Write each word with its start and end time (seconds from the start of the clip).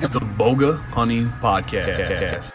the, 0.00 0.08
the 0.08 0.20
BOWGA 0.20 0.78
Hunting 0.90 1.28
Podcast. 1.40 2.52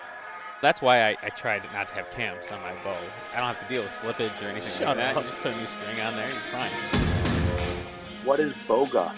That's 0.62 0.82
why 0.82 1.10
I, 1.10 1.18
I 1.22 1.30
tried 1.30 1.64
not 1.72 1.88
to 1.90 1.96
have 1.96 2.10
cams 2.10 2.52
on 2.52 2.60
my 2.62 2.74
bow. 2.84 2.98
I 3.34 3.38
don't 3.38 3.46
have 3.46 3.60
to 3.60 3.68
deal 3.74 3.84
with 3.84 3.92
slippage 3.92 4.42
or 4.42 4.48
anything 4.50 4.70
Shut 4.86 4.98
like 4.98 5.06
that. 5.06 5.18
up. 5.18 5.24
You 5.24 5.30
just 5.30 5.42
put 5.44 5.54
a 5.54 5.58
new 5.58 5.66
string 5.68 6.02
on 6.02 6.16
there, 6.16 6.28
you're 6.30 6.38
fine. 6.52 6.72
What 8.26 8.40
is 8.40 8.54
BOWGA? 8.68 9.16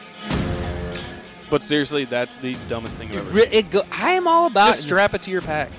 But 1.49 1.63
seriously, 1.63 2.05
that's 2.05 2.37
the 2.37 2.55
dumbest 2.67 2.97
thing 2.97 3.11
I've 3.11 3.19
ever 3.19 3.29
Re- 3.31 3.43
seen. 3.43 3.53
it 3.53 3.69
go- 3.71 3.85
I 3.91 4.11
am 4.11 4.27
all 4.27 4.45
about 4.47 4.67
Just 4.67 4.83
strap 4.83 5.13
it 5.13 5.23
to 5.23 5.31
your 5.31 5.41
pack. 5.41 5.69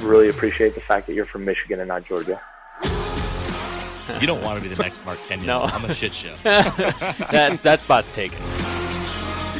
Really 0.00 0.28
appreciate 0.28 0.74
the 0.74 0.80
fact 0.80 1.06
that 1.06 1.14
you're 1.14 1.26
from 1.26 1.44
Michigan 1.44 1.80
and 1.80 1.88
not 1.88 2.04
Georgia. 2.04 2.40
You 4.20 4.26
don't 4.26 4.42
want 4.42 4.62
to 4.62 4.68
be 4.68 4.72
the 4.72 4.80
next 4.80 5.04
Mark 5.04 5.18
Kenyon. 5.26 5.46
No. 5.46 5.62
I'm 5.62 5.84
a 5.84 5.92
shit 5.94 6.12
show. 6.12 6.34
that's 6.44 7.62
that 7.62 7.80
spot's 7.80 8.14
taken. 8.14 8.38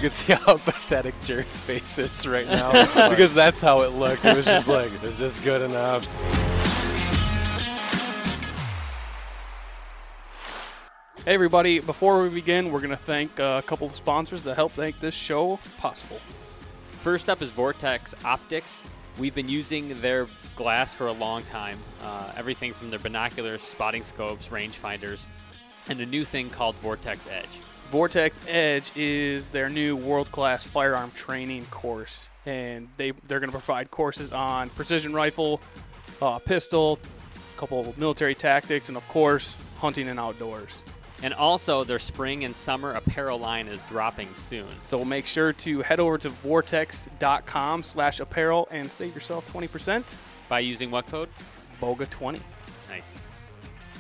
You 0.02 0.08
can 0.08 0.16
see 0.16 0.32
how 0.32 0.56
pathetic 0.64 1.14
Jared's 1.22 1.60
face 1.60 1.96
is 1.96 2.26
right 2.26 2.48
now 2.48 2.72
because 3.08 3.32
that's 3.32 3.60
how 3.60 3.82
it 3.82 3.92
looked. 3.92 4.24
It 4.24 4.36
was 4.36 4.44
just 4.44 4.66
like, 4.66 4.90
is 5.04 5.16
this 5.16 5.38
good 5.38 5.62
enough? 5.62 6.04
Hey 11.24 11.34
everybody! 11.34 11.78
Before 11.78 12.20
we 12.20 12.30
begin, 12.30 12.72
we're 12.72 12.80
gonna 12.80 12.96
thank 12.96 13.38
uh, 13.38 13.60
a 13.62 13.64
couple 13.64 13.86
of 13.86 13.94
sponsors 13.94 14.42
that 14.42 14.56
help 14.56 14.76
make 14.76 14.98
this 14.98 15.14
show 15.14 15.60
possible. 15.78 16.18
First 16.88 17.30
up 17.30 17.40
is 17.40 17.50
Vortex 17.50 18.12
Optics. 18.24 18.82
We've 19.20 19.36
been 19.36 19.48
using 19.48 20.00
their 20.00 20.26
glass 20.56 20.92
for 20.92 21.06
a 21.06 21.12
long 21.12 21.44
time. 21.44 21.78
Uh, 22.02 22.32
everything 22.36 22.72
from 22.72 22.90
their 22.90 22.98
binoculars, 22.98 23.62
spotting 23.62 24.02
scopes, 24.02 24.48
rangefinders, 24.48 25.26
and 25.88 26.00
a 26.00 26.06
new 26.06 26.24
thing 26.24 26.50
called 26.50 26.74
Vortex 26.74 27.28
Edge. 27.28 27.60
Vortex 27.92 28.40
Edge 28.48 28.90
is 28.96 29.46
their 29.48 29.68
new 29.68 29.94
world-class 29.94 30.64
firearm 30.64 31.10
training 31.10 31.66
course, 31.66 32.30
and 32.46 32.88
they 32.96 33.12
they're 33.26 33.38
going 33.38 33.52
to 33.52 33.58
provide 33.58 33.90
courses 33.90 34.32
on 34.32 34.70
precision 34.70 35.12
rifle, 35.12 35.60
uh, 36.22 36.38
pistol, 36.38 36.98
a 37.54 37.60
couple 37.60 37.80
of 37.80 37.98
military 37.98 38.34
tactics, 38.34 38.88
and 38.88 38.96
of 38.96 39.06
course 39.08 39.58
hunting 39.76 40.08
and 40.08 40.18
outdoors. 40.18 40.84
And 41.22 41.34
also, 41.34 41.84
their 41.84 41.98
spring 41.98 42.44
and 42.44 42.56
summer 42.56 42.92
apparel 42.92 43.38
line 43.38 43.68
is 43.68 43.78
dropping 43.90 44.34
soon. 44.36 44.68
So 44.82 45.04
make 45.04 45.26
sure 45.26 45.52
to 45.52 45.82
head 45.82 46.00
over 46.00 46.16
to 46.16 46.30
vortex.com/apparel 46.30 48.68
and 48.70 48.90
save 48.90 49.14
yourself 49.14 49.52
20%. 49.52 50.16
By 50.48 50.60
using 50.60 50.90
what 50.90 51.08
code? 51.08 51.28
BOWGA 51.78 52.08
20. 52.08 52.40
Nice. 52.88 53.26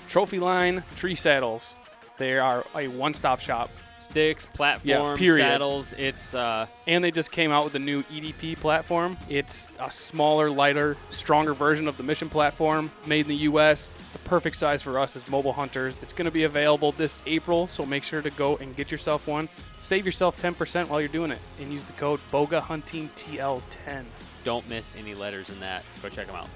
Trophy 0.08 0.38
line 0.38 0.82
tree 0.96 1.14
saddles. 1.14 1.74
They 2.18 2.38
are 2.38 2.64
a 2.74 2.88
one-stop 2.88 3.40
shop, 3.40 3.70
Sticks, 3.96 4.46
platforms, 4.46 5.18
period. 5.18 5.44
saddles. 5.44 5.92
It's 5.92 6.34
uh, 6.34 6.66
and 6.86 7.02
they 7.04 7.10
just 7.10 7.30
came 7.30 7.52
out 7.52 7.64
with 7.64 7.74
a 7.76 7.78
new 7.78 8.02
EDP 8.04 8.56
platform. 8.58 9.16
It's 9.28 9.70
a 9.78 9.90
smaller, 9.90 10.50
lighter, 10.50 10.96
stronger 11.10 11.54
version 11.54 11.86
of 11.86 11.96
the 11.96 12.02
Mission 12.02 12.28
platform, 12.28 12.90
made 13.06 13.20
in 13.20 13.28
the 13.28 13.36
U.S. 13.36 13.96
It's 14.00 14.10
the 14.10 14.18
perfect 14.20 14.56
size 14.56 14.82
for 14.82 14.98
us 14.98 15.14
as 15.14 15.28
mobile 15.28 15.52
hunters. 15.52 15.96
It's 16.02 16.12
going 16.12 16.24
to 16.26 16.32
be 16.32 16.42
available 16.44 16.92
this 16.92 17.18
April, 17.26 17.68
so 17.68 17.86
make 17.86 18.02
sure 18.02 18.22
to 18.22 18.30
go 18.30 18.56
and 18.56 18.74
get 18.76 18.90
yourself 18.90 19.26
one. 19.28 19.48
Save 19.78 20.04
yourself 20.06 20.40
10% 20.40 20.88
while 20.88 21.00
you're 21.00 21.08
doing 21.08 21.30
it, 21.30 21.38
and 21.60 21.72
use 21.72 21.84
the 21.84 21.92
code 21.92 22.20
BOWGAHUNTINGTL10. 22.32 24.04
don't 24.44 24.68
miss 24.68 24.96
any 24.96 25.14
letters 25.14 25.48
in 25.50 25.60
that. 25.60 25.84
Go 26.02 26.08
check 26.08 26.26
them 26.26 26.36
out. 26.36 26.48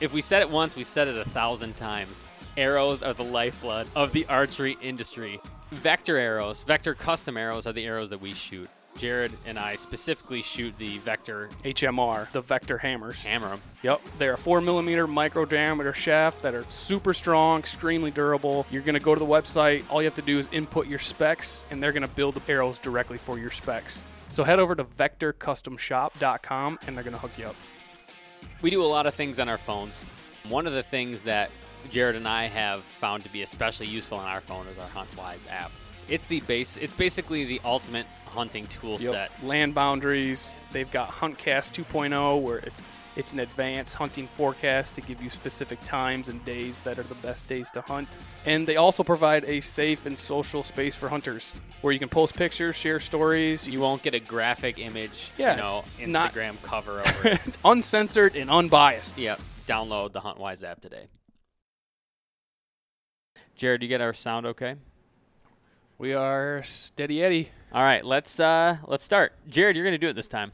If 0.00 0.12
we 0.12 0.20
said 0.20 0.42
it 0.42 0.50
once, 0.50 0.76
we 0.76 0.84
said 0.84 1.08
it 1.08 1.16
a 1.16 1.24
thousand 1.24 1.76
times. 1.76 2.24
Arrows 2.56 3.02
are 3.02 3.14
the 3.14 3.24
lifeblood 3.24 3.88
of 3.96 4.12
the 4.12 4.26
archery 4.26 4.76
industry. 4.80 5.40
Vector 5.72 6.16
arrows, 6.16 6.62
Vector 6.62 6.94
custom 6.94 7.36
arrows 7.36 7.66
are 7.66 7.72
the 7.72 7.84
arrows 7.84 8.10
that 8.10 8.20
we 8.20 8.32
shoot. 8.32 8.68
Jared 8.96 9.32
and 9.44 9.58
I 9.58 9.74
specifically 9.74 10.40
shoot 10.40 10.72
the 10.78 10.98
Vector 10.98 11.48
HMR, 11.64 12.30
the 12.30 12.40
Vector 12.40 12.78
hammers. 12.78 13.24
hammer 13.24 13.54
'em. 13.54 13.62
Yep, 13.82 14.00
they're 14.18 14.34
a 14.34 14.38
four 14.38 14.60
millimeter 14.60 15.08
micro 15.08 15.44
diameter 15.44 15.92
shaft 15.92 16.42
that 16.42 16.54
are 16.54 16.64
super 16.68 17.12
strong, 17.12 17.58
extremely 17.58 18.12
durable. 18.12 18.66
You're 18.70 18.82
gonna 18.82 19.00
go 19.00 19.12
to 19.14 19.18
the 19.18 19.26
website. 19.26 19.82
All 19.90 20.00
you 20.00 20.06
have 20.06 20.14
to 20.14 20.22
do 20.22 20.38
is 20.38 20.48
input 20.52 20.86
your 20.86 21.00
specs, 21.00 21.58
and 21.72 21.82
they're 21.82 21.90
gonna 21.90 22.06
build 22.06 22.36
the 22.36 22.52
arrows 22.52 22.78
directly 22.78 23.18
for 23.18 23.36
your 23.36 23.50
specs. 23.50 24.00
So 24.30 24.44
head 24.44 24.60
over 24.60 24.76
to 24.76 24.84
VectorCustomShop.com, 24.84 26.78
and 26.86 26.96
they're 26.96 27.04
gonna 27.04 27.18
hook 27.18 27.32
you 27.36 27.46
up. 27.46 27.56
We 28.62 28.70
do 28.70 28.80
a 28.84 28.86
lot 28.86 29.06
of 29.06 29.14
things 29.16 29.40
on 29.40 29.48
our 29.48 29.58
phones. 29.58 30.04
One 30.48 30.68
of 30.68 30.72
the 30.72 30.84
things 30.84 31.22
that 31.22 31.50
Jared 31.90 32.16
and 32.16 32.26
I 32.26 32.46
have 32.46 32.82
found 32.82 33.22
to 33.24 33.28
be 33.30 33.42
especially 33.42 33.86
useful 33.86 34.18
on 34.18 34.26
our 34.26 34.40
phone 34.40 34.66
is 34.68 34.78
our 34.78 34.88
HuntWise 34.88 35.50
app. 35.50 35.70
It's 36.08 36.26
the 36.26 36.40
base. 36.40 36.76
It's 36.76 36.94
basically 36.94 37.44
the 37.44 37.60
ultimate 37.64 38.06
hunting 38.26 38.66
tool 38.66 38.98
set. 38.98 39.30
Land 39.44 39.74
boundaries. 39.74 40.52
They've 40.72 40.90
got 40.90 41.08
HuntCast 41.08 41.72
2.0, 41.84 42.42
where 42.42 42.58
it, 42.58 42.72
it's 43.16 43.32
an 43.32 43.38
advanced 43.40 43.94
hunting 43.94 44.26
forecast 44.26 44.96
to 44.96 45.00
give 45.00 45.22
you 45.22 45.30
specific 45.30 45.82
times 45.84 46.28
and 46.28 46.44
days 46.44 46.82
that 46.82 46.98
are 46.98 47.04
the 47.04 47.14
best 47.16 47.46
days 47.46 47.70
to 47.70 47.80
hunt. 47.80 48.08
And 48.44 48.66
they 48.66 48.76
also 48.76 49.02
provide 49.02 49.44
a 49.44 49.60
safe 49.60 50.04
and 50.04 50.18
social 50.18 50.62
space 50.62 50.94
for 50.96 51.08
hunters, 51.08 51.52
where 51.80 51.92
you 51.92 51.98
can 51.98 52.08
post 52.08 52.36
pictures, 52.36 52.76
share 52.76 53.00
stories. 53.00 53.66
You 53.66 53.80
won't 53.80 54.02
get 54.02 54.12
a 54.14 54.20
graphic 54.20 54.78
image, 54.78 55.30
Yeah, 55.38 55.52
you 55.52 55.62
know, 55.62 55.84
Instagram 56.00 56.60
cover 56.62 57.00
over 57.00 57.28
it. 57.28 57.56
uncensored 57.64 58.36
and 58.36 58.50
unbiased. 58.50 59.16
Yep. 59.16 59.40
Download 59.66 60.12
the 60.12 60.20
HuntWise 60.20 60.62
app 60.62 60.82
today. 60.82 61.06
Jared, 63.56 63.82
you 63.82 63.88
get 63.88 64.00
our 64.00 64.12
sound 64.12 64.46
okay? 64.46 64.76
We 65.98 66.12
are 66.14 66.62
steady 66.64 67.22
Eddie. 67.22 67.50
All 67.72 67.82
right, 67.82 68.04
let's 68.04 68.38
uh 68.40 68.78
let's 68.86 69.04
start. 69.04 69.32
Jared, 69.48 69.76
you're 69.76 69.84
gonna 69.84 69.98
do 69.98 70.08
it 70.08 70.14
this 70.14 70.28
time. 70.28 70.52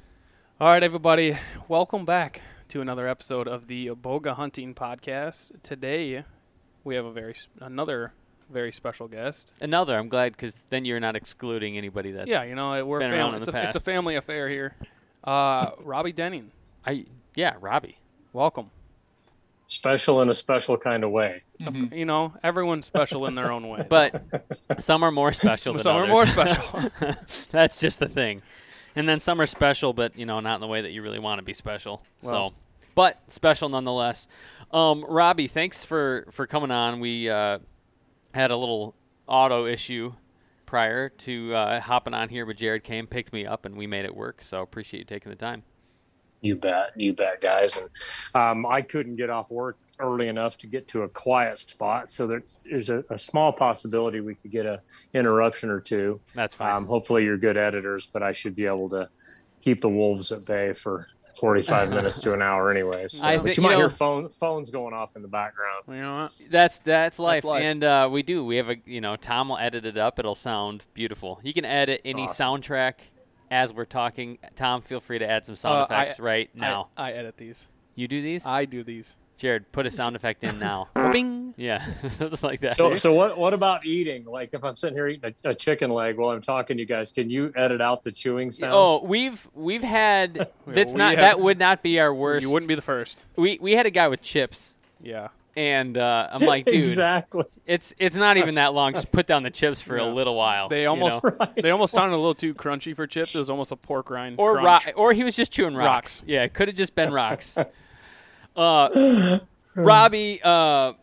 All 0.61 0.69
right, 0.69 0.83
everybody, 0.83 1.37
welcome 1.69 2.05
back 2.05 2.43
to 2.69 2.81
another 2.81 3.09
episode 3.09 3.49
of 3.49 3.67
the 3.67 3.89
BOWGA 3.91 4.35
Hunting 4.35 4.75
Podcast. 4.75 5.53
Today, 5.63 6.25
we 6.85 6.95
have 6.95 7.07
a 7.07 7.13
very 7.13 7.35
another 7.61 8.13
very 8.51 8.73
special 8.73 9.09
guest. 9.09 9.55
Another. 9.63 9.97
I'm 9.97 10.09
glad 10.09 10.33
because 10.33 10.55
then 10.69 10.85
you're 10.85 11.01
not 11.01 11.17
excluding 11.17 11.79
anybody 11.79 12.13
that's. 12.13 12.31
yeah, 12.31 12.43
you 12.45 12.55
know 12.55 12.85
we're 12.85 12.99
a 12.99 13.01
been 13.01 13.13
around 13.13 13.19
family. 13.33 13.37
in 13.37 13.43
It's 13.43 13.51
the 13.51 13.59
a, 13.59 13.63
it's 13.65 13.77
a 13.77 13.81
family 13.81 14.17
affair 14.17 14.49
here. 14.49 14.77
Uh, 15.25 15.71
Robbie 15.83 16.13
Denning, 16.13 16.51
I 16.87 17.07
yeah, 17.35 17.55
Robbie. 17.61 17.97
welcome. 18.35 18.71
special 19.67 20.21
in 20.21 20.29
a 20.29 20.35
special 20.35 20.77
kind 20.77 21.03
of 21.05 21.11
way. 21.11 21.45
You 21.61 22.05
know, 22.05 22.33
everyone's 22.43 22.87
special 22.87 23.27
in 23.27 23.35
their 23.35 23.53
own 23.53 23.69
way. 23.69 23.87
But 23.89 24.23
some 24.79 25.03
are 25.03 25.11
more 25.11 25.33
special 25.33 25.75
than 25.77 25.87
others. 25.87 25.93
some 25.93 25.97
are 25.97 26.07
more 26.07 26.27
special. 26.99 27.15
That's 27.51 27.81
just 27.81 28.01
the 28.01 28.09
thing. 28.09 28.43
And 28.97 29.09
then 29.09 29.21
some 29.21 29.41
are 29.41 29.47
special, 29.47 29.93
but 29.93 30.19
you 30.19 30.27
know, 30.27 30.41
not 30.41 30.57
in 30.57 30.61
the 30.61 30.67
way 30.67 30.81
that 30.81 30.91
you 30.91 31.03
really 31.03 31.19
want 31.19 31.39
to 31.39 31.45
be 31.45 31.53
special. 31.53 32.03
Well. 32.23 32.51
so, 32.51 32.55
but 32.95 33.21
special 33.29 33.69
nonetheless. 33.69 34.27
Um, 34.73 35.05
Robbie, 35.09 35.47
thanks 35.47 35.85
for 35.85 36.27
for 36.31 36.47
coming 36.47 36.71
on. 36.71 37.01
We 37.01 37.29
uh, 37.29 37.59
had 38.35 38.51
a 38.51 38.57
little 38.57 38.95
auto 39.27 39.67
issue 39.67 40.13
prior 40.67 41.09
to 41.09 41.55
uh, 41.55 41.81
hopping 41.81 42.15
on 42.15 42.29
here, 42.29 42.47
but 42.47 42.57
Jared 42.57 42.85
came, 42.85 43.07
picked 43.07 43.33
me 43.33 43.45
up, 43.47 43.65
and 43.65 43.77
we 43.77 43.87
made 43.87 44.05
it 44.05 44.15
work. 44.15 44.43
So 44.43 44.61
appreciate 44.63 44.99
you 45.01 45.05
taking 45.05 45.31
the 45.31 45.37
time. 45.37 45.63
You 46.43 46.57
bet, 46.57 46.93
you 46.97 47.13
bet, 47.13 47.41
guys. 47.41 47.77
And 47.77 47.89
um, 48.35 48.67
I 48.67 48.81
couldn't 48.83 49.17
get 49.17 49.31
off 49.31 49.51
work 49.51 49.77
early 50.01 50.29
enough 50.29 50.57
to 50.59 50.67
get 50.67 50.89
to 50.89 51.03
a 51.03 51.09
quiet 51.09 51.59
spot, 51.59 52.09
so 52.11 52.27
there 52.27 52.43
is 52.67 52.91
a, 52.91 53.03
a 53.11 53.19
small 53.19 53.53
possibility 53.53 54.21
we 54.21 54.35
could 54.35 54.51
get 54.51 54.67
a 54.67 54.81
interruption 55.15 55.71
or 55.71 55.81
two. 55.81 56.21
That's 56.35 56.55
fine. 56.55 56.75
Um, 56.77 56.87
hopefully, 56.87 57.25
you're 57.25 57.39
good 57.39 57.57
editors, 57.57 58.07
but 58.07 58.23
I 58.23 58.33
should 58.33 58.55
be 58.55 58.67
able 58.67 58.89
to 58.91 59.09
keep 59.61 59.81
the 59.83 59.89
wolves 59.89 60.33
at 60.33 60.47
bay 60.47 60.73
for 60.73 61.07
45 61.39 61.91
minutes 61.97 62.19
to 62.21 62.33
an 62.33 62.43
hour, 62.43 62.71
anyways. 62.71 63.13
So, 63.15 63.27
I 63.27 63.37
but 63.37 63.43
thi- 63.45 63.49
you 63.51 63.55
you 63.59 63.63
might 63.63 63.71
know- 63.75 63.79
hear 63.81 63.91
phone 63.91 64.29
phones 64.29 64.71
going 64.71 64.95
off 64.95 65.17
in 65.17 65.23
the 65.23 65.29
background. 65.29 65.85
you 65.89 65.95
know 66.03 66.23
what? 66.23 66.33
That's 66.51 66.79
that's 66.81 67.19
life, 67.19 67.45
life. 67.45 67.63
and 67.63 67.85
uh, 67.85 68.09
we 68.11 68.23
do. 68.23 68.45
We 68.45 68.57
have 68.57 68.69
a 68.71 68.77
you 68.87 69.01
know 69.01 69.17
Tom 69.17 69.51
will 69.51 69.59
edit 69.59 69.85
it 69.87 69.97
up. 69.99 70.19
It'll 70.19 70.35
sound 70.35 70.87
beautiful. 70.95 71.41
You 71.43 71.53
can 71.53 71.65
edit 71.65 72.01
any 72.05 72.23
Awesome. 72.25 72.61
soundtrack 72.63 72.95
as 73.51 73.73
we're 73.73 73.85
talking. 73.85 74.39
Tom, 74.57 74.81
feel 74.83 75.01
free 75.01 75.19
to 75.19 75.29
add 75.29 75.45
some 75.47 75.55
sound 75.55 75.81
Uh, 75.81 75.85
effects 75.85 76.19
I- 76.21 76.23
right 76.23 76.51
now. 76.55 76.89
I, 76.97 77.11
I 77.11 77.13
edit 77.13 77.37
these. 77.37 77.69
you 77.97 78.09
do 78.09 78.23
these, 78.23 78.47
I 78.47 78.65
do 78.65 78.83
these. 78.83 79.17
Jared. 79.41 79.73
Put 79.73 79.87
a 79.87 79.91
sound 79.91 80.15
effect 80.17 80.45
in 80.45 80.59
now. 80.59 80.89
Bing. 81.13 81.55
Yeah, 81.57 81.85
like 82.43 82.61
that. 82.61 82.75
So, 82.75 82.95
so 82.95 83.13
what? 83.13 83.37
What 83.37 83.53
about 83.55 83.85
eating? 83.85 84.25
Like, 84.25 84.51
if 84.53 84.63
I'm 84.63 84.77
sitting 84.77 84.97
here 84.97 85.09
eating 85.09 85.33
a, 85.45 85.51
a 85.51 85.55
chicken 85.55 85.91
leg 85.91 86.17
while 86.17 86.31
I'm 86.31 86.41
talking 86.41 86.77
to 86.77 86.81
you 86.83 86.87
guys, 86.87 87.11
can 87.11 87.29
you 87.29 87.53
edit 87.57 87.81
out 87.81 88.03
the 88.03 88.13
chewing 88.13 88.51
sound? 88.51 88.73
Oh, 88.75 89.03
we've 89.05 89.49
we've 89.55 89.83
had 89.83 90.35
that's 90.67 90.93
we 90.93 90.99
not 90.99 91.11
have- 91.11 91.19
that 91.19 91.41
would 91.41 91.59
not 91.59 91.83
be 91.83 91.99
our 91.99 92.15
worst. 92.15 92.45
You 92.45 92.51
wouldn't 92.53 92.69
be 92.69 92.75
the 92.77 92.83
first. 92.83 93.25
We 93.37 93.59
we 93.61 93.73
had 93.73 93.87
a 93.87 93.91
guy 93.91 94.09
with 94.09 94.23
chips, 94.23 94.77
Yeah. 95.03 95.27
and 95.57 95.99
uh, 95.99 96.29
I'm 96.31 96.43
like, 96.43 96.67
dude, 96.67 96.75
exactly. 96.77 97.45
it's 97.67 97.93
it's 97.99 98.17
not 98.17 98.37
even 98.37 98.55
that 98.55 98.73
long. 98.73 98.95
Just 98.95 99.11
put 99.11 99.27
down 99.27 99.43
the 99.43 99.51
chips 99.51 99.81
for 99.81 99.97
a 99.99 100.05
little 100.07 100.37
while. 100.37 100.69
They 100.69 100.83
you 100.83 100.89
almost 100.89 101.25
know? 101.25 101.37
they 101.57 101.71
almost 101.71 101.93
sounded 101.93 102.15
a 102.15 102.19
little 102.19 102.35
too 102.35 102.55
crunchy 102.55 102.95
for 102.95 103.07
chips. 103.07 103.35
It 103.35 103.39
was 103.39 103.51
almost 103.51 103.73
a 103.73 103.77
pork 103.77 104.09
rind. 104.11 104.37
or 104.39 104.55
crunch. 104.59 104.87
rock, 104.87 104.95
or 104.97 105.13
he 105.13 105.25
was 105.25 105.35
just 105.35 105.51
chewing 105.53 105.75
rocks. 105.75 106.21
Rocks. 106.21 106.23
Yeah, 106.27 106.45
it 106.45 106.55
could 106.55 106.69
have 106.69 106.77
just 106.77 106.95
been 106.95 107.13
rocks. 107.13 107.57
Uh, 108.57 109.39
Robbie, 109.75 110.41
uh, 110.43 110.95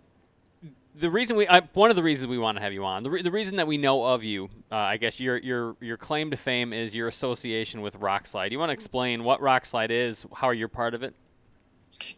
the 0.97 1.09
reason 1.09 1.37
we 1.37 1.47
uh, 1.47 1.61
one 1.73 1.89
of 1.89 1.95
the 1.95 2.03
reasons 2.03 2.27
we 2.27 2.37
want 2.37 2.57
to 2.57 2.61
have 2.61 2.73
you 2.73 2.83
on 2.83 3.03
the, 3.03 3.09
re- 3.09 3.21
the 3.21 3.31
reason 3.31 3.57
that 3.57 3.67
we 3.67 3.77
know 3.77 4.03
of 4.03 4.23
you 4.23 4.49
uh, 4.71 4.75
i 4.75 4.97
guess 4.97 5.19
your 5.19 5.37
your 5.37 5.75
your 5.79 5.97
claim 5.97 6.31
to 6.31 6.37
fame 6.37 6.73
is 6.73 6.95
your 6.95 7.07
association 7.07 7.81
with 7.81 7.99
Rokslide 7.99 8.51
you 8.51 8.59
want 8.59 8.69
to 8.69 8.73
explain 8.73 9.23
what 9.23 9.39
Rokslide 9.39 9.91
is 9.91 10.25
how 10.35 10.49
you're 10.49 10.67
part 10.67 10.93
of 10.93 11.03
it 11.03 11.13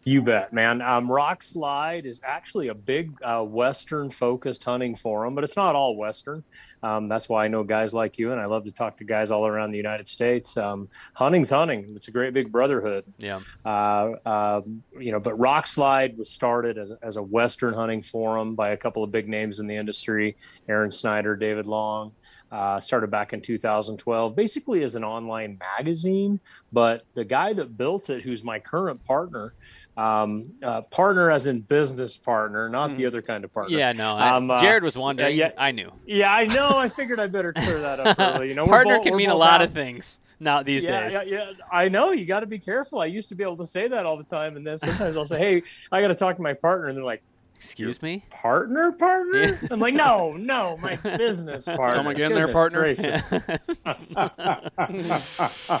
You 0.04 0.22
bet, 0.22 0.52
man. 0.52 0.82
Um, 0.82 1.08
Rokslide 1.08 2.04
is 2.04 2.20
actually 2.24 2.68
a 2.68 2.74
big 2.74 3.12
uh, 3.22 3.44
Western 3.44 4.10
focused 4.10 4.64
hunting 4.64 4.94
forum, 4.94 5.34
but 5.34 5.44
it's 5.44 5.56
not 5.56 5.74
all 5.74 5.96
Western. 5.96 6.42
Um, 6.82 7.06
that's 7.06 7.28
why 7.28 7.44
I 7.44 7.48
know 7.48 7.64
guys 7.64 7.94
like 7.94 8.18
you, 8.18 8.32
and 8.32 8.40
I 8.40 8.46
love 8.46 8.64
to 8.64 8.72
talk 8.72 8.96
to 8.98 9.04
guys 9.04 9.30
all 9.30 9.46
around 9.46 9.70
the 9.70 9.76
United 9.76 10.08
States. 10.08 10.56
Um, 10.56 10.88
hunting's 11.14 11.50
hunting. 11.50 11.92
It's 11.96 12.08
a 12.08 12.10
great 12.10 12.34
big 12.34 12.50
brotherhood. 12.50 13.04
yeah 13.18 13.40
Uh, 13.64 14.12
um, 14.26 14.82
you 14.98 15.12
know, 15.12 15.20
but 15.20 15.38
Rokslide 15.38 16.16
was 16.16 16.30
started 16.30 16.76
as, 16.76 16.92
as 17.02 17.16
a 17.16 17.22
Western 17.22 17.74
hunting 17.74 18.02
forum 18.02 18.54
by 18.54 18.70
a 18.70 18.76
couple 18.76 19.04
of 19.04 19.10
big 19.10 19.28
names 19.28 19.60
in 19.60 19.66
the 19.66 19.76
industry 19.76 20.36
Aron 20.68 20.90
Snyder, 20.90 21.36
David 21.36 21.66
Long. 21.66 22.12
Uh, 22.50 22.80
started 22.80 23.10
back 23.10 23.32
in 23.32 23.40
2012, 23.40 24.34
basically 24.34 24.82
as 24.82 24.96
an 24.96 25.04
online 25.04 25.58
magazine. 25.78 26.40
But 26.72 27.04
the 27.14 27.24
guy 27.24 27.52
that 27.52 27.76
built 27.76 28.10
it, 28.10 28.22
who's 28.22 28.42
my 28.42 28.58
current 28.58 29.04
partner, 29.04 29.54
um, 29.96 30.52
uh, 30.62 30.80
partner 30.82 31.30
as 31.30 31.46
in 31.46 31.60
business 31.60 32.16
partner, 32.16 32.68
not 32.68 32.96
the 32.96 33.06
other 33.06 33.20
kind 33.22 33.44
of 33.44 33.52
partner. 33.52 33.76
yeah 33.76 33.92
no 33.92 34.14
I, 34.16 34.30
Um, 34.36 34.50
uh, 34.50 34.60
jared 34.60 34.82
was 34.84 34.96
wondering 34.96 35.36
yeah. 35.36 35.50
i 35.58 35.70
knew 35.72 35.92
Yeah, 36.06 36.32
I 36.32 36.46
know. 36.46 36.70
I 36.76 36.88
figured 36.88 37.20
I 37.20 37.26
better 37.26 37.52
clear 37.52 37.80
that 37.80 38.00
up 38.00 38.18
early. 38.18 38.48
You 38.48 38.54
know, 38.54 38.66
partner 38.66 38.96
both- 38.96 39.04
can 39.04 39.16
mean 39.16 39.30
a 39.30 39.34
lot 39.34 39.60
out- 39.60 39.66
of 39.66 39.72
things 39.72 40.20
now 40.38 40.62
these 40.62 40.84
yeah, 40.84 41.02
days 41.02 41.12
Yeah, 41.12 41.22
yeah, 41.24 41.52
I 41.70 41.88
know. 41.90 42.12
You 42.12 42.24
got 42.24 42.40
to 42.40 42.46
be 42.46 42.58
careful. 42.58 43.00
I 43.00 43.06
used 43.06 43.28
to 43.28 43.34
be 43.34 43.42
able 43.44 43.58
to 43.58 43.66
say 43.66 43.88
that 43.88 44.06
all 44.06 44.16
the 44.16 44.24
time, 44.24 44.56
and 44.56 44.66
then 44.66 44.78
sometimes 44.78 45.16
I'll 45.18 45.26
say, 45.26 45.38
"Hey, 45.38 45.62
I 45.92 46.00
got 46.00 46.08
to 46.08 46.14
talk 46.14 46.36
to 46.36 46.42
my 46.42 46.54
partner," 46.54 46.86
and 46.88 46.96
they're 46.96 47.04
like, 47.04 47.22
excuse 47.56 48.00
me 48.00 48.24
"Partner, 48.30 48.90
partner." 48.92 49.58
I'm 49.70 49.80
like, 49.80 49.92
"No, 49.92 50.32
no, 50.38 50.78
my 50.80 50.96
business 50.96 51.64
partner." 51.66 51.96
Come 51.96 52.06
again 52.06 52.32
there, 52.32 52.46
Goodness 52.50 53.34
partner. 53.34 53.40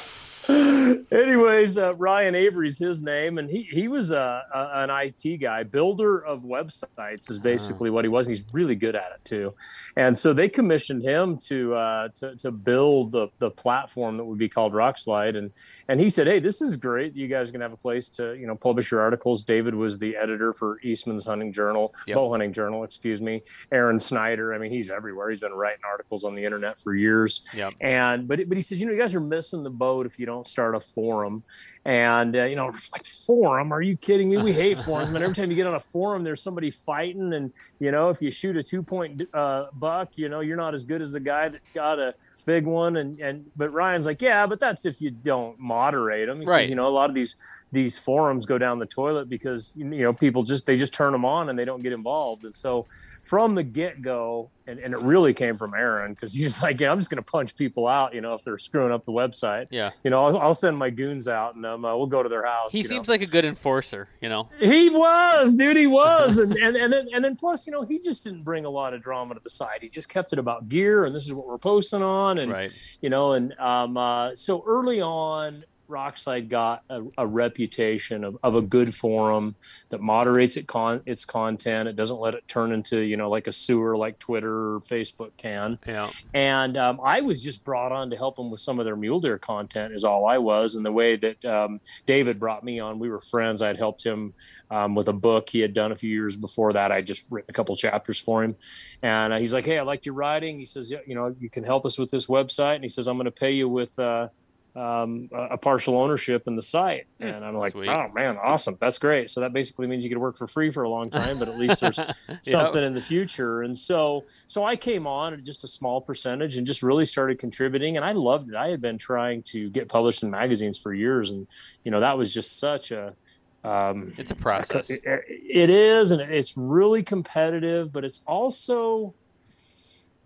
Anyways, 1.12 1.78
uh, 1.78 1.94
Ryan 1.94 2.34
Avery's 2.34 2.78
his 2.78 3.02
name, 3.02 3.38
and 3.38 3.50
he 3.50 3.62
he 3.62 3.88
was 3.88 4.10
a, 4.10 4.44
a, 4.54 4.70
an 4.82 4.90
IT 4.90 5.38
guy, 5.38 5.62
builder 5.62 6.24
of 6.24 6.42
websites 6.42 7.30
is 7.30 7.38
basically 7.38 7.90
what 7.90 8.04
he 8.04 8.08
was. 8.08 8.26
And 8.26 8.34
he's 8.34 8.46
really 8.52 8.74
good 8.74 8.94
at 8.94 9.12
it 9.12 9.24
too. 9.24 9.54
And 9.96 10.16
so 10.16 10.32
they 10.32 10.48
commissioned 10.48 11.02
him 11.02 11.38
to 11.38 11.74
uh, 11.74 12.08
to, 12.16 12.36
to 12.36 12.50
build 12.50 13.12
the, 13.12 13.28
the 13.38 13.50
platform 13.50 14.16
that 14.16 14.24
would 14.24 14.38
be 14.38 14.48
called 14.48 14.72
Rokslide. 14.72 15.36
And 15.36 15.50
and 15.88 16.00
he 16.00 16.10
said, 16.10 16.26
"Hey, 16.26 16.40
this 16.40 16.60
is 16.60 16.76
great. 16.76 17.14
You 17.14 17.28
guys 17.28 17.48
are 17.48 17.52
gonna 17.52 17.64
have 17.64 17.72
a 17.72 17.76
place 17.76 18.08
to 18.10 18.34
you 18.34 18.46
know 18.46 18.54
publish 18.54 18.90
your 18.90 19.00
articles." 19.00 19.44
David 19.44 19.74
was 19.74 19.98
the 19.98 20.16
editor 20.16 20.52
for 20.52 20.80
Eastman's 20.82 21.24
Hunting 21.24 21.52
Journal, 21.52 21.94
Yep. 22.06 22.14
Bow 22.16 22.30
Hunting 22.30 22.52
Journal, 22.52 22.84
excuse 22.84 23.20
me. 23.20 23.42
Aron 23.72 23.98
Snyder, 23.98 24.54
I 24.54 24.58
mean, 24.58 24.70
he's 24.70 24.90
everywhere. 24.90 25.30
He's 25.30 25.40
been 25.40 25.52
writing 25.52 25.82
articles 25.84 26.24
on 26.24 26.34
the 26.34 26.44
internet 26.44 26.80
for 26.80 26.94
years. 26.94 27.48
Yep. 27.54 27.74
And 27.80 28.28
but 28.28 28.40
but 28.48 28.56
he 28.56 28.62
says, 28.62 28.80
you 28.80 28.86
know, 28.86 28.92
you 28.92 28.98
guys 28.98 29.14
are 29.14 29.20
missing 29.20 29.62
the 29.62 29.70
boat 29.70 30.06
if 30.06 30.18
you 30.18 30.26
don't 30.26 30.46
start 30.46 30.74
a 30.74 30.79
forum. 30.80 31.42
And 31.84 32.36
uh, 32.36 32.44
you 32.44 32.56
know, 32.56 32.66
like 32.92 33.06
forum? 33.06 33.72
Are 33.72 33.82
you 33.82 33.96
kidding 33.96 34.28
me? 34.28 34.36
We 34.38 34.52
hate 34.52 34.78
forums. 34.80 35.10
Man, 35.10 35.22
every 35.22 35.34
time 35.34 35.50
you 35.50 35.56
get 35.56 35.66
on 35.66 35.74
a 35.74 35.80
forum, 35.80 36.24
there's 36.24 36.42
somebody 36.42 36.70
fighting, 36.70 37.32
and 37.34 37.52
you 37.78 37.90
know, 37.90 38.10
if 38.10 38.20
you 38.20 38.30
shoot 38.30 38.56
a 38.56 38.62
two 38.62 38.82
point 38.82 39.22
uh, 39.32 39.66
buck, 39.74 40.10
you 40.16 40.28
know, 40.28 40.40
you're 40.40 40.56
not 40.56 40.74
as 40.74 40.84
good 40.84 41.00
as 41.02 41.12
the 41.12 41.20
guy 41.20 41.48
that 41.48 41.60
got 41.74 41.98
a 41.98 42.14
big 42.46 42.66
one. 42.66 42.96
And 42.96 43.20
and 43.20 43.46
but 43.56 43.72
Ryan's 43.72 44.06
like, 44.06 44.20
yeah, 44.20 44.46
but 44.46 44.60
that's 44.60 44.84
if 44.84 45.00
you 45.00 45.10
don't 45.10 45.58
moderate 45.58 46.28
them. 46.28 46.40
He 46.40 46.46
Right. 46.46 46.62
says, 46.62 46.70
you 46.70 46.76
know, 46.76 46.86
a 46.86 46.88
lot 46.88 47.08
of 47.08 47.14
these 47.14 47.36
these 47.72 47.96
forums 47.96 48.46
go 48.46 48.58
down 48.58 48.78
the 48.78 48.86
toilet 48.86 49.28
because 49.28 49.72
you 49.76 49.84
know 49.84 50.12
people 50.12 50.42
just 50.42 50.66
they 50.66 50.76
just 50.76 50.92
turn 50.92 51.12
them 51.12 51.24
on 51.24 51.48
and 51.48 51.58
they 51.58 51.64
don't 51.64 51.82
get 51.82 51.92
involved 51.92 52.44
and 52.44 52.54
so 52.54 52.86
from 53.24 53.54
the 53.54 53.62
get-go 53.62 54.50
and, 54.66 54.80
and 54.80 54.92
it 54.92 55.00
really 55.02 55.32
came 55.32 55.54
from 55.56 55.72
Aron 55.74 56.14
because 56.14 56.34
he's 56.34 56.60
like 56.62 56.80
yeah 56.80 56.90
i'm 56.90 56.98
just 56.98 57.10
going 57.10 57.22
to 57.22 57.30
punch 57.30 57.56
people 57.56 57.86
out 57.86 58.12
you 58.12 58.20
know 58.20 58.34
if 58.34 58.42
they're 58.42 58.58
screwing 58.58 58.92
up 58.92 59.04
the 59.04 59.12
website 59.12 59.66
yeah 59.70 59.90
you 60.02 60.10
know 60.10 60.18
i'll, 60.18 60.38
I'll 60.38 60.54
send 60.54 60.76
my 60.76 60.90
goons 60.90 61.28
out 61.28 61.54
and 61.54 61.64
um, 61.64 61.84
uh, 61.84 61.96
we'll 61.96 62.06
go 62.06 62.22
to 62.22 62.28
their 62.28 62.44
house 62.44 62.72
he 62.72 62.78
you 62.78 62.84
know. 62.84 62.88
seems 62.88 63.08
like 63.08 63.22
a 63.22 63.26
good 63.26 63.44
enforcer 63.44 64.08
you 64.20 64.28
know 64.28 64.48
He 64.58 64.88
was, 64.88 65.54
dude. 65.54 65.76
He 65.76 65.86
was, 65.86 66.38
and 66.38 66.54
and 66.56 66.76
and 66.76 66.92
then 66.92 67.08
and 67.12 67.24
then 67.24 67.36
plus, 67.36 67.66
you 67.66 67.72
know, 67.72 67.82
he 67.82 67.98
just 67.98 68.24
didn't 68.24 68.42
bring 68.42 68.64
a 68.64 68.70
lot 68.70 68.94
of 68.94 69.02
drama 69.02 69.34
to 69.34 69.40
the 69.42 69.50
site. 69.50 69.80
He 69.82 69.88
just 69.88 70.08
kept 70.08 70.32
it 70.32 70.38
about 70.38 70.68
gear, 70.68 71.04
and 71.04 71.14
this 71.14 71.26
is 71.26 71.32
what 71.32 71.46
we're 71.46 71.58
posting 71.58 72.02
on, 72.02 72.38
and 72.38 72.50
right 72.50 72.98
you 73.00 73.10
know, 73.10 73.32
and 73.32 73.54
um, 73.58 73.96
uh, 73.96 74.34
so 74.34 74.62
early 74.66 75.00
on, 75.00 75.64
Rokslide 75.90 76.48
got 76.48 76.84
a, 76.88 77.02
a 77.18 77.26
reputation 77.26 78.24
of, 78.24 78.38
of 78.42 78.54
a 78.54 78.62
good 78.62 78.94
forum 78.94 79.56
that 79.90 80.00
moderates 80.00 80.56
it 80.56 80.66
con- 80.66 81.02
its 81.06 81.24
content. 81.24 81.88
It 81.88 81.96
doesn't 81.96 82.20
let 82.20 82.34
it 82.34 82.46
turn 82.48 82.72
into 82.72 83.00
you 83.00 83.16
know 83.16 83.28
like 83.28 83.46
a 83.46 83.52
sewer 83.52 83.96
like 83.96 84.18
Twitter 84.18 84.76
or 84.76 84.80
Facebook 84.80 85.32
can. 85.36 85.78
yeah 85.86 86.10
And 86.32 86.76
um, 86.76 87.00
I 87.04 87.20
was 87.20 87.42
just 87.42 87.64
brought 87.64 87.92
on 87.92 88.10
to 88.10 88.16
help 88.16 88.36
them 88.36 88.50
with 88.50 88.60
some 88.60 88.78
of 88.78 88.84
their 88.84 88.96
mule 88.96 89.20
deer 89.20 89.38
content, 89.38 89.94
is 89.94 90.04
all 90.04 90.26
I 90.26 90.38
was. 90.38 90.74
And 90.74 90.86
the 90.86 90.92
way 90.92 91.16
that 91.16 91.44
um, 91.44 91.80
David 92.06 92.38
brought 92.38 92.64
me 92.64 92.80
on, 92.80 92.98
we 92.98 93.10
were 93.10 93.20
friends. 93.20 93.62
I'd 93.62 93.76
helped 93.76 94.04
him 94.04 94.34
um, 94.70 94.94
with 94.94 95.08
a 95.08 95.12
book 95.12 95.50
he 95.50 95.60
had 95.60 95.74
done 95.74 95.92
a 95.92 95.96
few 95.96 96.10
years 96.10 96.36
before 96.36 96.72
that. 96.72 96.92
I 96.92 97.00
just 97.00 97.26
written 97.30 97.50
a 97.50 97.52
couple 97.52 97.76
chapters 97.76 98.18
for 98.18 98.44
him. 98.44 98.56
And 99.02 99.32
uh, 99.32 99.38
he's 99.38 99.52
like, 99.52 99.66
Hey, 99.66 99.78
I 99.78 99.82
liked 99.82 100.06
your 100.06 100.14
writing. 100.14 100.58
He 100.58 100.64
says, 100.64 100.90
Yeah, 100.90 100.98
you 101.06 101.14
know, 101.14 101.34
you 101.38 101.50
can 101.50 101.64
help 101.64 101.84
us 101.84 101.98
with 101.98 102.10
this 102.10 102.26
website. 102.26 102.76
And 102.76 102.84
he 102.84 102.88
says, 102.88 103.08
I'm 103.08 103.16
going 103.16 103.24
to 103.26 103.30
pay 103.30 103.52
you 103.52 103.68
with. 103.68 103.98
Uh, 103.98 104.28
um, 104.76 105.28
a 105.32 105.48
a 105.50 105.58
partial 105.58 105.98
ownership 105.98 106.46
in 106.46 106.54
the 106.54 106.62
site, 106.62 107.06
and 107.18 107.44
I'm 107.44 107.54
like, 107.54 107.72
sweet. 107.72 107.88
oh 107.88 108.08
man, 108.14 108.36
awesome, 108.42 108.76
that's 108.80 108.98
great. 108.98 109.30
So 109.30 109.40
that 109.40 109.52
basically 109.52 109.86
means 109.86 110.04
you 110.04 110.10
could 110.10 110.18
work 110.18 110.36
for 110.36 110.46
free 110.46 110.70
for 110.70 110.84
a 110.84 110.88
long 110.88 111.10
time, 111.10 111.38
but 111.38 111.48
at 111.48 111.58
least 111.58 111.80
there's 111.80 112.00
something 112.42 112.82
in 112.82 112.94
the 112.94 113.00
future. 113.00 113.62
And 113.62 113.76
so, 113.76 114.24
so 114.46 114.64
I 114.64 114.76
came 114.76 115.06
on 115.06 115.34
at 115.34 115.42
just 115.42 115.64
a 115.64 115.68
small 115.68 116.00
percentage 116.00 116.56
and 116.56 116.66
just 116.66 116.82
really 116.82 117.04
started 117.04 117.38
contributing, 117.38 117.96
and 117.96 118.04
I 118.04 118.12
loved 118.12 118.48
it. 118.48 118.54
I 118.54 118.68
had 118.68 118.80
been 118.80 118.98
trying 118.98 119.42
to 119.44 119.70
get 119.70 119.88
published 119.88 120.22
in 120.22 120.30
magazines 120.30 120.78
for 120.78 120.94
years, 120.94 121.30
and 121.30 121.46
you 121.84 121.90
know 121.90 122.00
that 122.00 122.16
was 122.16 122.32
just 122.32 122.58
such 122.58 122.92
a 122.92 123.14
um, 123.62 124.12
it's 124.16 124.30
a 124.30 124.36
process 124.36 124.88
it, 124.88 125.02
it 125.04 125.70
is, 125.70 126.12
and 126.12 126.20
it's 126.22 126.56
really 126.56 127.02
competitive, 127.02 127.92
but 127.92 128.04
it's 128.04 128.22
also, 128.26 129.14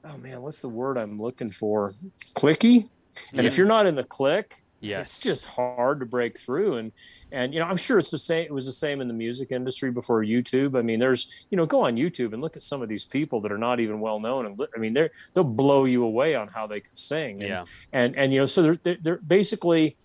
oh 0.05 0.17
man, 0.19 0.41
what's 0.43 0.61
the 0.61 0.69
word 0.69 0.97
I'm 0.97 1.19
looking 1.19 1.49
for? 1.49 1.93
Clicky. 2.37 2.89
And 3.37 3.47
if 3.47 3.57
you're 3.57 3.67
not 3.67 3.87
in 3.87 3.95
the 3.95 4.05
click, 4.05 4.63
yes. 4.81 5.03
it's 5.03 5.19
just 5.19 5.47
hard 5.47 6.01
to 6.01 6.07
break 6.07 6.39
through. 6.39 6.77
And 6.77 6.93
and 7.33 7.53
you 7.53 7.59
know 7.59 7.67
i'm 7.67 7.77
sure 7.77 7.99
it's 7.99 8.13
the 8.13 8.19
same 8.19 8.45
it 8.45 8.53
was 8.53 8.65
the 8.65 8.73
same 8.73 9.01
in 9.01 9.09
the 9.09 9.15
music 9.15 9.51
industry 9.51 9.91
before 9.91 10.23
youtube. 10.23 10.79
I 10.79 10.83
mean 10.83 11.01
there's 11.01 11.47
you 11.51 11.57
know 11.57 11.67
go 11.67 11.85
on 11.85 11.97
youtube 11.97 12.33
and 12.33 12.41
look 12.41 12.55
at 12.55 12.63
some 12.63 12.81
of 12.81 12.89
these 12.89 13.05
people 13.05 13.41
that 13.41 13.51
are 13.51 13.59
not 13.59 13.81
even 13.81 14.01
well 14.01 14.21
known. 14.21 14.47
And 14.47 14.61
i 14.75 14.79
mean 14.79 14.93
they're 14.93 15.11
they'll 15.35 15.45
blow 15.45 15.85
you 15.85 16.05
away 16.05 16.35
on 16.35 16.49
how 16.49 16.67
they 16.67 16.81
can 16.81 16.95
sing. 16.95 17.43
And, 17.43 17.49
yeah. 17.49 17.65
and 17.93 18.17
and 18.17 18.33
you 18.33 18.39
know 18.39 18.47
so 18.47 18.63
they're 18.63 18.77
they're, 18.77 18.99
they're 19.01 19.19
basically 19.19 19.97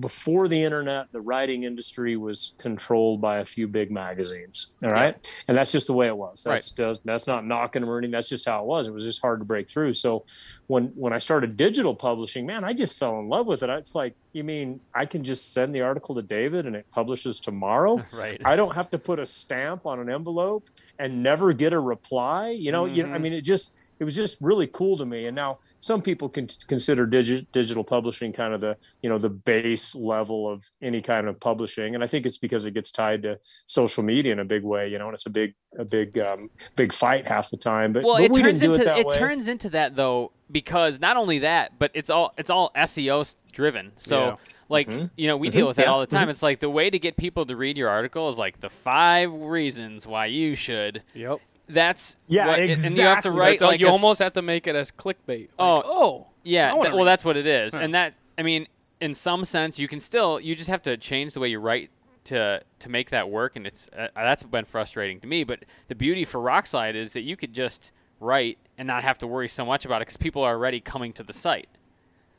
before 0.00 0.48
the 0.48 0.62
internet 0.62 1.06
the 1.12 1.20
writing 1.20 1.62
industry 1.64 2.16
was 2.16 2.54
controlled 2.58 3.20
by 3.20 3.38
a 3.38 3.44
few 3.44 3.68
big 3.68 3.90
magazines 3.90 4.76
all 4.84 4.90
right? 4.90 5.14
And 5.48 5.56
that's 5.56 5.72
just 5.72 5.86
the 5.86 5.92
way 5.92 6.08
it 6.08 6.16
was. 6.16 6.42
That's 6.44 6.72
does 6.72 7.00
that's 7.04 7.26
not 7.26 7.46
knocking 7.46 7.82
them 7.82 7.90
or 7.90 7.98
anything. 7.98 8.12
That's 8.12 8.28
just 8.28 8.48
how 8.48 8.60
it 8.60 8.66
was. 8.66 8.88
It 8.88 8.92
was 8.94 9.04
just 9.04 9.20
hard 9.22 9.40
to 9.40 9.44
break 9.44 9.68
through. 9.70 9.92
So 9.92 10.24
when 10.66 10.92
when 10.94 11.12
i 11.12 11.18
started 11.18 11.56
digital 11.56 11.94
publishing 11.94 12.46
man 12.46 12.64
i 12.64 12.72
just 12.72 12.98
fell 12.98 13.18
in 13.18 13.28
love 13.28 13.46
with 13.46 13.62
it. 13.62 13.70
It's 13.70 13.94
like 13.94 14.14
you 14.32 14.44
mean 14.44 14.80
i 14.94 15.06
can 15.06 15.22
just 15.24 15.52
send 15.52 15.74
the 15.74 15.82
article 15.82 16.14
to 16.14 16.22
david 16.22 16.66
and 16.66 16.74
it 16.76 16.86
publishes 16.94 17.40
tomorrow? 17.40 18.00
Right. 18.12 18.40
I 18.44 18.56
don't 18.56 18.74
have 18.74 18.90
to 18.90 18.98
put 18.98 19.18
a 19.18 19.26
stamp 19.26 19.86
on 19.86 20.00
an 20.00 20.10
envelope 20.10 20.64
and 20.98 21.22
never 21.22 21.52
get 21.52 21.72
a 21.72 21.80
reply. 21.80 22.50
You 22.50 22.72
know, 22.72 22.86
you 22.86 23.02
know, 23.02 23.08
I 23.08 23.12
Mm-hmm. 23.12 23.22
mean, 23.22 23.32
it 23.34 23.44
just 23.44 23.76
it 24.02 24.04
was 24.04 24.16
just 24.16 24.36
really 24.40 24.66
cool 24.66 24.96
to 24.96 25.06
me. 25.06 25.26
And 25.26 25.36
now 25.36 25.52
some 25.78 26.02
people 26.02 26.28
can 26.28 26.48
consider 26.66 27.06
digi- 27.06 27.46
digital 27.52 27.84
publishing 27.84 28.32
kind 28.32 28.52
of 28.52 28.60
the 28.60 28.76
you 29.00 29.08
know 29.08 29.16
the 29.16 29.30
base 29.30 29.94
level 29.94 30.50
of 30.50 30.68
any 30.82 31.00
kind 31.00 31.28
of 31.28 31.38
publishing, 31.38 31.94
and 31.94 32.02
I 32.02 32.08
think 32.08 32.26
it's 32.26 32.38
because 32.38 32.66
it 32.66 32.74
gets 32.74 32.90
tied 32.90 33.22
to 33.22 33.36
social 33.66 34.02
media 34.02 34.32
in 34.32 34.40
a 34.40 34.44
big 34.44 34.64
way. 34.64 34.88
You 34.88 34.98
know, 34.98 35.06
and 35.06 35.14
it's 35.14 35.26
a 35.26 35.30
big 35.30 35.54
a 35.78 35.84
big 35.84 36.18
um, 36.18 36.48
big 36.74 36.92
fight 36.92 37.28
half 37.28 37.48
the 37.50 37.56
time. 37.56 37.92
But, 37.92 38.02
well 38.02 38.16
but 38.16 38.24
it 38.24 38.32
we 38.32 38.42
turns 38.42 38.58
didn't 38.60 38.74
do 38.74 38.80
into 38.80 38.82
it 38.82 38.84
that 38.86 38.98
it 38.98 39.06
way. 39.06 39.16
turns 39.18 39.46
into 39.48 39.70
that 39.70 39.94
though 39.94 40.32
because 40.50 40.98
not 41.00 41.16
only 41.16 41.38
that 41.38 41.78
but 41.78 41.90
it's 41.94 42.10
all 42.10 42.34
it's 42.36 42.50
all 42.50 42.70
seo 42.76 43.34
driven 43.52 43.90
so 43.96 44.18
Yeah. 44.26 44.34
like 44.68 44.86
Mm-hmm. 44.88 45.06
you 45.16 45.26
know 45.28 45.38
we 45.38 45.48
deal 45.48 45.66
with 45.66 45.76
that 45.76 45.86
Yeah. 45.86 45.92
all 45.92 46.00
the 46.00 46.06
time 46.06 46.28
it's 46.28 46.42
like 46.42 46.60
the 46.60 46.68
way 46.68 46.90
to 46.90 46.98
get 46.98 47.16
people 47.16 47.46
to 47.46 47.56
read 47.56 47.78
your 47.78 47.88
article 47.88 48.28
is 48.28 48.36
like 48.36 48.60
the 48.60 48.68
five 48.68 49.32
reasons 49.32 50.06
why 50.06 50.26
you 50.26 50.54
should 50.54 51.02
Yep. 51.14 51.38
Yeah, 51.68 51.84
that's 51.86 52.16
what, 52.26 52.58
and 52.58 52.96
you 52.96 53.04
have 53.04 53.22
to 53.22 53.30
write 53.30 53.60
like 53.60 53.80
you 53.80 53.88
almost 53.88 54.20
have 54.20 54.32
to 54.34 54.42
make 54.42 54.66
it 54.66 54.74
as 54.76 54.90
clickbait. 54.92 55.28
Like, 55.28 55.50
Oh, 55.58 55.82
oh, 55.84 56.26
Yeah, 56.42 56.72
th- 56.72 56.92
well, 56.92 57.04
that's 57.04 57.24
what 57.24 57.36
it 57.36 57.46
is, 57.46 57.74
Huh. 57.74 57.80
and 57.80 57.94
that 57.94 58.14
I 58.36 58.42
mean, 58.42 58.66
in 59.00 59.14
some 59.14 59.44
sense, 59.44 59.78
you 59.78 59.88
can 59.88 60.00
still 60.00 60.40
you 60.40 60.54
just 60.54 60.70
have 60.70 60.82
to 60.82 60.96
change 60.96 61.34
the 61.34 61.40
way 61.40 61.48
you 61.48 61.58
write 61.58 61.90
to 62.24 62.62
to 62.80 62.88
make 62.88 63.10
that 63.10 63.30
work, 63.30 63.56
and 63.56 63.66
it's 63.66 63.88
uh, 63.96 64.08
that's 64.14 64.42
been 64.42 64.64
frustrating 64.64 65.20
to 65.20 65.26
me. 65.26 65.44
But 65.44 65.64
the 65.88 65.94
beauty 65.94 66.24
for 66.24 66.40
Rokslide 66.40 66.94
is 66.94 67.12
that 67.12 67.22
you 67.22 67.36
could 67.36 67.52
just 67.52 67.90
write 68.20 68.58
and 68.78 68.86
not 68.86 69.02
have 69.02 69.18
to 69.18 69.26
worry 69.26 69.48
so 69.48 69.64
much 69.64 69.84
about 69.84 69.96
it 69.96 70.06
because 70.06 70.16
people 70.16 70.42
are 70.42 70.54
already 70.54 70.80
coming 70.80 71.12
to 71.14 71.22
the 71.22 71.32
site. 71.32 71.68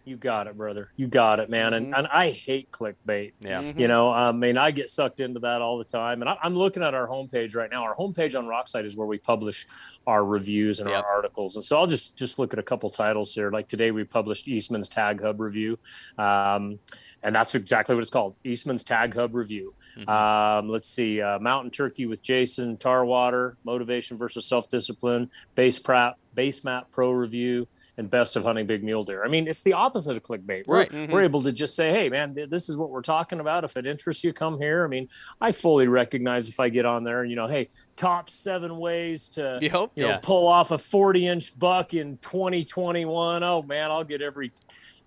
You 0.06 0.18
got 0.18 0.48
it, 0.48 0.58
brother. 0.58 0.90
You 0.98 1.08
got 1.08 1.40
it, 1.40 1.50
man. 1.50 1.74
And, 1.74 1.94
Mhm. 1.94 1.98
and 2.00 2.08
I 2.08 2.30
hate 2.30 2.72
clickbait. 2.72 3.34
Yeah. 3.40 3.62
Mhm. 3.64 3.80
You 3.80 3.88
know, 3.88 4.12
I 4.12 4.34
mean, 4.34 4.58
I 4.58 4.72
get 4.72 4.90
sucked 4.90 5.22
into 5.22 5.40
that 5.42 5.62
all 5.62 5.78
the 5.78 5.86
time. 5.86 6.22
And 6.22 6.30
I, 6.30 6.38
I'm 6.44 6.56
looking 6.56 6.84
at 6.84 6.94
our 6.94 7.08
homepage 7.08 7.56
right 7.56 7.72
now. 7.72 7.84
Our 7.84 7.96
homepage 7.96 8.38
on 8.38 8.46
Rokslide 8.46 8.84
is 8.84 8.98
where 8.98 9.08
we 9.08 9.18
publish 9.18 9.66
our 10.06 10.26
reviews 10.26 10.82
and 10.82 10.90
Yep. 10.90 11.04
our 11.06 11.10
articles. 11.10 11.56
And 11.56 11.64
so 11.64 11.78
I'll 11.78 11.88
just 11.88 12.18
just 12.18 12.38
look 12.38 12.52
at 12.52 12.60
a 12.60 12.64
couple 12.64 12.90
titles 12.90 13.34
here. 13.34 13.50
Like 13.50 13.70
today, 13.70 13.92
we 13.92 14.04
published 14.04 14.48
Eastman's 14.50 14.90
Tag 14.90 15.22
Hub 15.22 15.40
review, 15.40 15.80
um, 16.18 16.80
and 17.24 17.34
that's 17.34 17.56
exactly 17.56 17.96
what 17.96 18.02
it's 18.02 18.10
called: 18.10 18.36
Eastman's 18.44 18.84
Tag 18.84 19.14
Hub 19.16 19.34
review. 19.34 19.74
Mhm. 19.98 20.10
Um, 20.10 20.68
let's 20.68 20.88
see, 20.90 21.22
uh, 21.22 21.40
Mountain 21.40 21.72
Turkey 21.72 22.08
with 22.08 22.22
Jason 22.22 22.76
Tarwater, 22.76 23.56
Motivation 23.64 24.18
versus 24.18 24.46
Self 24.46 24.68
Discipline, 24.68 25.30
Base 25.56 25.80
Prep, 25.80 26.18
Base 26.36 26.66
Map 26.66 26.92
Pro 26.92 27.12
review. 27.12 27.68
And 27.96 28.10
best 28.10 28.36
of 28.36 28.44
hunting 28.44 28.66
big 28.66 28.84
mule 28.84 29.04
deer. 29.04 29.24
I 29.24 29.28
mean, 29.28 29.48
it's 29.48 29.62
the 29.62 29.74
opposite 29.74 30.18
of 30.18 30.24
clickbait. 30.24 30.66
We're, 30.66 30.78
Right. 30.78 30.90
Mhm. 30.90 31.12
we're 31.12 31.22
able 31.22 31.44
to 31.44 31.52
just 31.52 31.76
say, 31.76 31.92
hey, 31.92 32.10
man, 32.10 32.34
th- 32.34 32.50
this 32.50 32.68
is 32.68 32.76
what 32.76 32.90
we're 32.90 33.04
talking 33.04 33.40
about. 33.40 33.64
If 33.64 33.78
it 33.78 33.86
interests 33.86 34.24
you, 34.24 34.34
come 34.34 34.58
here. 34.58 34.84
I 34.84 34.88
mean, 34.88 35.08
I 35.40 35.52
fully 35.52 35.88
recognize 35.88 36.50
if 36.50 36.60
I 36.60 36.70
get 36.70 36.88
on 36.88 37.04
there 37.04 37.22
and, 37.22 37.30
you 37.30 37.36
know, 37.36 37.46
hey, 37.46 37.68
top 37.96 38.32
seven 38.32 38.78
ways 38.80 39.30
to, 39.30 39.60
Yep. 39.62 39.92
you 39.94 40.04
know, 40.06 40.10
Yeah. 40.10 40.20
pull 40.24 40.48
off 40.48 40.72
a 40.72 40.78
40 40.80 41.28
inch 41.28 41.60
buck 41.60 41.94
in 41.94 42.18
2021. 42.18 43.44
Oh, 43.44 43.62
man, 43.62 43.92
I'll 43.92 44.04
get 44.04 44.24
every. 44.24 44.52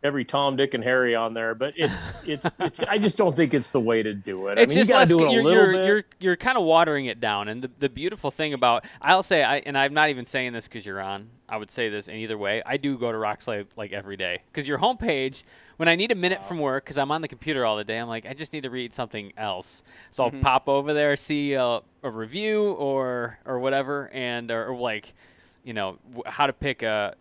Every 0.02 0.24
Tom, 0.24 0.56
Dick, 0.56 0.74
and 0.74 0.84
Harry 0.84 1.14
on 1.14 1.34
there, 1.34 1.54
but 1.54 1.74
it's 1.76 2.06
it's 2.24 2.54
it's. 2.60 2.82
I 2.84 2.98
just 2.98 3.18
don't 3.18 3.34
think 3.34 3.54
it's 3.54 3.72
the 3.72 3.80
way 3.80 4.02
to 4.02 4.14
do 4.14 4.48
it. 4.48 4.58
It's 4.58 4.72
I 4.72 4.74
mean, 4.74 4.84
just 4.84 4.88
you 4.88 4.94
got 4.94 4.98
less, 5.00 5.08
to 5.08 5.14
do 5.16 5.24
it 5.24 5.28
a 5.28 5.32
you're, 5.32 5.42
little 5.42 5.62
you're, 5.62 5.72
bit. 5.72 5.86
You're 5.86 6.04
you're 6.20 6.36
kind 6.36 6.56
of 6.58 6.64
watering 6.64 7.06
it 7.06 7.18
down, 7.18 7.48
and 7.48 7.62
the, 7.62 7.70
the 7.78 7.88
beautiful 7.88 8.30
thing 8.30 8.52
about 8.52 8.84
I'll 9.00 9.22
say, 9.22 9.42
I 9.42 9.56
and 9.58 9.76
I'm 9.76 9.94
not 9.94 10.10
even 10.10 10.26
saying 10.26 10.52
this 10.52 10.68
because 10.68 10.86
you're 10.86 11.00
on. 11.00 11.30
I 11.48 11.56
would 11.56 11.70
say 11.70 11.88
this 11.88 12.08
in 12.08 12.16
either 12.16 12.36
way. 12.36 12.62
I 12.66 12.76
do 12.76 12.98
go 12.98 13.10
to 13.10 13.18
Rokslide 13.18 13.66
like 13.76 13.92
every 13.92 14.16
day 14.16 14.42
because 14.52 14.68
your 14.68 14.78
homepage. 14.78 15.42
When 15.76 15.90
I 15.90 15.94
need 15.94 16.10
a 16.10 16.14
minute 16.14 16.46
from 16.46 16.58
work, 16.58 16.84
because 16.84 16.96
I'm 16.96 17.10
on 17.10 17.20
the 17.20 17.28
computer 17.28 17.66
all 17.66 17.76
the 17.76 17.84
day, 17.84 17.98
I'm 17.98 18.08
like, 18.08 18.24
I 18.24 18.32
just 18.32 18.54
need 18.54 18.62
to 18.62 18.70
read 18.70 18.94
something 18.94 19.34
else. 19.36 19.82
So 20.10 20.24
I'll 20.24 20.30
mm-hmm. 20.30 20.40
pop 20.40 20.70
over 20.70 20.94
there, 20.94 21.16
see 21.16 21.52
a, 21.52 21.80
a 22.02 22.10
review 22.10 22.72
or 22.72 23.38
or 23.44 23.58
whatever, 23.58 24.08
and 24.14 24.50
or, 24.50 24.68
or 24.68 24.76
like, 24.76 25.12
you 25.66 25.74
know, 25.74 25.98
w- 26.08 26.22
how 26.26 26.46
to 26.46 26.52
pick 26.54 26.82
a 26.82 27.14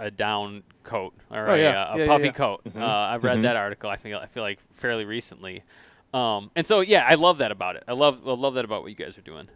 a 0.00 0.10
down 0.10 0.64
coat 0.82 1.12
or 1.30 1.48
Oh, 1.50 1.54
a, 1.54 1.58
yeah. 1.58 1.82
uh, 1.82 1.94
a 1.94 1.98
Yeah, 1.98 2.04
yeah, 2.04 2.06
puffy 2.10 2.24
yeah. 2.24 2.32
coat. 2.32 2.64
Mm-hmm. 2.64 2.82
Uh, 2.82 2.86
I've 2.86 3.22
read 3.22 3.42
that 3.42 3.54
article. 3.56 3.88
I 3.90 3.96
think 3.96 4.16
I 4.16 4.26
feel 4.26 4.42
like 4.42 4.58
fairly 4.74 5.04
recently. 5.04 5.62
Um, 6.14 6.50
and 6.56 6.66
so 6.66 6.80
yeah, 6.80 7.06
I 7.08 7.14
love 7.14 7.38
that 7.38 7.52
about 7.52 7.76
it. 7.76 7.84
I 7.86 7.92
love 7.92 8.26
I 8.26 8.32
love 8.32 8.54
that 8.54 8.64
about 8.64 8.82
what 8.82 8.88
you 8.88 8.96
guys 8.96 9.16
are 9.16 9.22
doing. 9.22 9.48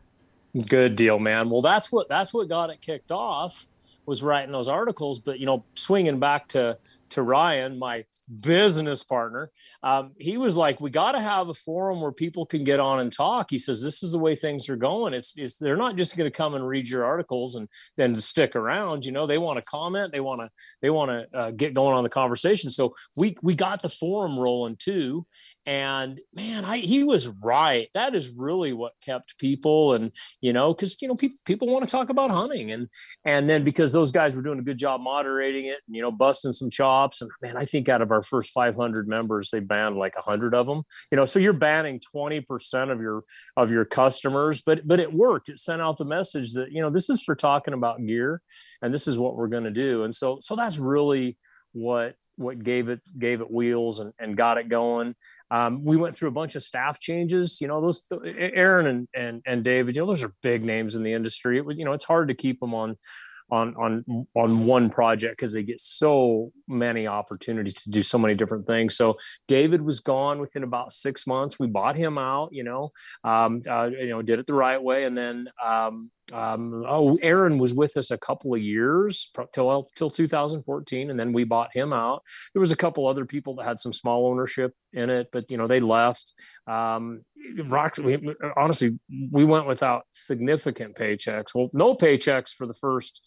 Good 0.68 0.96
deal, 0.96 1.18
man. 1.18 1.50
Well, 1.50 1.62
that's 1.62 1.90
what 1.92 2.08
that's 2.08 2.32
what 2.32 2.48
got 2.48 2.70
it 2.70 2.80
kicked 2.80 3.10
off 3.10 3.66
was 4.06 4.22
writing 4.22 4.52
those 4.52 4.68
articles. 4.68 5.18
But 5.18 5.38
you 5.40 5.46
know, 5.46 5.64
swinging 5.74 6.18
back 6.20 6.46
to 6.48 6.78
to 7.10 7.22
Ryan, 7.22 7.78
my 7.78 8.04
business 8.40 9.02
partner, 9.02 9.50
um, 9.82 10.12
he 10.18 10.36
was 10.36 10.56
like, 10.56 10.80
"We 10.80 10.90
got 10.90 11.12
to 11.12 11.20
have 11.20 11.48
a 11.48 11.54
forum 11.54 12.00
where 12.00 12.12
people 12.12 12.46
can 12.46 12.64
get 12.64 12.80
on 12.80 13.00
and 13.00 13.12
talk." 13.12 13.50
He 13.50 13.58
says, 13.58 13.82
"This 13.82 14.02
is 14.02 14.12
the 14.12 14.18
way 14.18 14.34
things 14.34 14.68
are 14.68 14.76
going. 14.76 15.14
It's 15.14 15.36
it's 15.36 15.58
they're 15.58 15.76
not 15.76 15.96
just 15.96 16.16
going 16.16 16.30
to 16.30 16.36
come 16.36 16.54
and 16.54 16.66
read 16.66 16.88
your 16.88 17.04
articles 17.04 17.54
and 17.54 17.68
then 17.96 18.16
stick 18.16 18.56
around. 18.56 19.04
You 19.04 19.12
know, 19.12 19.26
they 19.26 19.38
want 19.38 19.62
to 19.62 19.68
comment, 19.68 20.12
they 20.12 20.20
want 20.20 20.40
to 20.40 20.50
they 20.82 20.90
want 20.90 21.10
to 21.10 21.26
uh, 21.36 21.50
get 21.52 21.74
going 21.74 21.94
on 21.94 22.04
the 22.04 22.10
conversation. 22.10 22.70
So 22.70 22.94
we 23.16 23.36
we 23.42 23.54
got 23.54 23.82
the 23.82 23.88
forum 23.88 24.38
rolling 24.38 24.76
too, 24.76 25.26
and 25.66 26.20
man, 26.34 26.64
I 26.64 26.78
he 26.78 27.04
was 27.04 27.28
right. 27.28 27.88
That 27.94 28.14
is 28.14 28.30
really 28.30 28.72
what 28.72 28.92
kept 29.04 29.38
people 29.38 29.94
and 29.94 30.12
you 30.40 30.52
know 30.52 30.74
because 30.74 31.00
you 31.00 31.08
know 31.08 31.14
people 31.14 31.36
people 31.44 31.68
want 31.68 31.84
to 31.84 31.90
talk 31.90 32.08
about 32.08 32.34
hunting 32.34 32.72
and 32.72 32.88
and 33.24 33.48
then 33.48 33.62
because 33.64 33.92
those 33.92 34.10
guys 34.10 34.34
were 34.34 34.42
doing 34.42 34.58
a 34.58 34.62
good 34.62 34.78
job 34.78 35.00
moderating 35.00 35.66
it 35.66 35.78
and 35.86 35.96
you 35.96 36.02
know 36.02 36.10
busting 36.10 36.52
some 36.52 36.70
chops 36.70 36.95
and 37.20 37.30
man 37.42 37.56
i 37.56 37.64
think 37.64 37.88
out 37.88 38.02
of 38.02 38.10
our 38.10 38.22
first 38.22 38.52
500 38.52 39.08
members 39.08 39.50
they 39.50 39.60
banned 39.60 39.96
like 39.96 40.14
100 40.14 40.54
of 40.54 40.66
them 40.66 40.82
you 41.10 41.16
know 41.16 41.24
so 41.24 41.38
you're 41.38 41.52
banning 41.52 42.00
20% 42.14 42.90
of 42.90 43.00
your 43.00 43.22
of 43.56 43.70
your 43.70 43.84
customers 43.84 44.62
but 44.62 44.86
but 44.86 45.00
it 45.00 45.12
worked 45.12 45.48
it 45.48 45.58
sent 45.58 45.82
out 45.82 45.98
the 45.98 46.04
message 46.04 46.52
that 46.54 46.72
you 46.72 46.80
know 46.80 46.90
this 46.90 47.10
is 47.10 47.22
for 47.22 47.34
talking 47.34 47.74
about 47.74 48.04
gear 48.04 48.42
and 48.82 48.92
this 48.92 49.06
is 49.06 49.18
what 49.18 49.36
we're 49.36 49.48
going 49.48 49.64
to 49.64 49.70
do 49.70 50.04
and 50.04 50.14
so 50.14 50.38
so 50.40 50.56
that's 50.56 50.78
really 50.78 51.36
what 51.72 52.14
what 52.36 52.62
gave 52.62 52.88
it 52.88 53.00
gave 53.18 53.40
it 53.40 53.50
wheels 53.50 54.00
and, 54.00 54.12
and 54.18 54.36
got 54.36 54.58
it 54.58 54.68
going 54.68 55.14
um, 55.50 55.84
we 55.84 55.96
went 55.96 56.16
through 56.16 56.28
a 56.28 56.32
bunch 56.32 56.56
of 56.56 56.62
staff 56.62 56.98
changes. 56.98 57.60
You 57.60 57.68
know, 57.68 57.80
those 57.80 58.02
Aron 58.36 58.86
and 58.86 59.08
and 59.14 59.42
and 59.46 59.62
David. 59.62 59.94
You 59.94 60.02
know, 60.02 60.06
those 60.08 60.24
are 60.24 60.32
big 60.42 60.64
names 60.64 60.96
in 60.96 61.02
the 61.02 61.12
industry. 61.12 61.58
It, 61.58 61.64
you 61.76 61.84
know, 61.84 61.92
it's 61.92 62.04
hard 62.04 62.28
to 62.28 62.34
keep 62.34 62.58
them 62.58 62.74
on 62.74 62.96
on 63.50 63.74
on 63.76 64.26
on 64.34 64.66
one 64.66 64.90
project 64.90 65.36
because 65.36 65.52
they 65.52 65.62
get 65.62 65.80
so 65.80 66.52
many 66.66 67.06
opportunities 67.06 67.74
to 67.82 67.90
do 67.90 68.02
so 68.02 68.18
many 68.18 68.34
different 68.34 68.66
things. 68.66 68.96
So 68.96 69.14
David 69.46 69.82
was 69.82 70.00
gone 70.00 70.40
within 70.40 70.62
about 70.62 70.92
six 70.92 71.26
months. 71.26 71.58
We 71.58 71.66
bought 71.66 71.96
him 71.96 72.18
out. 72.18 72.50
You 72.52 72.64
know, 72.64 72.90
um, 73.24 73.62
uh, 73.68 73.90
you 73.92 74.08
know, 74.08 74.22
did 74.22 74.38
it 74.38 74.46
the 74.46 74.54
right 74.54 74.82
way, 74.82 75.04
and 75.04 75.16
then. 75.16 75.48
Um, 75.64 76.10
um, 76.32 76.84
oh, 76.88 77.18
Aron 77.22 77.58
was 77.58 77.72
with 77.72 77.96
us 77.96 78.10
a 78.10 78.18
couple 78.18 78.54
of 78.54 78.60
years 78.60 79.30
till 79.54 79.88
till 79.94 80.10
2014, 80.10 81.10
and 81.10 81.18
then 81.18 81.32
we 81.32 81.44
bought 81.44 81.74
him 81.74 81.92
out. 81.92 82.22
There 82.52 82.60
was 82.60 82.72
a 82.72 82.76
couple 82.76 83.06
other 83.06 83.24
people 83.24 83.54
that 83.56 83.64
had 83.64 83.78
some 83.78 83.92
small 83.92 84.26
ownership 84.26 84.72
in 84.92 85.08
it, 85.08 85.28
but 85.32 85.50
you 85.50 85.56
know 85.56 85.66
they 85.66 85.80
left. 85.80 86.34
Um, 86.66 87.22
Rock, 87.66 87.96
we, 87.98 88.18
honestly, 88.56 88.98
we 89.30 89.44
went 89.44 89.68
without 89.68 90.04
significant 90.10 90.96
paychecks. 90.96 91.54
Well, 91.54 91.70
no 91.72 91.94
paychecks 91.94 92.50
for 92.50 92.66
the 92.66 92.74
first 92.74 93.20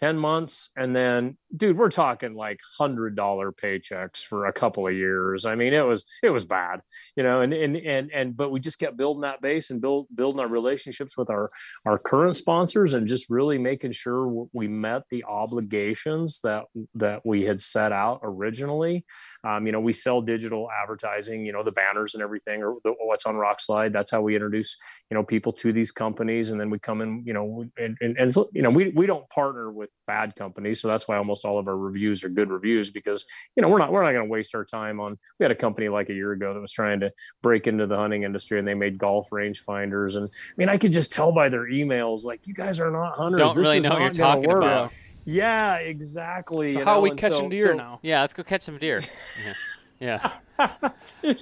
10 0.00 0.16
months 0.16 0.70
and 0.76 0.94
then 0.94 1.36
dude 1.56 1.76
we're 1.76 1.90
talking 1.90 2.34
like 2.34 2.60
hundred 2.78 3.16
dollar 3.16 3.52
paychecks 3.52 4.24
for 4.24 4.46
a 4.46 4.52
couple 4.52 4.86
of 4.86 4.94
years. 4.94 5.44
I 5.44 5.54
mean 5.54 5.74
it 5.74 5.84
was 5.86 6.04
it 6.22 6.30
was 6.30 6.44
bad 6.44 6.80
you 7.16 7.22
know 7.22 7.40
and 7.40 7.52
and 7.52 7.76
and, 7.76 8.10
and 8.12 8.36
but 8.36 8.50
we 8.50 8.60
just 8.60 8.78
kept 8.78 8.96
building 8.96 9.22
that 9.22 9.40
base 9.40 9.70
and 9.70 9.80
build 9.80 10.06
building 10.14 10.40
our 10.40 10.48
relationships 10.48 11.16
with 11.16 11.30
our 11.30 11.48
our 11.86 11.98
current 11.98 12.36
sponsors 12.36 12.94
and 12.94 13.06
just 13.06 13.28
really 13.28 13.58
making 13.58 13.92
sure 13.92 14.46
we 14.52 14.68
met 14.68 15.02
the 15.10 15.24
obligations 15.24 16.40
that 16.42 16.64
that 16.94 17.24
we 17.24 17.44
had 17.44 17.60
set 17.60 17.92
out 17.92 18.20
originally. 18.22 19.04
Um, 19.44 19.66
you 19.66 19.72
know 19.72 19.80
we 19.80 19.92
sell 19.92 20.20
digital 20.20 20.68
advertising 20.82 21.44
you 21.44 21.52
know 21.52 21.62
the 21.62 21.72
banners 21.72 22.14
and 22.14 22.22
everything 22.22 22.62
or 22.62 22.76
the, 22.84 22.94
what's 23.00 23.26
on 23.26 23.34
Rokslide 23.34 23.92
that's 23.92 24.10
how 24.10 24.20
we 24.20 24.34
introduce 24.34 24.76
you 25.10 25.14
know 25.14 25.22
people 25.22 25.52
to 25.54 25.72
these 25.72 25.90
companies 25.90 26.50
and 26.50 26.60
then 26.60 26.70
we 26.70 26.78
come 26.78 27.00
in 27.00 27.22
you 27.24 27.32
know 27.32 27.64
and, 27.78 27.96
and, 28.00 28.16
and 28.18 28.34
you 28.52 28.62
know 28.62 28.70
we, 28.70 28.90
we 28.90 29.06
don't 29.06 29.28
partner 29.30 29.70
with 29.72 29.87
bad 30.06 30.34
companies 30.36 30.80
so 30.80 30.88
that's 30.88 31.06
why 31.06 31.16
almost 31.18 31.44
all 31.44 31.58
of 31.58 31.68
our 31.68 31.76
reviews 31.76 32.24
are 32.24 32.30
good 32.30 32.50
reviews 32.50 32.88
because 32.90 33.26
you 33.56 33.62
know 33.62 33.68
we're 33.68 33.78
not 33.78 33.92
we're 33.92 34.02
not 34.02 34.12
going 34.12 34.24
to 34.24 34.30
waste 34.30 34.54
our 34.54 34.64
time 34.64 35.00
on 35.00 35.18
we 35.38 35.44
had 35.44 35.50
a 35.50 35.54
company 35.54 35.88
like 35.90 36.08
a 36.08 36.14
year 36.14 36.32
ago 36.32 36.54
that 36.54 36.60
was 36.60 36.72
trying 36.72 36.98
to 37.00 37.12
break 37.42 37.66
into 37.66 37.86
the 37.86 37.96
hunting 37.96 38.22
industry 38.22 38.58
and 38.58 38.66
they 38.66 38.72
made 38.72 38.96
golf 38.96 39.30
range 39.32 39.60
finders 39.60 40.16
and 40.16 40.24
i 40.26 40.52
mean 40.56 40.68
i 40.70 40.78
could 40.78 40.92
just 40.94 41.12
tell 41.12 41.30
by 41.30 41.48
their 41.50 41.66
emails 41.68 42.24
like 42.24 42.46
you 42.46 42.54
guys 42.54 42.80
are 42.80 42.90
not 42.90 43.16
hunters 43.16 43.38
Don't 43.38 43.56
This 43.56 43.66
really 43.66 43.78
is 43.78 43.84
know 43.84 43.90
what 43.90 44.00
you're 44.00 44.10
talking 44.12 44.48
work." 44.48 44.58
about. 44.58 44.92
yeah 45.26 45.74
exactly 45.76 46.72
So 46.72 46.78
how 46.78 46.84
know, 46.84 46.98
are 46.98 47.00
we 47.02 47.10
and 47.10 47.18
catching 47.18 47.38
so- 47.38 47.48
deer 47.50 47.66
so- 47.66 47.74
now? 47.74 47.98
Yeah, 48.02 48.22
let's 48.22 48.32
go 48.32 48.42
catch 48.42 48.62
some 48.62 48.78
deer. 48.78 49.02
Yeah. 49.44 49.52
Yeah. 50.00 50.32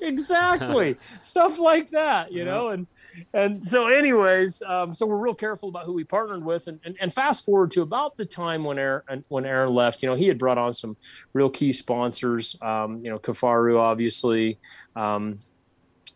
exactly 0.02 0.96
stuff 1.20 1.58
like 1.58 1.90
that 1.90 2.32
you 2.32 2.44
know 2.44 2.68
and 2.68 2.86
and 3.34 3.64
so 3.64 3.86
anyways 3.86 4.62
um, 4.62 4.94
so 4.94 5.04
we're 5.06 5.16
real 5.18 5.34
careful 5.34 5.68
about 5.68 5.84
who 5.84 5.92
we 5.92 6.04
partnered 6.04 6.44
with 6.44 6.66
and, 6.66 6.80
and, 6.84 6.96
and 7.00 7.12
fast 7.12 7.44
forward 7.44 7.70
to 7.72 7.82
about 7.82 8.16
the 8.16 8.24
time 8.24 8.64
when 8.64 8.78
Aron 8.78 9.24
when 9.28 9.44
Aron 9.44 9.74
left 9.74 10.02
you 10.02 10.08
know 10.08 10.14
he 10.14 10.26
had 10.26 10.38
brought 10.38 10.58
on 10.58 10.72
some 10.72 10.96
real 11.32 11.50
key 11.50 11.72
sponsors 11.72 12.56
um, 12.62 13.04
you 13.04 13.10
know 13.10 13.18
Kifaru 13.18 13.78
obviously 13.78 14.58
um, 14.94 15.36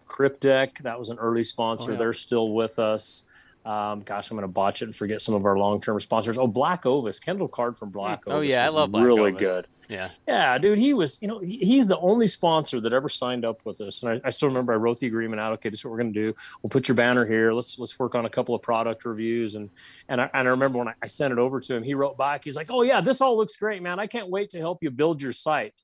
Kryptek 0.06 0.78
that 0.82 0.98
was 0.98 1.10
an 1.10 1.18
early 1.18 1.44
sponsor 1.44 1.90
Oh, 1.90 1.92
yeah. 1.94 1.98
they're 1.98 2.12
still 2.12 2.52
with 2.52 2.78
us 2.78 3.26
um, 3.64 4.00
gosh, 4.00 4.30
I'm 4.30 4.38
going 4.38 4.48
to 4.48 4.52
botch 4.52 4.80
it 4.80 4.86
and 4.86 4.96
forget 4.96 5.20
some 5.20 5.34
of 5.34 5.44
our 5.44 5.58
long-term 5.58 6.00
sponsors. 6.00 6.38
Oh, 6.38 6.46
Black 6.46 6.86
Ovis, 6.86 7.20
Kendall 7.20 7.46
Card 7.46 7.76
from 7.76 7.90
Black 7.90 8.26
Ovis. 8.26 8.32
Oh, 8.34 8.38
Ovis. 8.38 8.54
yeah, 8.54 8.64
I 8.64 8.68
love 8.70 8.90
Black 8.90 9.04
really 9.04 9.32
Ovis. 9.32 9.40
good. 9.40 9.66
Yeah. 9.90 10.10
Yeah, 10.28 10.56
dude, 10.56 10.78
he 10.78 10.94
was, 10.94 11.20
you 11.20 11.26
know, 11.26 11.40
he, 11.40 11.56
he's 11.56 11.88
the 11.88 11.98
only 11.98 12.28
sponsor 12.28 12.78
that 12.80 12.92
ever 12.92 13.08
signed 13.08 13.44
up 13.44 13.66
with 13.66 13.80
us. 13.80 14.04
And 14.04 14.12
I, 14.12 14.28
I 14.28 14.30
still 14.30 14.48
remember 14.48 14.72
I 14.72 14.76
wrote 14.76 15.00
the 15.00 15.08
agreement 15.08 15.40
out. 15.40 15.52
Okay, 15.54 15.68
this 15.68 15.80
is 15.80 15.84
what 15.84 15.90
we're 15.90 15.98
going 15.98 16.12
to 16.12 16.26
do. 16.26 16.34
We'll 16.62 16.70
put 16.70 16.86
your 16.86 16.94
banner 16.94 17.26
here. 17.26 17.52
Let's 17.52 17.76
let's 17.76 17.98
work 17.98 18.14
on 18.14 18.24
a 18.24 18.30
couple 18.30 18.54
of 18.54 18.62
product 18.62 19.04
reviews. 19.04 19.56
And 19.56 19.68
and 20.08 20.20
I, 20.20 20.30
and 20.32 20.46
I 20.46 20.50
remember 20.52 20.78
when 20.78 20.88
I, 20.88 20.94
I 21.02 21.08
sent 21.08 21.32
it 21.32 21.38
over 21.38 21.58
to 21.58 21.74
him, 21.74 21.82
he 21.82 21.94
wrote 21.94 22.16
back. 22.16 22.44
He's 22.44 22.54
like, 22.54 22.68
"Oh 22.70 22.82
yeah, 22.82 23.00
this 23.00 23.20
all 23.20 23.36
looks 23.36 23.56
great, 23.56 23.82
man. 23.82 23.98
I 23.98 24.06
can't 24.06 24.28
wait 24.28 24.50
to 24.50 24.58
help 24.58 24.80
you 24.80 24.92
build 24.92 25.20
your 25.20 25.32
site." 25.32 25.82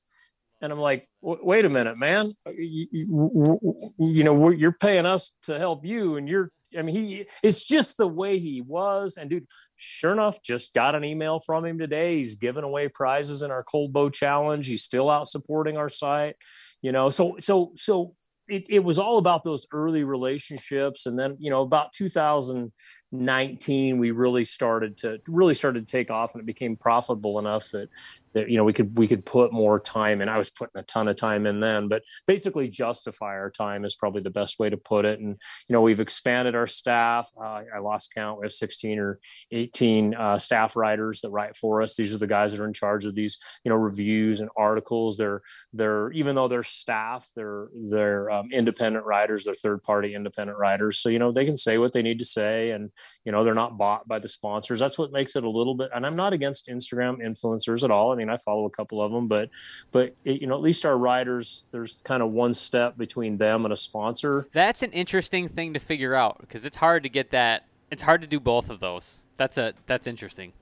And 0.61 0.71
I'm 0.71 0.79
like, 0.79 1.03
"Wait 1.21 1.65
a 1.65 1.69
minute, 1.69 1.97
man. 1.97 2.31
You, 2.57 2.87
you, 2.91 3.59
you 3.99 4.23
know, 4.23 4.49
you're 4.51 4.71
paying 4.71 5.05
us 5.05 5.35
to 5.43 5.59
help 5.59 5.85
you, 5.85 6.15
and 6.15 6.29
you're." 6.29 6.51
I 6.77 6.81
mean, 6.81 6.95
he 6.95 7.25
it's 7.43 7.63
just 7.63 7.97
the 7.97 8.07
way 8.07 8.39
he 8.39 8.61
was. 8.61 9.17
And 9.17 9.29
dude, 9.29 9.47
sure 9.75 10.11
enough, 10.11 10.41
just 10.43 10.73
got 10.73 10.95
an 10.95 11.03
email 11.03 11.39
from 11.39 11.65
him 11.65 11.77
today. 11.77 12.17
He's 12.17 12.35
giving 12.35 12.63
away 12.63 12.89
prizes 12.89 13.41
in 13.41 13.51
our 13.51 13.63
cold 13.63 13.93
bow 13.93 14.09
challenge. 14.09 14.67
He's 14.67 14.83
still 14.83 15.09
out 15.09 15.27
supporting 15.27 15.77
our 15.77 15.89
site, 15.89 16.35
you 16.81 16.91
know. 16.91 17.09
So 17.09 17.35
so 17.39 17.71
so 17.75 18.13
it, 18.47 18.65
it 18.69 18.83
was 18.83 18.99
all 18.99 19.17
about 19.17 19.43
those 19.43 19.67
early 19.73 20.03
relationships. 20.03 21.05
And 21.05 21.19
then, 21.19 21.35
you 21.39 21.49
know, 21.49 21.61
about 21.61 21.91
2019, 21.93 23.97
we 23.97 24.11
really 24.11 24.45
started 24.45 24.97
to 24.97 25.19
really 25.27 25.53
started 25.53 25.85
to 25.85 25.91
take 25.91 26.09
off 26.09 26.33
and 26.33 26.41
it 26.41 26.45
became 26.45 26.77
profitable 26.77 27.39
enough 27.39 27.69
that 27.71 27.89
that 28.37 28.49
you 28.49 28.57
know 28.57 28.63
we 28.63 28.73
could 28.73 28.97
we 28.97 29.07
could 29.07 29.25
put 29.25 29.51
more 29.51 29.79
time 29.79 30.21
in. 30.21 30.29
I 30.29 30.37
was 30.37 30.49
putting 30.49 30.79
a 30.79 30.83
ton 30.83 31.07
of 31.07 31.15
time 31.15 31.45
in 31.45 31.59
then, 31.59 31.87
but 31.87 32.03
basically 32.27 32.67
justify 32.67 33.33
our 33.35 33.49
time 33.49 33.83
is 33.83 33.95
probably 33.95 34.21
the 34.21 34.29
best 34.29 34.59
way 34.59 34.69
to 34.69 34.77
put 34.77 35.05
it. 35.05 35.19
And 35.19 35.35
you 35.67 35.73
know 35.73 35.81
we've 35.81 35.99
expanded 35.99 36.55
our 36.55 36.67
staff. 36.67 37.29
Uh, 37.39 37.63
I 37.75 37.79
lost 37.79 38.13
count. 38.13 38.39
We 38.39 38.45
have 38.45 38.51
16 38.51 38.99
or 38.99 39.19
18 39.51 40.13
uh, 40.13 40.37
staff 40.37 40.75
writers 40.75 41.21
that 41.21 41.31
write 41.31 41.55
for 41.55 41.81
us. 41.81 41.95
These 41.95 42.13
are 42.13 42.19
the 42.19 42.27
guys 42.27 42.51
that 42.51 42.61
are 42.61 42.67
in 42.67 42.73
charge 42.73 43.05
of 43.05 43.15
these 43.15 43.37
you 43.63 43.69
know 43.69 43.77
reviews 43.77 44.39
and 44.39 44.49
articles. 44.55 45.17
They're 45.17 45.41
they're 45.73 46.11
even 46.11 46.35
though 46.35 46.47
they're 46.47 46.63
staff, 46.63 47.29
they're 47.35 47.69
they're 47.89 48.29
um, 48.29 48.49
independent 48.51 49.05
writers. 49.05 49.45
They're 49.45 49.55
third 49.55 49.81
party 49.81 50.13
independent 50.13 50.59
writers. 50.59 50.99
So 50.99 51.09
you 51.09 51.19
know 51.19 51.31
they 51.31 51.45
can 51.45 51.57
say 51.57 51.77
what 51.77 51.93
they 51.93 52.01
need 52.03 52.19
to 52.19 52.25
say, 52.25 52.71
and 52.71 52.91
you 53.25 53.31
know 53.31 53.43
they're 53.43 53.53
not 53.53 53.77
bought 53.77 54.07
by 54.07 54.19
the 54.19 54.27
sponsors. 54.27 54.79
That's 54.79 54.99
what 54.99 55.11
makes 55.11 55.35
it 55.35 55.43
a 55.43 55.49
little 55.49 55.75
bit. 55.75 55.89
And 55.93 56.05
I'm 56.05 56.15
not 56.15 56.33
against 56.33 56.67
Instagram 56.67 57.25
influencers 57.25 57.83
at 57.83 57.91
all. 57.91 58.11
I 58.11 58.15
mean 58.15 58.26
I 58.29 58.37
follow 58.37 58.65
a 58.65 58.69
couple 58.69 59.01
of 59.01 59.11
them, 59.11 59.27
but 59.27 59.49
but 59.91 60.15
it, 60.25 60.41
you 60.41 60.47
know 60.47 60.55
at 60.55 60.61
least 60.61 60.85
our 60.85 60.97
writers 60.97 61.65
there's 61.71 61.99
kind 62.03 62.23
of 62.23 62.31
one 62.31 62.53
step 62.53 62.97
between 62.97 63.37
them 63.37 63.65
and 63.65 63.73
a 63.73 63.77
sponsor. 63.77 64.47
That's 64.53 64.83
an 64.83 64.91
interesting 64.91 65.47
thing 65.47 65.73
to 65.73 65.79
figure 65.79 66.15
out 66.15 66.39
because 66.39 66.65
it's 66.65 66.77
hard 66.77 67.03
to 67.03 67.09
get 67.09 67.31
that. 67.31 67.65
It's 67.91 68.03
hard 68.03 68.21
to 68.21 68.27
do 68.27 68.39
both 68.39 68.69
of 68.69 68.79
those. 68.79 69.19
That's 69.37 69.57
a 69.57 69.73
that's 69.85 70.07
interesting. 70.07 70.53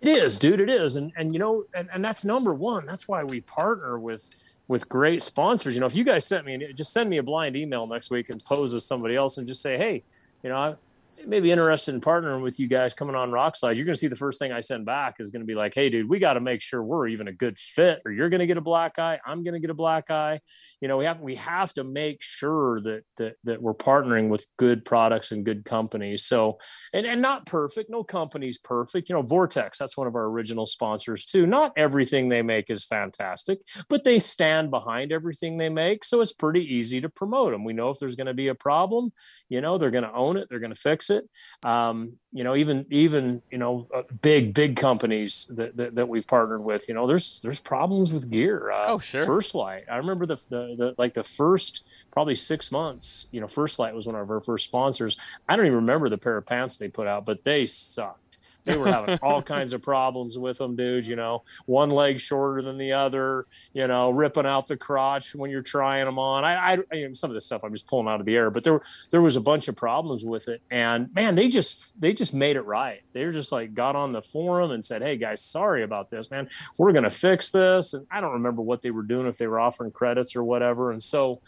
It 0.00 0.08
is, 0.08 0.38
dude. 0.38 0.60
It 0.60 0.70
is, 0.70 0.96
and 0.96 1.12
and 1.16 1.32
you 1.32 1.38
know, 1.38 1.64
and, 1.74 1.88
and 1.92 2.04
that's 2.04 2.24
number 2.24 2.54
one. 2.54 2.86
That's 2.86 3.06
why 3.06 3.24
we 3.24 3.40
partner 3.42 3.98
with 3.98 4.30
with 4.66 4.88
great 4.88 5.20
sponsors. 5.20 5.74
You 5.74 5.80
know, 5.80 5.86
if 5.86 5.96
you 5.96 6.04
guys 6.04 6.26
sent 6.26 6.46
me, 6.46 6.72
just 6.74 6.92
send 6.92 7.10
me 7.10 7.18
a 7.18 7.22
blind 7.22 7.56
email 7.56 7.82
next 7.90 8.10
week 8.10 8.30
and 8.30 8.42
pose 8.44 8.72
as 8.72 8.84
somebody 8.84 9.16
else, 9.16 9.36
and 9.36 9.46
just 9.46 9.60
say, 9.62 9.76
hey, 9.76 10.02
you 10.42 10.48
know, 10.48 10.76
I, 11.18 11.26
may 11.26 11.40
be 11.40 11.50
interested 11.50 11.94
in 11.94 12.00
partnering 12.00 12.42
with 12.42 12.58
you 12.58 12.68
guys 12.68 12.94
coming 12.94 13.14
on 13.14 13.30
Rokslide, 13.30 13.76
you're 13.76 13.84
going 13.84 13.94
to 13.94 13.98
see 13.98 14.08
the 14.08 14.16
first 14.16 14.38
thing 14.38 14.52
I 14.52 14.60
send 14.60 14.86
back 14.86 15.16
is 15.18 15.30
going 15.30 15.42
to 15.42 15.46
be 15.46 15.54
like, 15.54 15.74
hey, 15.74 15.90
dude, 15.90 16.08
we 16.08 16.18
got 16.18 16.34
to 16.34 16.40
make 16.40 16.60
sure 16.60 16.82
we're 16.82 17.08
even 17.08 17.28
a 17.28 17.32
good 17.32 17.58
fit, 17.58 18.00
or 18.04 18.12
you're 18.12 18.28
going 18.28 18.40
to 18.40 18.46
get 18.46 18.56
a 18.56 18.62
black 18.62 18.98
eye. 18.98 19.18
I'm 19.24 19.42
going 19.42 19.54
to 19.54 19.60
get 19.60 19.70
a 19.70 19.74
black 19.74 20.10
eye. 20.10 20.40
You 20.80 20.88
know, 20.88 20.98
we 20.98 21.04
have 21.04 21.20
we 21.20 21.34
have 21.36 21.72
to 21.74 21.84
make 21.84 22.22
sure 22.22 22.80
that 22.82 23.02
that 23.16 23.36
that 23.44 23.62
we're 23.62 23.74
partnering 23.74 24.28
with 24.28 24.46
good 24.56 24.84
products 24.84 25.32
and 25.32 25.44
good 25.44 25.64
companies. 25.64 26.24
So, 26.24 26.58
and 26.94 27.06
and 27.06 27.22
not 27.22 27.46
perfect. 27.46 27.90
No 27.90 28.04
company's 28.04 28.58
perfect. 28.58 29.08
You 29.08 29.16
know, 29.16 29.22
Vortex, 29.22 29.78
that's 29.78 29.96
one 29.96 30.06
of 30.06 30.14
our 30.14 30.26
original 30.26 30.66
sponsors 30.66 31.24
too. 31.24 31.46
Not 31.46 31.72
everything 31.76 32.28
they 32.28 32.42
make 32.42 32.70
is 32.70 32.84
fantastic, 32.84 33.60
but 33.88 34.04
they 34.04 34.18
stand 34.18 34.70
behind 34.70 35.12
everything 35.12 35.56
they 35.56 35.68
make. 35.68 36.04
So 36.04 36.20
it's 36.20 36.32
pretty 36.32 36.74
easy 36.74 37.00
to 37.00 37.08
promote 37.08 37.50
them. 37.50 37.64
We 37.64 37.72
know 37.72 37.90
if 37.90 37.98
there's 37.98 38.16
going 38.16 38.26
to 38.26 38.34
be 38.34 38.48
a 38.48 38.54
problem, 38.54 39.12
you 39.48 39.60
know, 39.60 39.78
they're 39.78 39.90
going 39.90 40.04
to 40.04 40.12
own 40.12 40.36
it. 40.36 40.48
They're 40.48 40.60
going 40.60 40.72
to 40.72 40.78
fix 40.78 40.99
it. 41.08 41.26
Um, 41.62 42.18
you 42.32 42.44
know, 42.44 42.54
even 42.54 42.84
even 42.90 43.40
you 43.50 43.56
know, 43.56 43.88
uh, 43.94 44.02
big 44.20 44.52
big 44.52 44.76
companies 44.76 45.50
that, 45.56 45.76
that, 45.76 45.94
that 45.94 46.08
we've 46.08 46.26
partnered 46.26 46.62
with. 46.62 46.88
You 46.88 46.94
know, 46.94 47.06
there's 47.06 47.40
there's 47.40 47.60
problems 47.60 48.12
with 48.12 48.30
gear. 48.30 48.70
Uh, 48.70 48.84
Oh, 48.88 48.98
sure. 48.98 49.24
First 49.24 49.54
Lite. 49.54 49.84
I 49.90 49.96
remember 49.96 50.26
the, 50.26 50.36
the 50.50 50.74
the 50.76 50.94
like 50.98 51.14
the 51.14 51.22
first 51.22 51.86
probably 52.10 52.34
six 52.34 52.70
months. 52.70 53.28
You 53.32 53.40
know, 53.40 53.46
First 53.46 53.78
Lite 53.78 53.94
was 53.94 54.06
one 54.06 54.16
of 54.16 54.30
our 54.30 54.40
first 54.40 54.66
sponsors. 54.66 55.16
I 55.48 55.56
don't 55.56 55.66
even 55.66 55.76
remember 55.76 56.08
the 56.08 56.18
pair 56.18 56.36
of 56.36 56.44
pants 56.44 56.76
they 56.76 56.88
put 56.88 57.06
out, 57.06 57.24
but 57.24 57.44
they 57.44 57.64
sucked. 57.66 58.29
They 58.64 58.76
were 58.76 58.86
having 58.86 59.18
all 59.22 59.42
kinds 59.42 59.72
of 59.72 59.82
problems 59.82 60.38
with 60.38 60.58
them, 60.58 60.76
dude. 60.76 61.06
You 61.06 61.16
know, 61.16 61.44
one 61.66 61.90
leg 61.90 62.20
shorter 62.20 62.62
than 62.62 62.78
the 62.78 62.92
other. 62.92 63.46
You 63.72 63.86
know, 63.86 64.10
ripping 64.10 64.46
out 64.46 64.68
the 64.68 64.76
crotch 64.76 65.34
when 65.34 65.50
you're 65.50 65.60
trying 65.60 66.04
them 66.04 66.18
on. 66.18 66.44
I, 66.44 66.74
I, 66.74 66.78
I 66.92 67.12
some 67.12 67.30
of 67.30 67.34
this 67.34 67.46
stuff 67.46 67.62
I'm 67.64 67.72
just 67.72 67.88
pulling 67.88 68.08
out 68.08 68.20
of 68.20 68.26
the 68.26 68.36
air, 68.36 68.50
but 68.50 68.64
there, 68.64 68.80
there 69.10 69.22
was 69.22 69.36
a 69.36 69.40
bunch 69.40 69.68
of 69.68 69.76
problems 69.76 70.24
with 70.24 70.48
it. 70.48 70.62
And 70.70 71.12
man, 71.14 71.34
they 71.34 71.48
just, 71.48 71.98
they 72.00 72.12
just 72.12 72.34
made 72.34 72.56
it 72.56 72.62
right. 72.62 73.02
They 73.12 73.24
were 73.24 73.30
just 73.30 73.52
like 73.52 73.74
got 73.74 73.96
on 73.96 74.12
the 74.12 74.22
forum 74.22 74.70
and 74.70 74.84
said, 74.84 75.02
"Hey 75.02 75.16
guys, 75.16 75.42
sorry 75.42 75.82
about 75.82 76.10
this, 76.10 76.30
man. 76.30 76.48
We're 76.78 76.92
gonna 76.92 77.10
fix 77.10 77.50
this." 77.50 77.94
And 77.94 78.06
I 78.10 78.20
don't 78.20 78.32
remember 78.32 78.62
what 78.62 78.82
they 78.82 78.90
were 78.90 79.02
doing 79.02 79.26
if 79.26 79.38
they 79.38 79.46
were 79.46 79.60
offering 79.60 79.90
credits 79.90 80.36
or 80.36 80.44
whatever. 80.44 80.92
And 80.92 81.02
so, 81.02 81.40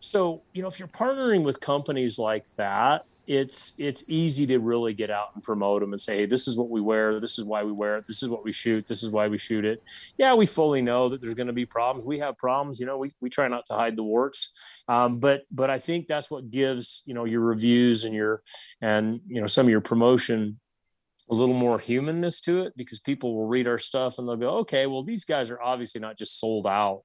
so 0.00 0.42
you 0.52 0.62
know, 0.62 0.68
if 0.68 0.78
you're 0.78 0.88
partnering 0.88 1.42
with 1.44 1.60
companies 1.60 2.18
like 2.18 2.46
that, 2.56 3.04
it's 3.30 3.76
it's 3.78 4.02
easy 4.08 4.44
to 4.44 4.58
really 4.58 4.92
get 4.92 5.08
out 5.08 5.28
and 5.34 5.42
promote 5.44 5.82
them 5.82 5.92
and 5.92 6.00
say, 6.00 6.16
hey, 6.16 6.26
this 6.26 6.48
is 6.48 6.58
what 6.58 6.68
we 6.68 6.80
wear, 6.80 7.20
this 7.20 7.38
is 7.38 7.44
why 7.44 7.62
we 7.62 7.70
wear 7.70 7.96
it, 7.96 8.04
this 8.04 8.24
is 8.24 8.28
what 8.28 8.42
we 8.42 8.50
shoot, 8.50 8.88
this 8.88 9.04
is 9.04 9.10
why 9.12 9.28
we 9.28 9.38
shoot 9.38 9.64
it. 9.64 9.84
Yeah, 10.18 10.34
we 10.34 10.46
fully 10.46 10.82
know 10.82 11.08
that 11.08 11.20
there's 11.20 11.34
going 11.34 11.46
to 11.46 11.52
be 11.52 11.64
problems. 11.64 12.04
We 12.04 12.18
have 12.18 12.36
problems, 12.36 12.80
you 12.80 12.86
know. 12.86 12.98
We, 12.98 13.12
we 13.20 13.30
try 13.30 13.46
not 13.46 13.66
to 13.66 13.74
hide 13.74 13.94
the 13.94 14.02
warts, 14.02 14.52
um, 14.88 15.20
but 15.20 15.42
but 15.52 15.70
I 15.70 15.78
think 15.78 16.08
that's 16.08 16.28
what 16.28 16.50
gives 16.50 17.04
you 17.06 17.14
know 17.14 17.24
your 17.24 17.42
reviews 17.42 18.04
and 18.04 18.12
your 18.16 18.42
and 18.80 19.20
you 19.28 19.40
know 19.40 19.46
some 19.46 19.66
of 19.66 19.70
your 19.70 19.80
promotion 19.80 20.58
a 21.30 21.34
little 21.34 21.54
more 21.54 21.78
humanness 21.78 22.40
to 22.40 22.62
it 22.62 22.72
because 22.76 22.98
people 22.98 23.36
will 23.36 23.46
read 23.46 23.68
our 23.68 23.78
stuff 23.78 24.18
and 24.18 24.26
they'll 24.26 24.36
go, 24.36 24.58
okay, 24.58 24.86
well 24.86 25.04
these 25.04 25.24
guys 25.24 25.52
are 25.52 25.62
obviously 25.62 26.00
not 26.00 26.18
just 26.18 26.40
sold 26.40 26.66
out 26.66 27.04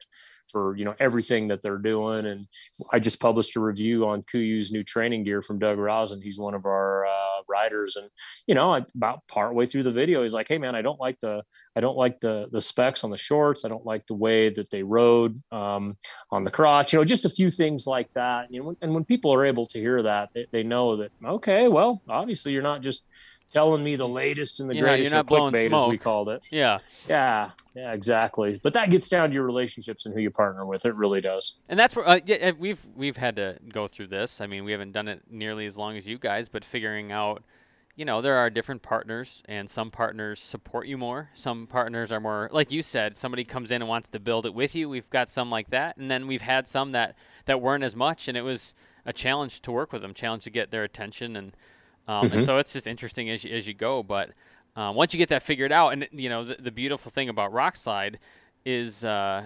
for 0.56 0.74
you 0.78 0.86
know 0.86 0.96
everything 1.02 1.50
that 1.50 1.62
they're 1.62 1.78
doing. 1.78 2.26
And 2.26 2.48
I 2.94 3.00
just 3.00 3.20
published 3.20 3.58
a 3.58 3.60
review 3.60 4.08
on 4.08 4.24
KUIU's 4.24 4.72
new 4.72 4.84
training 4.84 5.26
gear 5.26 5.42
from 5.42 5.60
Doug 5.60 5.78
Rosen. 5.78 6.22
He's 6.22 6.40
one 6.40 6.54
of 6.54 6.66
our 6.66 7.06
uh, 7.06 7.42
riders, 7.50 7.98
and 7.98 8.10
you 8.48 8.56
know 8.56 8.82
about 8.96 9.28
partway 9.28 9.66
through 9.66 9.84
the 9.84 9.92
video, 9.92 10.24
he's 10.24 10.34
like, 10.34 10.48
"Hey 10.48 10.58
man, 10.58 10.74
I 10.74 10.82
don't 10.82 11.00
like 11.00 11.20
the 11.20 11.44
I 11.76 11.82
don't 11.82 11.98
like 11.98 12.22
the 12.22 12.48
the 12.54 12.62
specs 12.62 13.04
on 13.04 13.12
the 13.12 13.18
shorts. 13.18 13.66
I 13.66 13.68
don't 13.68 13.86
like 13.86 14.08
the 14.08 14.14
way 14.14 14.48
that 14.48 14.70
they 14.70 14.82
rode 14.82 15.44
um, 15.52 15.98
on 16.32 16.44
the 16.44 16.52
crotch. 16.52 16.94
You 16.94 17.00
know, 17.00 17.06
just 17.06 17.26
a 17.26 17.30
few 17.30 17.52
things 17.52 17.86
like 17.86 18.12
that. 18.12 18.48
You 18.50 18.64
know, 18.64 18.78
and 18.82 18.94
when 18.94 19.04
people 19.04 19.34
are 19.34 19.44
able 19.44 19.66
to 19.66 19.80
hear 19.80 20.02
that, 20.04 20.30
they, 20.34 20.46
they 20.54 20.64
know 20.64 20.96
that 20.96 21.12
okay, 21.26 21.68
well, 21.68 22.02
obviously 22.08 22.54
you're 22.54 22.62
not 22.62 22.82
just 22.82 23.10
telling 23.50 23.84
me 23.84 23.96
the 23.96 24.08
latest 24.08 24.60
and 24.60 24.70
the 24.70 24.76
You're 24.76 24.86
not- 24.88 24.92
greatest 24.94 25.12
you're 25.14 25.24
not 25.24 25.28
clickbait, 25.28 25.74
as 25.74 25.86
we 25.88 25.98
called 25.98 26.30
it. 26.30 26.46
Yeah. 26.52 26.80
Yeah, 27.08 27.52
yeah, 27.76 27.94
exactly. 27.94 28.60
But 28.62 28.74
that 28.74 28.90
gets 28.90 29.08
down 29.10 29.30
to 29.30 29.36
your 29.36 29.44
relationships 29.46 30.06
and 30.06 30.14
who 30.14 30.20
you 30.22 30.32
partner 30.32 30.66
with. 30.66 30.86
It 30.86 30.96
really 30.96 31.22
does. 31.22 31.56
And 31.70 31.78
that's 31.80 31.96
where 31.96 32.08
uh, 32.08 32.20
yeah, 32.26 32.52
we've 32.58 32.86
we've 32.96 33.18
had 33.18 33.36
to 33.38 33.58
go 33.72 33.88
through 33.88 34.08
this. 34.08 34.42
I 34.42 34.48
mean, 34.48 34.64
we 34.66 34.72
haven't 34.72 34.92
done 34.92 35.08
it 35.08 35.22
nearly 35.30 35.66
as 35.66 35.78
long 35.78 35.96
as 35.98 36.08
you 36.08 36.18
guys, 36.18 36.50
but 36.50 36.66
figuring 36.66 37.12
out, 37.12 37.44
you 37.96 38.04
know, 38.04 38.22
there 38.22 38.36
are 38.36 38.50
different 38.50 38.82
partners, 38.82 39.42
and 39.48 39.70
some 39.70 39.90
partners 39.92 40.42
support 40.42 40.88
you 40.88 40.98
more. 40.98 41.30
Some 41.34 41.68
partners 41.68 42.12
are 42.12 42.20
more, 42.20 42.50
like 42.52 42.72
you 42.72 42.82
said, 42.82 43.16
somebody 43.16 43.46
comes 43.46 43.72
in 43.72 43.82
and 43.82 43.88
wants 43.88 44.10
to 44.10 44.20
build 44.20 44.46
it 44.46 44.54
with 44.54 44.76
you. 44.76 44.90
We've 44.90 45.10
got 45.10 45.30
some 45.30 45.50
like 45.50 45.70
that, 45.70 45.96
and 45.98 46.12
then 46.12 46.28
we've 46.28 46.42
had 46.42 46.68
some 46.68 46.92
that 46.92 47.16
that 47.46 47.62
weren't 47.62 47.84
as 47.84 47.96
much, 47.96 48.28
and 48.28 48.36
it 48.36 48.42
was 48.42 48.74
a 49.06 49.14
challenge 49.14 49.62
to 49.62 49.72
work 49.72 49.94
with 49.94 50.02
them, 50.02 50.14
challenge 50.14 50.44
to 50.46 50.50
get 50.50 50.72
their 50.72 50.84
attention, 50.84 51.36
and 51.36 51.56
um, 52.08 52.32
and 52.32 52.44
so 52.46 52.58
it's 52.58 52.74
just 52.74 52.88
interesting 52.88 53.30
as 53.30 53.44
you, 53.44 53.56
as 53.56 53.68
you 53.68 53.74
go. 53.74 54.04
But 54.04 54.32
uh, 54.76 54.92
once 54.96 55.14
you 55.14 55.18
get 55.18 55.30
that 55.30 55.44
figured 55.44 55.72
out, 55.72 55.94
and 55.94 56.08
you 56.12 56.30
know, 56.30 56.44
the, 56.44 56.56
the 56.60 56.72
beautiful 56.72 57.12
thing 57.12 57.30
about 57.30 57.52
Rokslide 57.52 58.16
is. 58.66 59.04
Uh, 59.06 59.46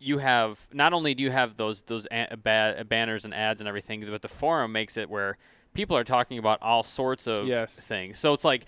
you 0.00 0.18
have 0.18 0.68
not 0.70 0.92
only 0.92 1.14
do 1.14 1.22
you 1.22 1.30
have 1.30 1.56
those 1.56 1.80
those 1.82 2.06
a- 2.10 2.36
ba- 2.36 2.84
banners 2.86 3.24
and 3.24 3.32
ads 3.32 3.62
and 3.62 3.68
everything, 3.68 4.04
but 4.10 4.20
the 4.20 4.28
forum 4.28 4.70
makes 4.72 4.98
it 4.98 5.08
where 5.08 5.38
people 5.72 5.96
are 5.96 6.04
talking 6.04 6.36
about 6.36 6.60
all 6.60 6.82
sorts 6.82 7.26
of 7.26 7.46
Yes. 7.46 7.80
things. 7.80 8.18
So 8.18 8.34
it's 8.34 8.44
like, 8.44 8.66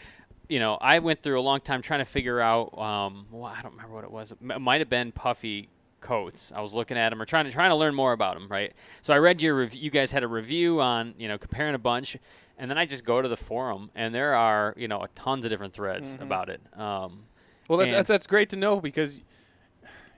you 0.49 0.59
know, 0.61 0.77
I 0.81 1.01
went 1.01 1.23
through 1.23 1.39
a 1.39 1.43
long 1.43 1.61
time 1.61 1.83
trying 1.83 1.99
to 2.01 2.07
figure 2.07 2.41
out. 2.41 2.79
Um, 2.79 3.27
well, 3.31 3.53
I 3.55 3.61
don't 3.61 3.73
remember 3.73 3.95
what 3.95 4.05
it 4.05 4.11
was. 4.11 4.31
It 4.33 4.41
might 4.41 4.81
have 4.81 4.89
been 4.89 5.13
puffy 5.13 5.69
coats. 6.01 6.53
I 6.55 6.63
was 6.63 6.73
looking 6.73 6.97
at 6.97 7.11
them 7.11 7.21
or 7.21 7.27
trying 7.27 7.45
to 7.45 7.51
trying 7.51 7.71
to 7.71 7.77
learn 7.77 7.95
more 7.95 8.13
about 8.13 8.35
them, 8.35 8.47
right? 8.49 8.73
So 9.03 9.13
I 9.13 9.19
read 9.19 9.43
your 9.43 9.57
review. 9.57 9.83
You 9.83 9.91
guys 9.91 10.13
had 10.13 10.23
a 10.23 10.29
review 10.29 10.81
on 10.81 11.15
you 11.19 11.29
know 11.29 11.37
comparing 11.37 11.75
a 11.75 11.79
bunch, 11.79 12.17
and 12.59 12.71
then 12.71 12.79
I 12.79 12.87
just 12.87 13.05
go 13.05 13.21
to 13.23 13.29
the 13.29 13.37
forum, 13.37 13.91
and 13.95 14.15
there 14.15 14.35
are 14.35 14.75
you 14.77 14.89
know 14.89 15.03
a 15.03 15.09
tons 15.09 15.45
of 15.45 15.51
different 15.51 15.75
threads 15.75 16.17
about 16.21 16.49
it. 16.49 16.61
Um, 16.79 17.25
Well, 17.69 17.79
that, 17.81 17.91
that, 17.91 18.07
that's 18.07 18.27
great 18.27 18.49
to 18.51 18.57
know 18.57 18.81
because 18.81 19.23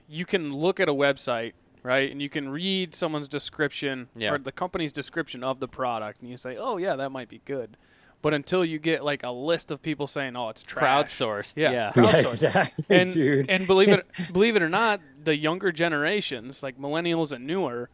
you 0.07 0.25
can 0.25 0.53
look 0.53 0.79
at 0.79 0.89
a 0.89 0.93
website, 0.93 1.53
right, 1.83 2.11
and 2.11 2.21
you 2.21 2.29
can 2.29 2.49
read 2.49 2.93
someone's 2.95 3.27
description 3.27 4.07
Yeah. 4.15 4.33
or 4.33 4.37
the 4.37 4.51
company's 4.51 4.91
description 4.91 5.43
of 5.43 5.59
the 5.59 5.67
product, 5.67 6.21
and 6.21 6.29
you 6.29 6.37
say, 6.37 6.57
"Oh, 6.57 6.77
yeah, 6.77 6.95
that 6.95 7.11
might 7.11 7.29
be 7.29 7.41
good." 7.45 7.77
But 8.21 8.33
until 8.33 8.65
you 8.65 8.79
get 8.79 9.01
like 9.03 9.23
a 9.23 9.29
list 9.31 9.71
of 9.71 9.81
people 9.81 10.05
saying, 10.07 10.35
"Oh, 10.35 10.49
it's 10.49 10.61
trash," 10.63 11.07
crowdsourced, 11.19 11.53
Yeah. 11.55 11.71
yeah. 11.71 11.91
Crowdsourced. 11.93 12.43
Yeah, 12.43 12.61
exactly, 12.61 12.97
and 12.99 13.13
dude. 13.13 13.49
and 13.49 13.65
believe 13.67 13.89
it 13.89 14.05
believe 14.33 14.55
it 14.55 14.61
or 14.61 14.67
not, 14.69 14.99
the 15.23 15.37
younger 15.37 15.71
generations, 15.71 16.61
like 16.63 16.77
millennials 16.77 17.31
and 17.31 17.45
newer, 17.47 17.89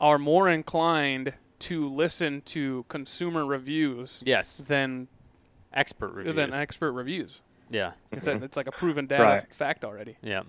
are 0.00 0.18
more 0.18 0.48
inclined 0.48 1.32
to 1.60 1.88
listen 1.88 2.42
to 2.46 2.84
consumer 2.88 3.44
reviews 3.46 4.22
Yes, 4.26 4.56
than 4.58 5.08
expert 5.72 6.12
reviews. 6.12 6.36
than 6.36 6.52
expert 6.54 6.92
reviews. 6.92 7.40
yeah, 7.70 7.92
It's 8.12 8.26
a, 8.26 8.42
it's 8.42 8.56
like 8.56 8.66
a 8.66 8.72
proven 8.72 9.06
data 9.06 9.22
Right. 9.22 9.54
fact 9.54 9.84
already. 9.84 10.16
yeah. 10.22 10.42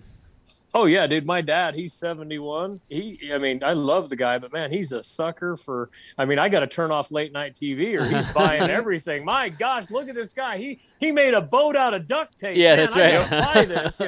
Oh 0.72 0.84
yeah, 0.84 1.08
dude. 1.08 1.26
My 1.26 1.40
dad, 1.40 1.74
he's 1.74 1.92
71. 1.94 2.80
He, 2.88 3.32
I 3.34 3.38
mean, 3.38 3.64
I 3.64 3.72
love 3.72 4.08
the 4.08 4.14
guy, 4.14 4.38
but 4.38 4.52
man, 4.52 4.70
he's 4.70 4.92
a 4.92 5.02
sucker 5.02 5.56
for. 5.56 5.90
I 6.16 6.24
mean, 6.26 6.38
I 6.38 6.48
got 6.48 6.60
to 6.60 6.68
turn 6.68 6.92
off 6.92 7.10
late 7.10 7.32
night 7.32 7.54
TV, 7.56 7.98
or 7.98 8.04
he's 8.04 8.28
buying 8.32 8.70
everything. 8.70 9.24
My 9.24 9.48
gosh, 9.48 9.90
look 9.90 10.08
at 10.08 10.14
this 10.14 10.32
guy. 10.32 10.58
He 10.58 10.78
he 11.00 11.10
made 11.10 11.34
a 11.34 11.42
boat 11.42 11.74
out 11.74 11.92
of 11.92 12.06
duct 12.06 12.38
tape. 12.38 12.56
Yeah, 12.56 12.76
Man, 12.76 12.78
that's 12.78 12.96
right. 12.96 13.30
gotta 13.30 13.52
buy 13.52 13.64
this. 13.64 14.00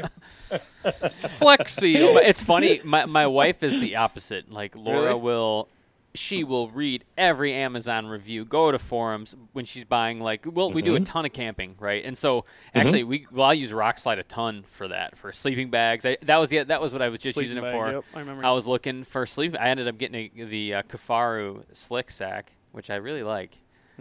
Flex 1.39 1.75
Seal. 1.75 2.19
It's 2.19 2.43
funny. 2.43 2.81
My 2.85 3.07
my 3.07 3.27
wife 3.27 3.65
is 3.65 3.81
the 3.81 3.97
opposite. 3.97 4.51
Like 4.51 4.77
Laura 4.77 5.07
Really? 5.09 5.21
will 5.21 5.69
she 6.15 6.45
will 6.45 6.69
read 6.69 7.05
every 7.17 7.55
Amazon 7.55 8.07
review, 8.07 8.45
go 8.45 8.71
to 8.71 8.79
forums 8.79 9.35
when 9.53 9.65
she's 9.65 9.85
buying. 9.85 10.21
Like, 10.21 10.45
well, 10.45 10.71
we 10.71 10.83
do 10.83 10.95
a 10.95 10.99
Mm-hmm. 10.99 11.05
ton 11.05 11.25
of 11.25 11.33
camping, 11.33 11.75
right? 11.79 12.05
And 12.05 12.17
so 12.19 12.45
actually, 12.75 13.05
we 13.05 13.23
well, 13.35 13.47
I 13.47 13.55
use 13.55 13.73
Rokslide 13.73 14.19
a 14.19 14.23
ton 14.23 14.63
for 14.67 14.89
that 14.89 15.17
for 15.17 15.33
sleeping 15.33 15.71
bags. 15.71 16.05
I, 16.05 16.19
that 16.23 16.37
was 16.37 16.53
yeah, 16.53 16.65
that 16.65 16.81
was 16.83 16.93
what 16.93 17.01
I 17.03 17.09
was 17.09 17.19
just 17.21 17.35
Sleeping 17.35 17.57
using 17.57 17.65
it 17.65 17.71
for. 17.73 17.91
yep, 17.91 18.05
I 18.15 18.19
remember 18.21 18.45
I 18.45 18.53
was 18.53 18.67
looking 18.67 19.05
for 19.05 19.25
sleep. 19.27 19.57
I 19.59 19.69
ended 19.71 19.89
up 19.89 19.97
getting 19.99 20.31
a, 20.39 20.45
the 20.45 20.75
uh, 20.75 20.83
Kifaru 20.83 21.65
slick 21.73 22.11
sack, 22.11 22.53
which 22.73 22.91
I 22.91 22.97
really 22.97 23.23
like. 23.23 23.59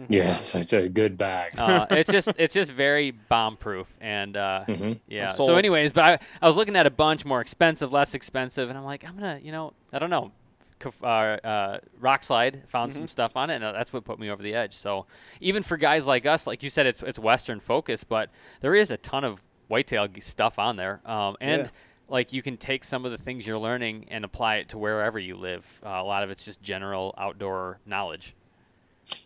Yes, 0.08 0.54
it's 0.54 0.72
a 0.72 0.88
good 0.88 1.16
bag. 1.16 1.52
Uh, 1.58 1.86
it's 1.90 2.10
just 2.10 2.30
it's 2.38 2.54
just 2.54 2.70
very 2.72 3.10
bomb 3.12 3.56
proof 3.56 3.86
and 4.00 4.36
uh, 4.36 4.64
Mm-hmm. 4.66 4.92
yeah. 5.06 5.28
So, 5.30 5.54
anyways, 5.56 5.92
but 5.92 6.04
I, 6.04 6.18
I 6.42 6.46
was 6.48 6.56
looking 6.56 6.76
at 6.76 6.86
a 6.86 6.90
bunch 6.90 7.24
more 7.24 7.40
expensive, 7.40 7.92
less 7.92 8.14
expensive, 8.14 8.68
and 8.68 8.76
I'm 8.78 8.84
like, 8.84 9.06
I'm 9.06 9.14
gonna, 9.14 9.38
you 9.42 9.52
know, 9.52 9.74
I 9.92 9.98
don't 9.98 10.10
know. 10.10 10.32
Uh, 11.02 11.06
uh, 11.06 11.78
Rokslide 12.00 12.66
found 12.68 12.90
Mm-hmm. 12.90 12.98
some 13.00 13.08
stuff 13.08 13.36
on 13.36 13.50
it, 13.50 13.56
and 13.56 13.64
uh, 13.64 13.72
that's 13.72 13.92
what 13.92 14.04
put 14.04 14.18
me 14.18 14.30
over 14.30 14.42
the 14.42 14.54
edge. 14.54 14.74
So 14.74 15.06
even 15.40 15.62
for 15.62 15.76
guys 15.76 16.06
like 16.06 16.26
us, 16.26 16.46
like 16.46 16.62
you 16.62 16.70
said, 16.70 16.86
it's 16.86 17.02
it's 17.02 17.18
Western 17.18 17.60
focus, 17.60 18.04
but 18.04 18.30
there 18.60 18.74
is 18.74 18.90
a 18.90 18.96
ton 18.96 19.24
of 19.24 19.42
whitetail 19.68 20.08
stuff 20.20 20.58
on 20.58 20.76
there, 20.76 21.00
um, 21.08 21.36
and 21.40 21.62
Yeah. 21.62 21.68
like 22.08 22.32
you 22.32 22.42
can 22.42 22.56
take 22.56 22.84
some 22.84 23.04
of 23.04 23.10
the 23.10 23.18
things 23.18 23.46
you're 23.46 23.58
learning 23.58 24.06
and 24.10 24.24
apply 24.24 24.56
it 24.56 24.68
to 24.70 24.78
wherever 24.78 25.18
you 25.18 25.36
live. 25.36 25.80
Uh, 25.84 25.88
a 25.90 26.04
lot 26.04 26.22
of 26.22 26.30
it's 26.30 26.44
just 26.44 26.60
general 26.62 27.14
outdoor 27.16 27.78
knowledge. 27.86 28.34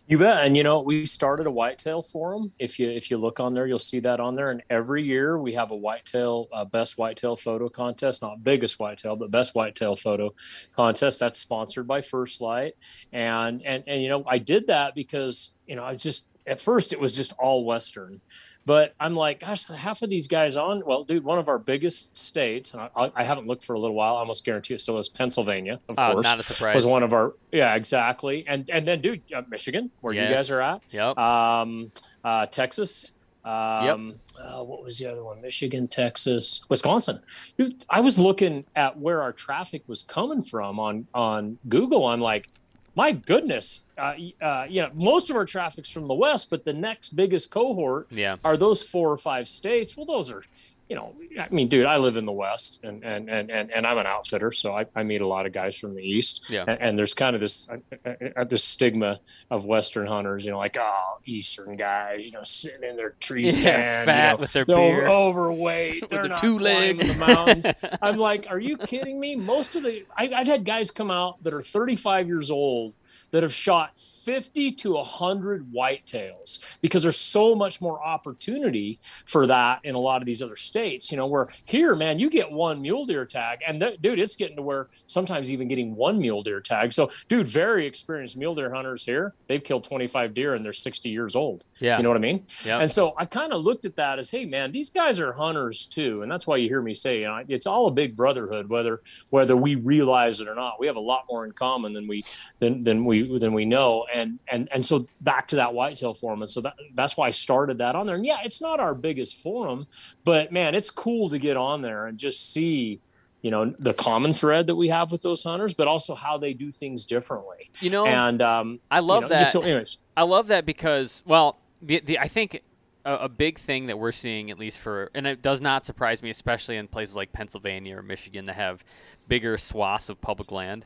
You 0.07 0.17
bet. 0.17 0.45
And 0.45 0.57
you 0.57 0.63
know, 0.63 0.81
we 0.81 1.05
started 1.05 1.47
a 1.47 1.51
whitetail 1.51 2.01
forum. 2.01 2.53
If 2.57 2.79
you 2.79 2.89
if 2.89 3.11
you 3.11 3.17
look 3.17 3.39
on 3.39 3.53
there, 3.53 3.67
you'll 3.67 3.77
see 3.77 3.99
that 3.99 4.19
on 4.19 4.35
there. 4.35 4.49
And 4.49 4.63
every 4.69 5.03
year 5.03 5.37
we 5.37 5.53
have 5.53 5.71
a 5.71 5.75
whitetail 5.75 6.47
uh, 6.51 6.65
best 6.65 6.97
whitetail 6.97 7.35
photo 7.35 7.69
contest, 7.69 8.21
not 8.21 8.43
biggest 8.43 8.79
whitetail, 8.79 9.15
but 9.15 9.29
best 9.29 9.53
whitetail 9.53 9.95
photo 9.95 10.33
contest. 10.75 11.19
That's 11.19 11.39
sponsored 11.39 11.87
by 11.87 12.01
First 12.01 12.41
Lite. 12.41 12.73
And 13.11 13.61
and 13.65 13.83
and 13.85 14.01
you 14.01 14.09
know, 14.09 14.23
I 14.27 14.39
did 14.39 14.67
that 14.67 14.95
because 14.95 15.57
you 15.67 15.75
know 15.75 15.83
I 15.83 15.93
just 15.93 16.29
at 16.47 16.59
first 16.61 16.93
it 16.93 16.99
was 16.99 17.15
just 17.15 17.33
all 17.37 17.65
Western, 17.65 18.21
but 18.65 18.93
I'm 18.99 19.15
like, 19.15 19.41
gosh, 19.41 19.67
half 19.67 20.01
of 20.01 20.09
these 20.09 20.27
guys 20.27 20.57
on. 20.57 20.81
Well, 20.85 21.03
dude, 21.03 21.23
one 21.23 21.39
of 21.39 21.47
our 21.49 21.59
biggest 21.59 22.17
states, 22.17 22.73
and 22.73 22.89
I, 22.95 23.11
I 23.15 23.23
haven't 23.23 23.47
looked 23.47 23.63
for 23.65 23.73
a 23.73 23.79
little 23.79 23.95
while. 23.95 24.15
I 24.15 24.19
almost 24.19 24.45
guarantee 24.45 24.73
it 24.73 24.79
still 24.79 24.97
is 24.97 25.09
Pennsylvania, 25.09 25.79
of 25.89 25.97
Uh, 25.99 26.13
course 26.13 26.23
not 26.23 26.39
a 26.39 26.43
surprise. 26.43 26.75
was 26.75 26.85
one 26.85 27.03
of 27.03 27.13
our 27.13 27.33
yeah 27.51 27.75
exactly 27.75 28.45
and 28.47 28.69
and 28.69 28.87
then 28.87 28.99
dude 29.01 29.21
uh, 29.35 29.41
michigan 29.49 29.89
where 30.01 30.13
you 30.13 30.21
guys 30.21 30.49
are 30.49 30.61
at 30.61 30.81
Yep. 30.91 31.17
um 31.17 31.91
uh 32.23 32.45
texas 32.47 33.13
um 33.45 34.13
uh, 34.37 34.61
what 34.63 34.83
was 34.83 34.99
the 34.99 35.09
other 35.09 35.23
one 35.23 35.41
michigan 35.41 35.87
texas 35.87 36.65
wisconsin 36.69 37.19
dude 37.57 37.85
i 37.89 38.01
was 38.01 38.19
looking 38.19 38.65
at 38.75 38.99
where 38.99 39.21
our 39.21 39.31
traffic 39.31 39.83
was 39.87 40.03
coming 40.03 40.41
from 40.41 40.77
on 40.79 41.07
on 41.13 41.57
google 41.69 42.05
i'm 42.05 42.19
like 42.19 42.49
my 42.97 43.11
goodness 43.11 43.83
uh, 43.97 44.15
uh, 44.41 44.65
you 44.67 44.81
know 44.81 44.89
most 44.95 45.29
of 45.29 45.35
our 45.37 45.45
traffic's 45.45 45.89
from 45.89 46.07
the 46.07 46.13
west 46.13 46.49
but 46.49 46.65
the 46.65 46.73
next 46.73 47.11
biggest 47.11 47.51
cohort 47.51 48.07
yeah. 48.09 48.35
are 48.43 48.57
those 48.57 48.81
four 48.81 49.11
or 49.11 49.17
five 49.17 49.47
states 49.47 49.95
well 49.95 50.05
those 50.05 50.31
are 50.31 50.43
you 50.89 50.95
know 50.95 51.13
i 51.39 51.47
mean 51.49 51.67
dude 51.67 51.85
i 51.85 51.97
live 51.97 52.15
in 52.17 52.25
the 52.25 52.31
west 52.31 52.79
and 52.83 53.03
and 53.03 53.29
and 53.29 53.51
and, 53.51 53.71
and 53.71 53.85
i'm 53.85 53.97
an 53.97 54.05
outfitter 54.07 54.51
so 54.53 54.73
I, 54.73 54.85
I 54.95 55.03
meet 55.03 55.19
a 55.21 55.27
lot 55.27 55.45
of 55.45 55.51
guys 55.51 55.77
from 55.77 55.95
the 55.95 56.01
east 56.01 56.45
Yeah. 56.49 56.63
and, 56.67 56.81
and 56.81 56.97
there's 56.97 57.13
kind 57.13 57.35
of 57.35 57.41
this 57.41 57.67
uh, 57.69 57.77
uh, 58.05 58.13
uh, 58.37 58.43
this 58.45 58.63
stigma 58.63 59.19
of 59.51 59.65
western 59.65 60.07
hunters 60.07 60.45
you 60.45 60.51
know 60.51 60.57
like 60.59 60.77
oh 60.79 61.17
eastern 61.25 61.75
guys 61.75 62.25
you 62.25 62.31
know 62.31 62.43
sitting 62.43 62.87
in 62.87 62.95
their 62.95 63.11
tree 63.19 63.43
Yeah, 63.43 64.03
stand 64.05 64.07
you 64.07 64.13
know, 64.13 64.41
with 64.41 64.53
their 64.53 64.65
they're 64.65 64.75
beer. 64.77 65.07
over- 65.07 65.47
overweight 65.49 66.01
With 66.01 66.09
they're 66.09 66.21
the 66.23 66.27
not 66.29 66.37
two 66.39 66.57
climbing 66.57 66.97
leg. 66.97 67.07
the 67.07 67.25
mountains 67.25 67.65
i'm 68.01 68.17
like 68.17 68.47
are 68.49 68.59
you 68.59 68.77
kidding 68.77 69.19
me 69.19 69.35
most 69.35 69.75
of 69.75 69.83
the 69.83 70.05
I, 70.17 70.31
i've 70.35 70.47
had 70.47 70.63
guys 70.63 70.89
come 70.91 71.11
out 71.11 71.41
that 71.43 71.53
are 71.53 71.61
35 71.61 72.27
years 72.27 72.49
old 72.49 72.93
that 73.31 73.43
have 73.43 73.53
shot 73.53 73.97
50 73.97 74.71
to 74.73 74.93
100 74.93 75.73
whitetails 75.73 76.79
because 76.81 77.03
there's 77.03 77.17
so 77.17 77.55
much 77.55 77.81
more 77.81 78.01
opportunity 78.01 78.99
for 79.25 79.47
that 79.47 79.79
in 79.83 79.95
a 79.95 79.99
lot 79.99 80.21
of 80.21 80.25
these 80.25 80.41
other 80.41 80.55
states. 80.55 80.76
States, 80.77 81.11
you 81.11 81.17
know, 81.17 81.25
where 81.25 81.47
here, 81.65 81.95
man, 81.95 82.19
you 82.19 82.29
get 82.29 82.51
one 82.51 82.81
mule 82.81 83.05
deer 83.05 83.25
tag, 83.25 83.59
and 83.65 83.81
th- 83.81 83.99
dude, 83.99 84.19
it's 84.19 84.35
getting 84.35 84.57
to 84.57 84.61
where 84.61 84.87
sometimes 85.07 85.51
even 85.51 85.67
getting 85.67 85.95
one 85.95 86.19
mule 86.19 86.43
deer 86.43 86.59
tag. 86.59 86.93
So, 86.93 87.09
dude, 87.27 87.47
very 87.47 87.87
experienced 87.87 88.37
mule 88.37 88.53
deer 88.53 88.71
hunters 88.71 89.03
here, 89.03 89.33
they've 89.47 89.63
killed 89.63 89.83
25 89.85 90.35
deer 90.35 90.53
and 90.53 90.63
they're 90.63 90.73
60 90.73 91.09
years 91.09 91.35
old. 91.35 91.65
Yeah. 91.79 91.97
You 91.97 92.03
know 92.03 92.09
what 92.09 92.17
I 92.17 92.21
mean? 92.21 92.45
Yep. 92.63 92.81
And 92.81 92.91
so 92.91 93.15
I 93.17 93.25
kind 93.25 93.53
of 93.53 93.63
looked 93.63 93.85
at 93.85 93.95
that 93.95 94.19
as, 94.19 94.29
hey, 94.29 94.45
man, 94.45 94.71
these 94.71 94.91
guys 94.91 95.19
are 95.19 95.33
hunters 95.33 95.87
too, 95.87 96.21
and 96.21 96.31
that's 96.31 96.45
why 96.45 96.57
you 96.57 96.67
hear 96.69 96.81
me 96.81 96.93
say, 96.93 97.21
you 97.21 97.27
know, 97.27 97.43
it's 97.47 97.65
all 97.65 97.87
a 97.87 97.91
big 97.91 98.15
brotherhood, 98.15 98.69
whether 98.69 99.01
whether 99.31 99.57
we 99.57 99.75
realize 99.75 100.41
it 100.41 100.47
or 100.47 100.55
not. 100.55 100.79
We 100.79 100.85
have 100.85 100.95
a 100.95 101.07
lot 101.13 101.25
more 101.29 101.45
in 101.45 101.53
common 101.53 101.93
than 101.93 102.07
we 102.07 102.23
than 102.59 102.81
than 102.81 103.03
we 103.03 103.39
than 103.39 103.53
we 103.53 103.65
know, 103.65 104.05
and 104.13 104.37
and 104.51 104.69
and 104.71 104.85
so 104.85 104.99
back 105.21 105.47
to 105.47 105.55
that 105.55 105.73
whitetail 105.73 106.13
forum, 106.13 106.43
and 106.43 106.51
so 106.51 106.61
that 106.61 106.75
that's 106.93 107.17
why 107.17 107.27
I 107.27 107.31
started 107.31 107.79
that 107.79 107.95
on 107.95 108.05
there. 108.05 108.15
And 108.15 108.25
yeah, 108.25 108.37
it's 108.43 108.61
not 108.61 108.79
our 108.79 108.93
biggest 108.93 109.41
forum, 109.41 109.87
but 110.23 110.51
man, 110.51 110.66
it's 110.75 110.89
cool 110.89 111.29
to 111.29 111.39
get 111.39 111.57
on 111.57 111.81
there 111.81 112.07
and 112.07 112.17
just 112.17 112.51
see. 112.51 112.99
You 113.43 113.51
know 113.51 113.65
the 113.65 113.93
common 113.93 114.33
thread 114.33 114.65
that 114.67 114.75
we 114.75 114.89
have 114.89 115.11
with 115.11 115.21
those 115.21 115.43
hunters, 115.43 115.75
but 115.75 115.87
also 115.87 116.15
how 116.15 116.39
they 116.39 116.53
do 116.53 116.71
things 116.71 117.05
differently. 117.05 117.69
You 117.79 117.91
know, 117.91 118.07
And 118.07 118.41
um, 118.41 118.79
I 118.89 118.99
love 118.99 119.23
you 119.23 119.29
know, 119.29 119.35
that. 119.35 119.51
So, 119.51 119.61
anyways, 119.61 119.99
I 120.17 120.23
love 120.23 120.47
that 120.47 120.65
because, 120.65 121.23
well, 121.27 121.57
the, 121.81 122.01
the 122.03 122.19
I 122.19 122.27
think 122.27 122.63
a, 123.07 123.25
a 123.25 123.29
big 123.29 123.57
thing 123.57 123.87
that 123.87 123.97
we're 123.97 124.11
seeing, 124.11 124.51
at 124.51 124.59
least 124.59 124.77
for, 124.77 125.09
and 125.15 125.25
it 125.25 125.41
does 125.41 125.61
not 125.61 125.85
surprise 125.85 126.21
me, 126.21 126.29
especially 126.29 126.77
in 126.77 126.87
places 126.87 127.15
like 127.15 127.31
Pennsylvania 127.31 127.97
or 127.97 128.03
Michigan 128.03 128.45
that 128.45 128.55
have 128.55 128.83
bigger 129.27 129.57
swaths 129.57 130.09
of 130.09 130.19
public 130.21 130.51
land. 130.51 130.85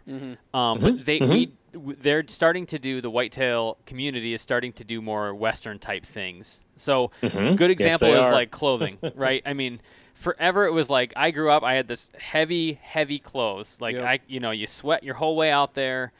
Um, 0.54 0.78
But 0.80 1.06
they 1.06 1.20
mhm. 1.20 1.30
we, 1.30 1.52
w- 1.74 1.96
they're 1.96 2.24
starting 2.28 2.66
to 2.68 2.80
do 2.80 3.02
the 3.02 3.10
whitetail 3.10 3.78
community 3.86 4.34
is 4.34 4.42
starting 4.42 4.74
to 4.74 4.84
do 4.84 5.02
more 5.02 5.34
Western 5.34 5.80
type 5.80 6.06
things. 6.06 6.62
So 6.76 7.12
Mhm. 7.22 7.58
good 7.58 7.72
example 7.72 8.08
they 8.10 8.20
is 8.20 8.26
are. 8.28 8.32
like 8.34 8.52
clothing, 8.52 8.98
right? 9.16 9.42
I 9.46 9.54
mean. 9.54 9.82
Forever, 10.14 10.68
it 10.68 10.74
was 10.74 10.88
like 10.88 11.14
I 11.16 11.32
grew 11.32 11.50
up. 11.50 11.64
I 11.64 11.74
had 11.74 11.88
this 11.88 12.12
heavy, 12.16 12.74
heavy 12.74 13.18
clothes. 13.18 13.80
Like 13.82 13.96
Yep. 13.96 14.04
I, 14.06 14.20
you 14.28 14.40
know, 14.40 14.52
you 14.52 14.68
sweat 14.68 15.04
your 15.04 15.16
whole 15.16 15.36
way 15.36 15.50
out 15.50 15.74
there 15.74 16.12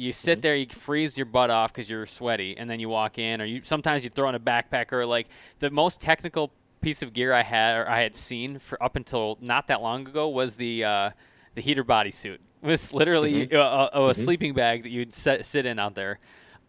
you 0.00 0.12
sit 0.12 0.38
Mm-hmm. 0.38 0.40
there, 0.42 0.56
you 0.56 0.66
freeze 0.66 1.16
your 1.18 1.26
butt 1.26 1.50
off 1.50 1.72
because 1.72 1.88
you're 1.90 2.06
sweaty, 2.06 2.56
and 2.58 2.70
then 2.70 2.80
you 2.80 2.88
walk 2.88 3.18
in, 3.18 3.40
or 3.40 3.44
you 3.44 3.60
sometimes 3.60 4.04
you 4.04 4.10
throw 4.10 4.28
in 4.28 4.34
a 4.34 4.40
backpack, 4.40 4.92
or 4.92 5.04
like 5.06 5.28
the 5.58 5.70
most 5.70 6.00
technical 6.00 6.52
piece 6.80 7.02
of 7.02 7.12
gear 7.12 7.32
I 7.34 7.42
had 7.42 7.76
or 7.76 7.88
I 7.88 8.00
had 8.00 8.16
seen 8.16 8.58
for 8.58 8.82
up 8.82 8.96
until 8.96 9.36
not 9.42 9.66
that 9.66 9.82
long 9.82 10.08
ago 10.08 10.28
was 10.28 10.56
the 10.56 10.84
uh, 10.84 11.10
the 11.54 11.60
heater 11.60 11.84
bodysuit. 11.84 12.38
It 12.62 12.66
was 12.66 12.92
literally 12.92 13.46
Mm-hmm. 13.46 13.56
a, 13.56 14.00
a, 14.02 14.08
a 14.10 14.14
sleeping 14.14 14.52
bag 14.54 14.82
that 14.82 14.90
you'd 14.90 15.14
sit, 15.14 15.46
sit 15.46 15.64
in 15.64 15.78
out 15.78 15.94
there. 15.94 16.18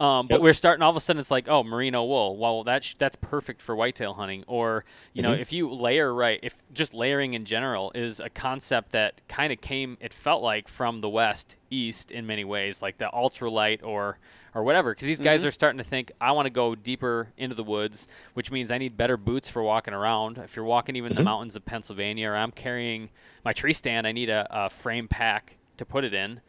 Um, 0.01 0.25
but 0.25 0.35
Yep. 0.35 0.41
we're 0.41 0.53
starting 0.53 0.81
all 0.81 0.89
of 0.89 0.95
a 0.95 0.99
sudden. 0.99 1.19
It's 1.19 1.29
like, 1.29 1.47
oh, 1.47 1.63
merino 1.63 2.03
wool. 2.03 2.35
Well, 2.35 2.63
that's 2.63 2.95
that's 2.95 3.15
perfect 3.15 3.61
for 3.61 3.75
whitetail 3.75 4.15
hunting. 4.15 4.43
Or 4.47 4.83
you 5.13 5.21
know, 5.21 5.31
Mhm. 5.35 5.39
if 5.39 5.53
you 5.53 5.69
layer 5.69 6.11
right, 6.11 6.39
if 6.41 6.55
just 6.73 6.93
layering 6.95 7.35
in 7.35 7.45
general 7.45 7.91
is 7.93 8.19
a 8.19 8.29
concept 8.29 8.93
that 8.93 9.21
kind 9.27 9.53
of 9.53 9.61
came, 9.61 9.97
it 10.01 10.11
felt 10.13 10.41
like 10.41 10.67
from 10.67 11.01
the 11.01 11.09
west 11.09 11.55
east 11.69 12.09
in 12.09 12.25
many 12.25 12.43
ways, 12.43 12.81
like 12.81 12.97
the 12.97 13.09
ultralight 13.13 13.83
or 13.83 14.17
or 14.55 14.63
whatever. 14.63 14.91
Because 14.91 15.05
these 15.05 15.19
guys 15.19 15.45
are 15.45 15.51
starting 15.51 15.77
to 15.77 15.83
think, 15.83 16.11
I 16.19 16.31
want 16.33 16.45
to 16.47 16.49
go 16.49 16.73
deeper 16.75 17.31
into 17.37 17.55
the 17.55 17.63
woods, 17.63 18.07
which 18.33 18.51
means 18.51 18.69
I 18.71 18.77
need 18.79 18.97
better 18.97 19.15
boots 19.17 19.49
for 19.49 19.61
walking 19.63 19.93
around. 19.93 20.37
If 20.39 20.55
you're 20.57 20.65
walking 20.65 20.95
even 20.97 21.13
the 21.13 21.23
mountains 21.23 21.55
of 21.55 21.63
Pennsylvania, 21.63 22.31
or 22.31 22.35
I'm 22.35 22.51
carrying 22.51 23.11
my 23.45 23.53
tree 23.53 23.71
stand, 23.71 24.05
I 24.07 24.11
need 24.11 24.29
a, 24.29 24.45
a 24.49 24.69
frame 24.69 25.07
pack 25.07 25.55
to 25.77 25.85
put 25.85 26.03
it 26.03 26.13
in. 26.13 26.41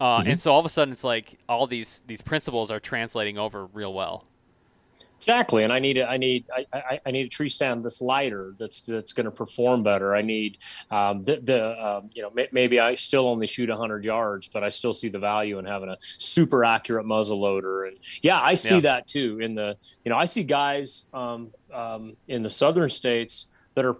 Uh, 0.00 0.22
And 0.26 0.38
so 0.40 0.52
all 0.52 0.60
of 0.60 0.66
a 0.66 0.68
sudden, 0.68 0.92
it's 0.92 1.04
like 1.04 1.38
all 1.48 1.66
these 1.66 2.02
these 2.06 2.20
principles 2.22 2.70
are 2.70 2.80
translating 2.80 3.38
over 3.38 3.66
real 3.66 3.94
well. 3.94 4.26
Exactly, 5.16 5.64
and 5.64 5.72
I 5.72 5.78
need 5.78 5.96
a, 5.96 6.06
I 6.06 6.18
need 6.18 6.44
I, 6.54 6.66
I, 6.74 7.00
I 7.06 7.10
need 7.10 7.24
a 7.24 7.30
tree 7.30 7.48
stand 7.48 7.82
that's 7.82 8.02
lighter, 8.02 8.54
that's 8.58 8.82
that's 8.82 9.14
going 9.14 9.24
to 9.24 9.30
perform 9.30 9.82
better. 9.82 10.14
I 10.14 10.20
need 10.20 10.58
um, 10.90 11.22
the 11.22 11.36
the 11.36 11.86
um, 11.86 12.10
you 12.12 12.20
know 12.20 12.28
may, 12.34 12.46
maybe 12.52 12.78
I 12.78 12.94
still 12.94 13.26
only 13.26 13.46
shoot 13.46 13.70
hundred 13.70 14.04
yards, 14.04 14.48
but 14.48 14.62
I 14.62 14.68
still 14.68 14.92
see 14.92 15.08
the 15.08 15.18
value 15.18 15.58
in 15.58 15.64
having 15.64 15.88
a 15.88 15.96
super 16.00 16.62
accurate 16.62 17.06
muzzle 17.06 17.40
loader. 17.40 17.84
And 17.84 17.96
yeah, 18.22 18.38
I 18.38 18.54
see 18.54 18.74
Yeah. 18.74 18.80
that 18.80 19.06
too. 19.06 19.38
In 19.40 19.54
the 19.54 19.78
you 20.04 20.10
know 20.10 20.16
I 20.16 20.26
see 20.26 20.42
guys 20.42 21.06
um, 21.14 21.52
um, 21.72 22.16
in 22.28 22.42
the 22.42 22.50
southern 22.50 22.90
states 22.90 23.50
that 23.76 23.86
are 23.86 23.96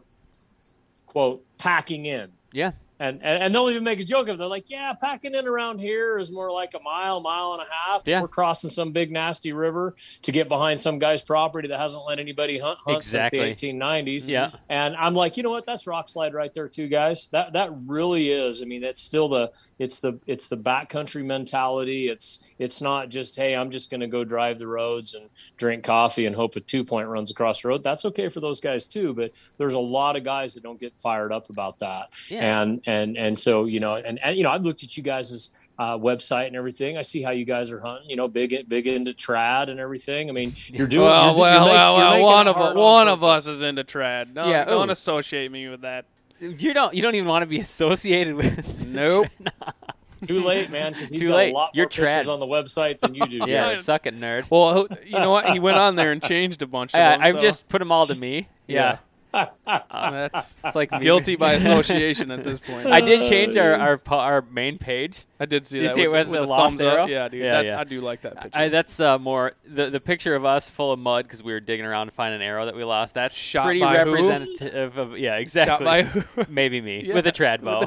quote 1.06 1.42
packing 1.56 2.04
in. 2.04 2.32
Yeah. 2.52 2.72
And, 3.00 3.20
and, 3.22 3.42
and 3.42 3.54
they'll 3.54 3.70
even 3.70 3.83
make 3.83 3.98
a 4.00 4.04
joke 4.04 4.28
of 4.28 4.37
it. 4.37 4.38
they're 4.38 4.46
like, 4.46 4.70
yeah, 4.70 4.92
packing 4.94 5.35
in 5.35 5.48
around 5.48 5.80
here 5.80 6.16
is 6.18 6.30
more 6.30 6.50
like 6.50 6.74
a 6.74 6.80
mile, 6.80 7.20
mile 7.20 7.54
and 7.54 7.62
a 7.62 7.66
half. 7.72 8.02
Yeah. 8.07 8.20
We're 8.20 8.28
crossing 8.28 8.70
some 8.70 8.92
big 8.92 9.11
nasty 9.11 9.52
river 9.52 9.96
to 10.22 10.33
get 10.33 10.48
behind 10.48 10.78
some 10.78 10.98
guy's 11.00 11.22
property 11.22 11.68
that 11.68 11.78
hasn't 11.78 12.04
let 12.07 12.18
anybody 12.20 12.59
hunt, 12.59 12.78
hunt 12.85 12.98
Exactly. 12.98 13.40
since 13.40 13.61
the 13.61 13.72
1890s. 13.72 14.28
Yeah. 14.28 14.50
And 14.68 14.94
I'm 14.96 15.14
like, 15.14 15.37
you 15.37 15.42
know 15.42 15.50
what? 15.50 15.66
That's 15.66 15.87
Rokslide 15.87 16.33
right 16.35 16.54
there 16.54 16.68
too, 16.68 16.87
guys. 16.88 17.28
That 17.30 17.52
that 17.54 17.70
really 17.87 18.30
is. 18.30 18.62
I 18.62 18.64
mean, 18.64 18.83
that's 18.83 19.00
still 19.00 19.28
the 19.28 19.50
it's 19.78 19.98
the 20.00 20.20
it's 20.26 20.48
the 20.48 20.57
backcountry 20.57 21.24
mentality. 21.24 22.09
It's 22.09 22.52
it's 22.59 22.80
not 22.80 23.09
just 23.09 23.37
hey, 23.37 23.57
I'm 23.57 23.70
just 23.70 23.90
going 23.90 24.00
to 24.02 24.07
go 24.07 24.22
drive 24.24 24.59
the 24.59 24.68
roads 24.68 25.14
and 25.14 25.28
drink 25.57 25.83
coffee 25.85 26.26
and 26.26 26.37
hope 26.37 26.54
a 26.57 26.61
two 26.61 26.85
point 26.85 27.09
runs 27.09 27.30
across 27.30 27.62
the 27.62 27.68
road. 27.68 27.83
That's 27.83 28.04
okay 28.04 28.28
for 28.28 28.40
those 28.40 28.61
guys 28.61 28.87
too. 28.87 29.14
But 29.14 29.33
there's 29.57 29.74
a 29.74 29.78
lot 29.80 30.16
of 30.16 30.22
guys 30.24 30.54
that 30.54 30.62
don't 30.62 30.78
get 30.78 30.92
fired 31.00 31.33
up 31.33 31.50
about 31.50 31.80
that. 31.80 32.07
Yeah. 32.28 32.61
And 32.62 32.80
and 32.87 33.16
and 33.16 33.38
so 33.38 33.66
you 33.66 33.81
know, 33.81 33.94
and, 34.07 34.18
and 34.23 34.37
you 34.37 34.42
know, 34.42 34.51
I've 34.51 34.62
looked 34.62 34.83
at 34.83 34.97
you 34.97 35.03
guys' 35.03 35.55
uh, 35.79 35.97
website 35.99 36.47
and 36.49 36.57
everything. 36.57 36.97
I 36.97 37.03
see 37.03 37.23
how 37.23 37.31
you 37.31 37.44
guys 37.44 37.70
are 37.73 37.81
hunting. 37.81 38.09
You 38.11 38.16
know, 38.16 38.29
big 38.29 38.68
big 38.68 38.87
into 38.87 39.12
trad 39.12 39.68
and 39.68 39.81
everything. 39.81 40.29
I 40.29 40.33
mean, 40.33 40.55
you're 40.68 40.87
doing 40.87 41.07
well, 41.07 41.31
you're, 41.33 41.40
well, 41.40 41.55
you're 41.55 41.64
make- 41.66 41.73
well, 41.75 42.16
you're 42.18 42.23
well. 42.25 42.33
One 42.35 42.49
of 42.49 42.57
us, 42.57 42.68
on 42.68 42.77
one 42.79 43.09
of 43.09 43.25
us 43.25 43.47
is 43.47 43.62
into 43.62 43.85
trad. 43.85 44.35
No, 44.35 44.49
Yeah, 44.49 44.64
don't 44.64 44.88
ooh. 44.88 44.92
associate 44.92 45.51
me 45.51 45.68
with 45.68 45.83
that. 45.83 46.07
You 46.40 46.75
don't. 46.75 46.94
You 46.94 47.03
don't 47.03 47.14
even 47.14 47.29
want 47.29 47.42
to 47.42 47.47
be 47.47 47.61
associated 47.61 48.35
with. 48.35 48.85
Nope. 48.94 49.27
Too 50.27 50.40
late, 50.40 50.70
man, 50.70 50.92
because 50.92 51.11
he's 51.11 51.20
Too 51.23 51.29
got 51.29 51.37
late. 51.37 51.51
a 51.51 51.55
lot 51.55 51.70
You're 51.75 51.85
more 51.85 51.90
pictures 51.90 52.29
on 52.29 52.40
the 52.40 52.47
website 52.47 52.99
than 53.01 53.14
you 53.14 53.27
do. 53.27 53.37
yeah, 53.47 53.68
Jared. 53.68 53.85
suck 53.85 54.07
it, 54.07 54.18
nerd. 54.18 54.47
Well, 54.51 54.87
you 55.05 55.18
know 55.18 55.31
what? 55.31 55.51
He 55.51 55.59
went 55.59 55.77
on 55.77 55.97
there 55.97 56.12
and 56.12 56.23
changed 56.23 56.62
a 56.62 56.66
bunch 56.66 56.94
of 56.94 57.01
I, 57.01 57.11
them. 57.11 57.20
I've 57.23 57.35
so 57.35 57.40
just 57.40 57.68
put 57.68 57.81
them 57.81 57.92
all 57.92 58.07
to 58.07 58.14
me. 58.14 58.49
Yeah, 58.66 58.99
that's 59.66 60.57
it's 60.64 60.75
like 60.77 60.90
guilty 61.01 61.37
by 61.37 61.55
association 61.55 62.31
at 62.31 62.44
this 62.44 62.59
point. 62.61 62.87
I 62.87 63.01
did 63.01 63.29
change 63.29 63.57
our 63.57 63.75
our, 63.75 63.99
po- 63.99 64.18
our 64.18 64.42
main 64.51 64.79
page. 64.79 65.25
I 65.40 65.47
did 65.47 65.66
see 65.66 65.79
You 65.81 65.88
that. 65.88 65.94
see 65.94 66.03
it 66.03 66.11
with, 66.11 66.29
with 66.29 66.40
the 66.40 66.47
the 66.47 66.51
lost 66.51 66.79
thumbs 66.79 66.83
up. 66.83 66.94
arrow? 66.94 67.07
Yeah, 67.07 67.29
dude. 67.29 67.42
Yeah, 67.42 67.53
that, 67.53 67.64
yeah. 67.64 67.81
I 67.81 67.85
do 67.85 68.01
like 68.01 68.23
that 68.23 68.40
picture. 68.40 68.59
I, 68.59 68.68
that's 68.68 69.01
uh, 69.01 69.18
more 69.18 69.53
the 69.66 69.87
the 69.87 70.01
picture 70.01 70.35
of 70.35 70.44
us 70.44 70.75
full 70.75 70.92
of 70.92 70.99
mud 70.99 71.25
because 71.25 71.42
we 71.42 71.53
were 71.53 71.61
digging 71.61 71.85
around 71.85 72.07
to 72.07 72.12
find 72.12 72.35
an 72.35 72.42
arrow 72.42 72.66
that 72.66 72.77
we 72.77 72.85
lost. 72.85 73.14
That's 73.14 73.37
Shot 73.37 73.64
pretty 73.64 73.81
by 73.81 73.99
who? 74.05 74.12
representative 74.12 74.97
of 74.97 75.18
yeah, 75.18 75.37
exactly. 75.37 75.73
Shot 75.73 75.85
by 75.85 76.03
who? 76.05 76.44
Maybe 76.49 76.81
me 76.81 77.05
Yeah, 77.07 77.14
with 77.14 77.27
a 77.27 77.33
trad 77.33 77.62
bow. 77.62 77.85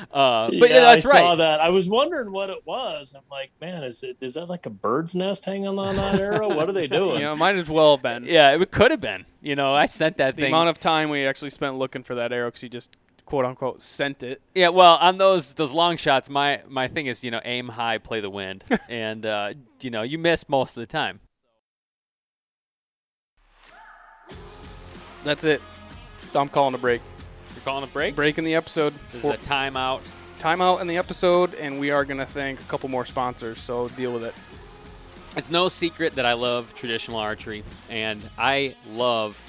With 0.00 0.08
a 0.10 0.16
trad 0.16 0.46
uh, 0.46 0.46
but 0.58 0.70
yeah, 0.70 0.76
yeah, 0.76 0.80
that's 0.80 1.06
I 1.06 1.20
saw 1.20 1.34
that. 1.36 1.60
I 1.60 1.68
was 1.70 1.88
wondering 1.88 2.32
what 2.32 2.50
it 2.50 2.64
was. 2.64 3.14
I'm 3.16 3.22
like, 3.30 3.50
man, 3.60 3.82
is 3.82 4.02
it 4.02 4.22
is 4.22 4.34
that 4.34 4.46
like 4.46 4.66
a 4.66 4.70
bird's 4.70 5.14
nest 5.14 5.44
hanging 5.44 5.66
on 5.78 5.96
that 5.96 6.20
arrow? 6.20 6.48
What 6.54 6.68
are 6.68 6.72
they 6.72 6.86
doing? 6.98 7.16
you 7.16 7.22
know, 7.22 7.36
might 7.36 7.56
as 7.56 7.68
well 7.68 7.96
have 7.96 8.02
been. 8.02 8.24
Yeah, 8.28 8.54
it 8.54 8.70
could 8.70 8.90
have 8.90 9.00
been. 9.00 9.24
You 9.40 9.56
know, 9.56 9.74
I 9.74 9.86
sent 9.86 10.16
that 10.18 10.36
The 10.36 10.42
thing. 10.42 10.52
amount 10.52 10.68
of 10.68 10.78
time 10.80 11.08
we 11.10 11.24
actually 11.24 11.50
spent 11.50 11.76
looking 11.76 12.02
for 12.02 12.14
that 12.16 12.32
arrow 12.32 12.48
because 12.48 12.60
he 12.60 12.68
just 12.68 12.96
quote 13.24 13.44
unquote 13.44 13.82
sent 13.82 14.22
it. 14.22 14.40
Yeah, 14.54 14.68
well, 14.70 14.96
on 14.96 15.18
those 15.18 15.52
those 15.54 15.72
long 15.72 15.96
shots, 15.96 16.28
my 16.30 16.60
my 16.68 16.88
thing 16.88 17.06
is 17.06 17.22
you 17.24 17.30
know 17.30 17.40
aim 17.44 17.68
high, 17.68 17.98
play 17.98 18.20
the 18.20 18.30
wind, 18.30 18.64
and 18.88 19.24
uh, 19.24 19.54
you 19.80 19.90
know 19.90 20.02
you 20.02 20.18
miss 20.18 20.48
most 20.48 20.76
of 20.76 20.80
the 20.80 20.86
time. 20.86 21.20
That's 25.24 25.44
it. 25.44 25.60
I'm 26.34 26.48
calling 26.48 26.74
a 26.74 26.78
break. 26.78 27.02
You're 27.58 27.64
calling 27.64 27.82
a 27.82 27.88
break. 27.88 28.14
Break 28.14 28.38
in 28.38 28.44
the 28.44 28.54
episode. 28.54 28.94
This 29.10 29.24
is 29.24 29.30
a 29.30 29.36
timeout. 29.36 30.08
timeout 30.38 30.80
in 30.80 30.86
the 30.86 30.96
episode, 30.96 31.54
and 31.54 31.80
we 31.80 31.90
are 31.90 32.04
going 32.04 32.18
to 32.18 32.24
thank 32.26 32.60
a 32.60 32.64
couple 32.64 32.88
more 32.88 33.04
sponsors. 33.04 33.58
So 33.58 33.88
deal 33.88 34.12
with 34.12 34.22
it. 34.22 34.34
It's 35.36 35.50
no 35.50 35.68
secret 35.68 36.14
that 36.14 36.24
I 36.24 36.34
love 36.34 36.72
traditional 36.76 37.18
archery, 37.18 37.64
and 37.90 38.22
I 38.38 38.76
love 38.92 39.40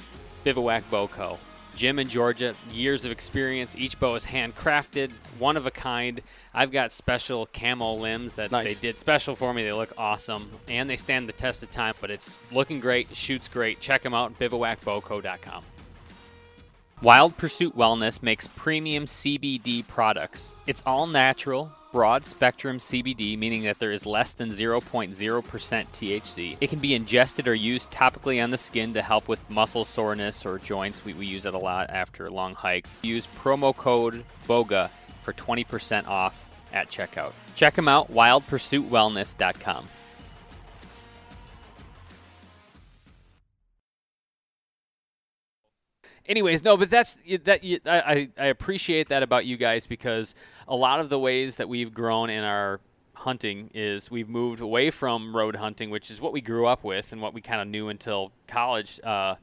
Bivouac 0.44 0.90
Bow 0.90 1.08
Co. 1.08 1.38
Jim 1.76 2.00
in 2.00 2.10
Georgia, 2.10 2.56
years 2.72 3.06
of 3.06 3.12
experience. 3.12 3.76
Each 3.78 3.98
bow 4.00 4.16
is 4.16 4.26
handcrafted, 4.26 5.12
one 5.38 5.56
of 5.56 5.68
a 5.68 5.72
kind. 5.72 6.22
I've 6.52 6.72
got 6.72 6.92
special 6.92 7.48
camo 7.54 7.94
limbs 7.94 8.38
that 8.38 8.52
Nice. 8.52 8.74
they 8.74 8.88
did 8.88 8.98
special 8.98 9.36
for 9.36 9.54
me. 9.54 9.64
They 9.64 9.72
look 9.72 9.94
awesome, 10.00 10.50
and 10.68 10.90
they 10.90 10.96
stand 10.98 11.30
the 11.30 11.34
test 11.34 11.62
of 11.62 11.70
time. 11.70 11.94
But 12.02 12.10
it's 12.10 12.40
looking 12.52 12.80
great, 12.80 13.16
shoots 13.16 13.48
great. 13.48 13.80
Check 13.80 14.02
them 14.02 14.16
out, 14.16 14.38
bivouacbowco.com. 14.40 15.64
Wild 17.02 17.38
Pursuit 17.38 17.78
Wellness 17.78 18.22
makes 18.22 18.48
premium 18.48 19.06
CBD 19.06 19.88
products. 19.88 20.54
It's 20.68 20.84
all 20.86 21.08
natural, 21.08 21.72
broad 21.94 22.26
spectrum 22.26 22.78
CBD, 22.78 23.38
meaning 23.38 23.64
that 23.64 23.80
there 23.80 23.94
is 23.94 24.06
less 24.06 24.34
than 24.34 24.50
0.0% 24.50 25.14
THC. 25.14 26.58
It 26.60 26.70
can 26.70 26.80
be 26.80 26.94
ingested 26.94 27.48
or 27.48 27.56
used 27.56 27.90
topically 27.90 28.44
on 28.44 28.52
the 28.52 28.58
skin 28.58 28.94
to 28.96 29.02
help 29.02 29.30
with 29.30 29.50
muscle 29.50 29.86
soreness 29.86 30.46
or 30.46 30.60
joints. 30.60 31.06
We, 31.06 31.14
we 31.14 31.26
use 31.26 31.46
it 31.46 31.54
a 31.54 31.58
lot 31.58 31.90
after 31.90 32.26
a 32.26 32.32
long 32.32 32.54
hike. 32.54 32.86
Use 33.02 33.28
promo 33.28 33.74
code 33.74 34.26
BOWGA 34.46 34.90
for 35.22 35.32
20% 35.32 36.06
off 36.06 36.50
at 36.74 36.90
checkout. 36.90 37.32
Check 37.56 37.76
them 37.76 37.88
out, 37.88 38.12
wildpursuitwellness.com. 38.12 39.88
anyways 46.30 46.64
no 46.64 46.78
but 46.78 46.90
that's 46.90 47.20
that 47.44 47.60
I, 47.86 48.00
I 48.00 48.30
I 48.38 48.46
appreciate 48.46 49.10
that 49.10 49.24
about 49.24 49.46
you 49.46 49.58
guys 49.58 49.88
because 49.88 50.36
a 50.68 50.76
lot 50.76 51.02
of 51.02 51.10
the 51.10 51.20
ways 51.20 51.58
that 51.58 51.68
we've 51.68 51.94
grown 51.94 52.30
in 52.30 52.44
our 52.46 52.80
hunting 53.16 53.70
is 53.74 54.10
we've 54.10 54.30
moved 54.30 54.62
away 54.62 54.90
from 54.90 55.36
road 55.36 55.58
hunting 55.58 55.90
which 55.90 56.10
is 56.10 56.22
what 56.22 56.32
we 56.32 56.40
grew 56.40 56.66
up 56.66 56.86
with 56.86 57.12
and 57.12 57.22
what 57.22 57.34
we 57.34 57.42
kind 57.42 57.60
of 57.60 57.68
knew 57.68 57.90
until 57.90 58.32
college 58.48 59.02
uh, 59.04 59.36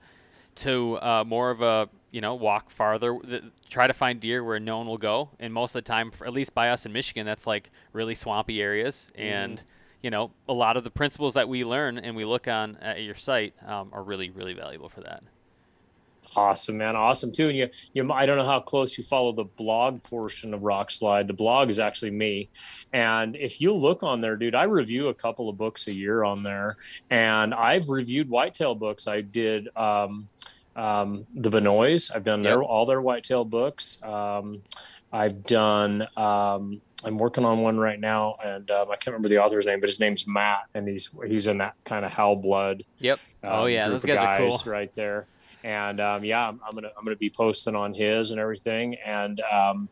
to 0.55 0.97
uh, 1.01 1.25
more 1.27 1.51
of 1.51 1.61
a 1.61 1.89
you 2.11 2.21
know 2.21 2.35
walk 2.35 2.71
farther 2.71 3.19
th- 3.27 3.45
try 3.69 3.87
to 3.87 3.93
find 3.93 4.21
deer 4.21 4.43
where 4.43 4.59
no 4.59 4.79
one 4.79 4.87
will 4.87 4.99
go. 4.99 5.29
And 5.39 5.53
most 5.53 5.75
of 5.75 5.85
the 5.85 5.89
time 5.89 6.11
at 6.25 6.33
least 6.33 6.55
by 6.55 6.71
us 6.71 6.87
in 6.87 6.93
michigan 6.93 7.27
that's 7.27 7.47
like 7.47 7.71
really 7.93 8.15
swampy 8.15 8.63
areas. 8.63 9.13
And 9.15 9.63
you 10.03 10.11
know 10.11 10.31
a 10.49 10.53
lot 10.53 10.77
of 10.77 10.85
the 10.85 10.91
principles 10.91 11.35
that 11.35 11.49
we 11.49 11.65
learn 11.65 11.99
and 11.99 12.17
we 12.17 12.25
look 12.25 12.49
on 12.49 12.77
at 12.77 13.03
your 13.03 13.15
site 13.15 13.55
um, 13.67 13.91
are 13.93 14.03
really 14.03 14.31
really 14.31 14.55
valuable 14.55 14.89
for 14.89 15.01
that 15.03 15.23
Awesome, 16.35 16.79
man. 16.79 16.97
Awesome 16.97 17.31
too. 17.33 17.49
And 17.49 17.57
you, 17.59 17.69
you, 17.93 18.11
I 18.13 18.27
don't 18.27 18.37
know 18.39 18.45
how 18.47 18.61
close 18.61 18.97
you 18.97 19.05
follow 19.05 19.33
the 19.33 19.45
blog 19.45 20.03
portion 20.03 20.55
of 20.55 20.61
Rokslide. 20.63 21.27
The 21.27 21.33
blog 21.35 21.69
is 21.69 21.79
actually 21.79 22.11
me, 22.11 22.49
and 22.93 23.37
if 23.37 23.61
you 23.61 23.73
look 23.73 24.03
on 24.03 24.21
there, 24.21 24.35
dude, 24.35 24.55
I 24.55 24.65
review 24.65 25.09
a 25.09 25.15
couple 25.15 25.49
of 25.49 25.57
books 25.59 25.87
a 25.89 25.95
year 25.95 26.25
on 26.25 26.43
there, 26.43 26.77
and 27.11 27.53
I've 27.55 27.89
reviewed 27.89 28.29
whitetail 28.29 28.75
books. 28.75 29.07
I 29.07 29.21
did 29.21 29.69
um, 29.77 30.29
um, 30.75 31.27
the 31.35 31.51
Benoist. 31.51 32.15
I've 32.15 32.25
done 32.25 32.43
their 32.43 32.61
Yep. 32.61 32.69
all 32.69 32.87
their 32.87 33.01
whitetail 33.01 33.45
books. 33.45 34.03
Um, 34.03 34.63
I've 35.13 35.43
done. 35.45 36.07
Um, 36.17 36.81
I'm 37.05 37.19
working 37.19 37.45
on 37.45 37.61
one 37.61 37.79
right 37.79 38.01
now, 38.01 38.35
and 38.45 38.69
um, 38.71 38.89
I 38.91 38.97
can't 38.97 39.09
remember 39.09 39.29
the 39.29 39.39
author's 39.39 39.67
name, 39.67 39.79
but 39.81 39.89
his 39.89 40.01
name's 40.01 40.27
Matt, 40.27 40.63
and 40.75 40.89
he's 40.89 41.11
he's 41.27 41.47
in 41.47 41.59
that 41.59 41.75
kind 41.85 42.05
of 42.05 42.11
Hal 42.11 42.37
Blood 42.37 42.83
Yep. 42.99 43.21
oh 43.45 43.63
um, 43.65 43.69
yeah, 43.71 43.85
group 43.87 44.03
those 44.03 44.05
of 44.05 44.17
guys, 44.17 44.41
are 44.41 44.65
cool. 44.65 44.73
right 44.73 44.93
there. 44.95 45.27
And 45.67 46.01
um, 46.01 46.25
yeah, 46.25 46.49
I'm, 46.49 46.61
I'm 46.65 46.77
gonna 46.77 46.93
I'm 46.97 47.05
gonna 47.05 47.17
be 47.17 47.29
posting 47.29 47.75
on 47.75 47.93
his 47.93 48.31
and 48.31 48.39
everything. 48.39 48.95
And 49.05 49.41
um, 49.53 49.89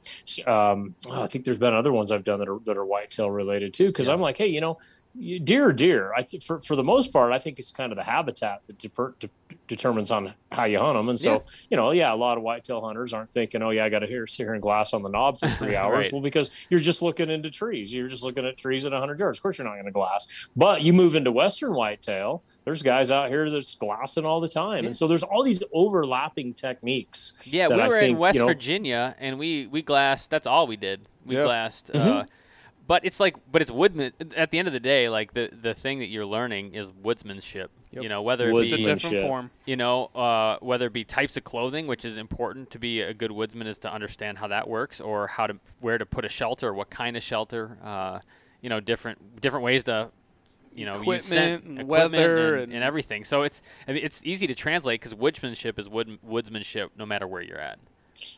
um, 0.47 0.95
oh, 1.09 1.23
I 1.25 1.27
think 1.27 1.45
there's 1.45 1.59
been 1.59 1.75
other 1.75 1.93
ones 1.93 2.13
I've 2.13 2.25
done 2.25 2.39
that 2.39 2.49
are 2.49 2.61
that 2.65 2.79
are 2.79 2.85
whitetail 2.87 3.29
related 3.29 3.75
too. 3.75 3.89
Because 3.89 4.09
I'm 4.09 4.21
like, 4.21 4.37
hey, 4.37 4.47
you 4.47 4.61
know, 4.61 4.79
deer, 5.17 5.73
deer. 5.73 6.13
I 6.17 6.23
th- 6.23 6.45
for 6.45 6.61
for 6.61 6.77
the 6.77 6.83
most 6.85 7.13
part, 7.13 7.33
I 7.33 7.39
think 7.39 7.59
it's 7.59 7.71
kind 7.71 7.93
of 7.93 7.97
the 7.97 8.05
habitat 8.05 8.63
that 8.67 8.79
deper- 8.79 9.15
de- 9.21 9.29
determines 9.69 10.11
on 10.11 10.35
how 10.53 10.65
you 10.65 10.79
hunt 10.79 10.97
them. 10.99 11.09
And 11.09 11.19
so, 11.19 11.33
Yeah. 11.35 11.39
you 11.71 11.77
know, 11.77 11.91
yeah, 11.93 12.13
a 12.13 12.17
lot 12.17 12.37
of 12.37 12.43
whitetail 12.43 12.81
hunters 12.83 13.13
aren't 13.13 13.33
thinking, 13.33 13.63
oh 13.63 13.71
yeah, 13.71 13.85
I 13.85 13.89
got 13.89 14.01
to 14.01 14.07
hear 14.07 14.27
sit 14.27 14.43
here 14.45 14.53
and 14.55 14.61
glass 14.63 14.93
on 14.93 15.03
the 15.03 15.09
knob 15.09 15.39
for 15.39 15.49
three 15.61 15.77
hours. 15.77 16.07
Right. 16.07 16.13
Well, 16.13 16.21
because 16.23 16.51
you're 16.69 16.81
just 16.81 17.01
looking 17.03 17.31
into 17.31 17.51
trees. 17.51 17.95
You're 17.95 18.09
just 18.09 18.25
looking 18.25 18.45
at 18.45 18.57
trees 18.57 18.85
at 18.87 18.93
100 18.93 19.19
yards. 19.21 19.39
Of 19.39 19.43
course, 19.43 19.59
you're 19.59 19.67
not 19.67 19.75
going 19.75 19.85
to 19.87 19.91
glass. 19.93 20.49
But 20.57 20.83
you 20.83 20.93
move 20.93 21.15
into 21.15 21.33
western 21.33 21.75
whitetail. 21.75 22.43
There's 22.65 22.83
guys 22.83 23.11
out 23.11 23.29
here 23.31 23.49
that's 23.51 23.75
glassing 23.75 24.25
all 24.27 24.41
the 24.41 24.49
time, 24.49 24.83
Yeah. 24.83 24.87
and 24.89 24.97
so 24.97 25.07
there's 25.07 25.23
all 25.23 25.43
these 25.45 25.63
overlapping 25.73 26.55
techniques. 26.55 27.39
Yeah, 27.45 27.69
we 27.69 27.77
were 27.77 27.99
in 27.99 28.19
West 28.19 28.35
you 28.35 28.41
know- 28.43 28.47
Virginia, 28.49 29.15
and 29.19 29.39
we 29.39 29.67
we 29.69 29.81
glassed. 29.83 30.31
That's 30.31 30.47
all 30.47 30.67
we 30.67 30.77
did. 30.77 31.09
We 31.25 31.37
Yep. 31.37 31.45
glassed. 31.45 31.93
Mm-hmm. 31.93 32.27
But 32.87 33.05
it's 33.05 33.19
like, 33.19 33.37
but 33.51 33.63
it's 33.63 33.71
woodman. 33.71 34.13
At 34.37 34.51
the 34.51 34.59
end 34.59 34.69
of 34.69 34.75
the 34.75 34.81
day, 34.81 35.09
like 35.09 35.33
the 35.33 35.49
the 35.53 35.73
thing 35.73 36.01
that 36.01 36.07
you're 36.09 36.27
learning 36.27 36.75
is 36.75 36.93
woodsmanship. 36.93 37.69
Yep. 37.93 38.03
You 38.03 38.09
know, 38.11 38.21
whether 38.23 38.49
it 38.51 38.57
It's 38.57 38.75
a 38.75 38.77
different 38.77 39.27
form. 39.27 39.51
you 39.65 39.77
know, 39.77 40.07
uh, 40.15 40.59
whether 40.61 40.87
it 40.89 40.93
be 40.93 41.05
types 41.05 41.37
of 41.39 41.45
clothing, 41.45 41.87
which 41.87 42.05
is 42.05 42.19
important 42.19 42.71
to 42.71 42.79
be 42.79 43.01
a 43.01 43.15
good 43.15 43.33
woodsman, 43.33 43.67
is 43.67 43.79
to 43.79 43.93
understand 43.93 44.37
how 44.39 44.49
that 44.49 44.69
works, 44.69 45.01
or 45.01 45.29
how 45.29 45.47
to 45.47 45.57
where 45.81 45.97
to 45.97 46.05
put 46.05 46.25
a 46.27 46.29
shelter, 46.29 46.75
what 46.75 46.91
kind 46.91 47.17
of 47.17 47.23
shelter. 47.23 47.79
Uh, 47.83 48.21
you 48.61 48.69
know, 48.69 48.81
different 48.81 49.41
different 49.41 49.65
ways 49.65 49.85
to, 49.85 50.11
you 50.75 50.85
know, 50.85 51.01
use 51.01 51.25
scent, 51.25 51.63
Equipment 51.65 51.65
and 51.65 51.81
equipment 51.81 52.13
weather 52.13 52.55
and, 52.55 52.63
and- 52.65 52.73
and 52.75 52.85
everything. 52.85 53.25
So 53.25 53.45
it's 53.45 53.63
I 53.89 53.93
mean, 53.95 54.05
it's 54.05 54.21
easy 54.25 54.47
to 54.47 54.55
translate 54.55 55.01
because 55.01 55.15
woodsmanship 55.15 55.79
is 55.79 55.89
wood, 55.89 56.19
woodsmanship, 56.27 56.89
no 56.99 57.07
matter 57.07 57.27
where 57.27 57.41
you're 57.41 57.61
at. 57.61 57.79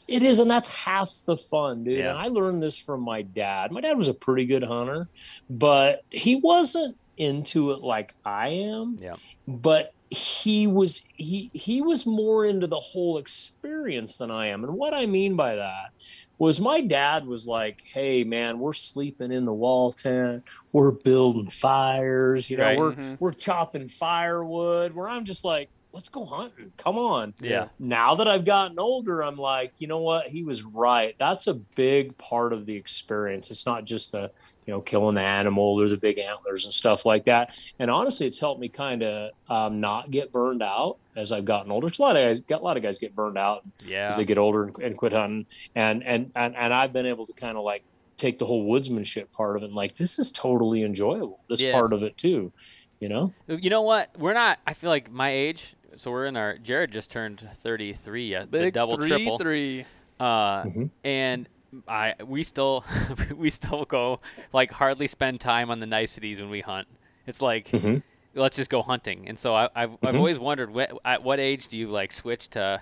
It 0.08 0.22
is, 0.22 0.38
and 0.38 0.50
that's 0.50 0.74
half 0.74 1.10
the 1.26 1.36
fun, 1.36 1.84
dude. 1.84 1.98
Yeah. 1.98 2.10
And 2.10 2.18
I 2.18 2.28
learned 2.28 2.62
this 2.62 2.78
from 2.78 3.02
my 3.02 3.22
dad. 3.22 3.70
My 3.72 3.80
dad 3.80 3.96
was 3.96 4.08
a 4.08 4.14
pretty 4.14 4.44
good 4.46 4.62
hunter, 4.62 5.08
but 5.50 6.02
he 6.10 6.36
wasn't 6.36 6.96
into 7.16 7.72
it 7.72 7.80
like 7.82 8.14
I 8.24 8.48
am. 8.48 8.98
Yeah. 9.00 9.16
But 9.48 9.92
he 10.10 10.66
was 10.68 11.08
he 11.16 11.50
he 11.52 11.82
was 11.82 12.06
more 12.06 12.46
into 12.46 12.66
the 12.68 12.78
whole 12.78 13.18
experience 13.18 14.18
than 14.18 14.30
I 14.30 14.48
am. 14.48 14.62
And 14.64 14.74
what 14.74 14.94
I 14.94 15.06
mean 15.06 15.34
by 15.34 15.56
that 15.56 15.90
was 16.38 16.60
my 16.60 16.80
dad 16.80 17.26
was 17.26 17.46
like, 17.46 17.82
"Hey 17.84 18.22
man, 18.22 18.58
we're 18.60 18.72
sleeping 18.72 19.32
in 19.32 19.44
the 19.46 19.52
wall 19.52 19.92
tent. 19.92 20.44
We're 20.72 20.92
building 21.02 21.50
fires, 21.50 22.50
you 22.50 22.56
know, 22.58 22.64
Right. 22.64 22.78
we're 22.78 22.92
Mhm. 22.92 23.20
we're 23.20 23.32
chopping 23.32 23.88
firewood." 23.88 24.94
Where 24.94 25.08
I'm 25.08 25.24
just 25.24 25.44
like 25.44 25.70
let's 25.96 26.08
go 26.08 26.24
hunting. 26.24 26.70
Come 26.76 26.96
on. 26.98 27.34
Yeah. 27.40 27.66
Now 27.80 28.14
that 28.16 28.28
I've 28.28 28.44
gotten 28.44 28.78
older, 28.78 29.22
I'm 29.22 29.36
like, 29.36 29.72
you 29.78 29.88
know 29.88 30.00
what? 30.00 30.28
He 30.28 30.44
was 30.44 30.62
right. 30.62 31.14
That's 31.18 31.46
a 31.48 31.54
big 31.54 32.16
part 32.18 32.52
of 32.52 32.66
the 32.66 32.76
experience. 32.76 33.50
It's 33.50 33.66
not 33.66 33.84
just 33.86 34.12
the, 34.12 34.30
you 34.66 34.72
know, 34.74 34.80
killing 34.82 35.14
the 35.16 35.22
animal 35.22 35.80
or 35.80 35.88
the 35.88 35.96
big 35.96 36.18
antlers 36.18 36.64
and 36.66 36.72
stuff 36.74 37.04
like 37.06 37.24
that. 37.24 37.58
And 37.78 37.90
honestly, 37.90 38.26
it's 38.26 38.38
helped 38.38 38.60
me 38.60 38.68
kind 38.68 39.02
of 39.02 39.30
um, 39.48 39.80
not 39.80 40.10
get 40.10 40.30
burned 40.32 40.62
out 40.62 40.98
as 41.16 41.32
I've 41.32 41.46
gotten 41.46 41.72
older. 41.72 41.88
'Cause 41.88 41.98
a 41.98 42.02
lot 42.02 42.16
of 42.16 42.22
guys, 42.22 42.40
got 42.42 42.60
a 42.60 42.64
lot 42.64 42.76
of 42.76 42.82
guys 42.82 42.98
get 42.98 43.14
burned 43.16 43.38
out 43.38 43.62
Yeah. 43.84 44.06
as 44.06 44.18
they 44.18 44.24
get 44.24 44.38
older 44.38 44.64
and, 44.64 44.76
and 44.78 44.96
quit 44.96 45.12
hunting. 45.12 45.46
And 45.74 46.04
and 46.04 46.30
and 46.36 46.54
and 46.54 46.72
I've 46.74 46.92
been 46.92 47.06
able 47.06 47.24
to 47.26 47.32
kind 47.32 47.56
of 47.56 47.64
like 47.64 47.84
take 48.18 48.38
the 48.38 48.46
whole 48.46 48.68
woodsmanship 48.70 49.32
part 49.34 49.56
of 49.56 49.62
it 49.62 49.66
and 49.66 49.74
like 49.74 49.94
this 49.96 50.18
is 50.18 50.30
totally 50.30 50.82
enjoyable. 50.82 51.40
This 51.48 51.60
Yeah. 51.62 51.72
part 51.72 51.92
of 51.92 52.02
it 52.02 52.16
too, 52.16 52.52
you 53.00 53.08
know. 53.08 53.32
You 53.48 53.70
know 53.70 53.82
what? 53.82 54.10
We're 54.18 54.32
not. 54.34 54.58
I 54.66 54.74
feel 54.74 54.90
like 54.90 55.10
my 55.10 55.30
age. 55.30 55.74
So 55.96 56.10
we're 56.10 56.26
in 56.26 56.36
our. 56.36 56.58
Jared 56.58 56.92
just 56.92 57.10
turned 57.10 57.46
33. 57.62 58.26
Yeah, 58.26 58.40
the 58.40 58.46
Big 58.46 58.74
double 58.74 58.96
three, 58.96 59.08
triple. 59.08 59.38
three. 59.38 59.84
Uh, 60.18 60.62
Mhm. 60.64 60.90
and 61.04 61.48
I 61.88 62.14
we 62.24 62.42
still 62.42 62.84
we 63.36 63.50
still 63.50 63.84
go 63.84 64.20
like 64.52 64.70
hardly 64.70 65.06
spend 65.06 65.40
time 65.40 65.70
on 65.70 65.80
the 65.80 65.86
niceties 65.86 66.40
when 66.40 66.48
we 66.50 66.60
hunt. 66.62 66.88
It's 67.26 67.42
like 67.42 67.68
Mhm. 67.68 68.02
let's 68.34 68.56
just 68.56 68.70
go 68.70 68.82
hunting. 68.82 69.28
And 69.28 69.38
so 69.38 69.54
I, 69.54 69.68
I've 69.74 69.92
I've 70.02 70.14
Mhm. 70.14 70.18
always 70.18 70.38
wondered 70.38 70.70
wh- 70.74 70.94
at 71.04 71.22
what 71.22 71.38
age 71.40 71.68
do 71.68 71.76
you 71.76 71.88
like 71.88 72.12
switch 72.12 72.48
to, 72.50 72.80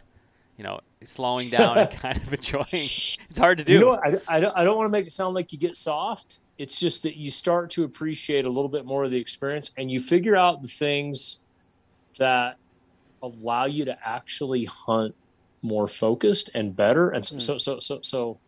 you 0.57 0.63
know, 0.65 0.81
slowing 1.03 1.49
down 1.49 1.79
and 1.79 1.91
kind 2.03 2.17
of 2.17 2.33
enjoying. 2.33 2.67
It's 2.73 3.39
hard 3.39 3.59
to 3.59 3.65
do. 3.65 3.73
You 3.73 3.81
know. 3.81 3.95
I, 4.05 4.19
I 4.29 4.41
don't, 4.41 4.57
I 4.59 4.63
don't 4.65 4.77
want 4.77 4.87
to 4.87 4.93
make 4.93 5.07
it 5.07 5.13
sound 5.13 5.35
like 5.35 5.53
you 5.53 5.59
get 5.59 5.77
soft. 5.77 6.39
It's 6.57 6.79
just 6.79 7.03
that 7.03 7.17
you 7.17 7.33
start 7.33 7.71
to 7.71 7.83
appreciate 7.85 8.45
a 8.45 8.49
little 8.49 8.71
bit 8.71 8.85
more 8.85 9.03
of 9.03 9.11
the 9.11 9.19
experience 9.19 9.73
and 9.77 9.91
you 9.91 9.99
figure 9.99 10.37
out 10.37 10.63
the 10.63 10.69
things 10.69 11.41
that 12.19 12.59
allow 13.27 13.67
you 13.67 13.85
to 13.85 13.97
actually 14.05 14.65
hunt 14.65 15.15
more 15.63 15.89
focused 15.89 16.51
and 16.55 16.77
better. 16.77 17.11
And 17.11 17.25
so, 17.25 17.39
so, 17.39 17.59
so, 17.59 17.79
so, 17.79 17.99
so 18.03 18.39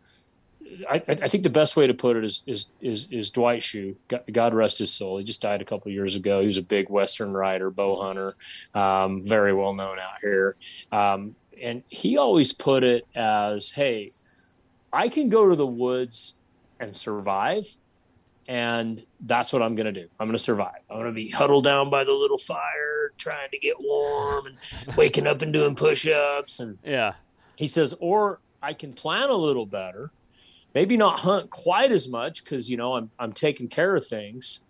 I, 0.89 1.01
I 1.07 1.27
think 1.27 1.43
the 1.43 1.49
best 1.49 1.75
way 1.75 1.87
to 1.87 1.93
put 1.93 2.17
it 2.17 2.25
is, 2.25 2.43
is, 2.45 2.71
is, 2.81 3.07
is 3.09 3.29
Dwight 3.31 3.61
Schuh. 3.61 3.95
God, 4.07 4.23
God 4.31 4.53
rest 4.53 4.79
his 4.79 4.91
soul. 4.91 5.17
He 5.17 5.23
just 5.23 5.41
died 5.41 5.61
a 5.61 5.65
couple 5.65 5.91
years 5.91 6.15
ago. 6.15 6.41
He 6.41 6.45
was 6.45 6.57
a 6.57 6.63
big 6.63 6.89
Western 6.89 7.33
rider, 7.33 7.69
bow 7.71 8.01
hunter, 8.01 8.35
um, 8.73 9.23
very 9.23 9.53
well 9.53 9.73
known 9.73 9.97
out 9.99 10.21
here. 10.21 10.55
Um, 10.91 11.35
and 11.61 11.83
he 11.87 12.17
always 12.17 12.53
put 12.53 12.83
it 12.83 13.05
as, 13.15 13.71
Hey, 13.71 14.09
I 14.93 15.09
can 15.09 15.29
go 15.29 15.49
to 15.49 15.55
the 15.55 15.67
woods 15.67 16.37
and 16.79 16.95
survive. 16.95 17.65
And 18.47 19.03
that's 19.19 19.51
what 19.51 19.61
I'm 19.61 19.75
going 19.75 19.93
to 19.93 20.01
do. 20.01 20.07
I'm 20.19 20.27
going 20.27 20.37
to 20.37 20.43
survive. 20.43 20.79
I'm 20.89 20.97
going 20.97 21.07
to 21.07 21.11
be 21.11 21.29
huddled 21.29 21.65
down 21.65 21.89
by 21.89 22.05
the 22.05 22.13
little 22.13 22.37
fire, 22.37 23.11
trying 23.17 23.49
to 23.51 23.57
get 23.59 23.75
warm 23.79 24.45
and 24.45 24.95
waking 24.95 25.27
up 25.27 25.41
and 25.41 25.51
doing 25.51 25.75
push 25.75 26.07
ups. 26.07 26.61
And 26.61 26.77
yeah. 26.83 27.13
he 27.57 27.67
says, 27.67 27.93
or 27.99 28.39
I 28.63 28.73
can 28.73 28.93
plan 28.93 29.29
a 29.29 29.35
little 29.35 29.65
better, 29.65 30.11
maybe 30.73 30.95
not 30.95 31.19
hunt 31.19 31.49
quite 31.49 31.91
as 31.91 32.07
much 32.07 32.43
because, 32.43 32.71
you 32.71 32.77
know, 32.77 32.93
I'm, 32.93 33.11
I'm 33.19 33.33
taking 33.33 33.67
care 33.67 33.95
of 33.95 34.07
things, 34.07 34.63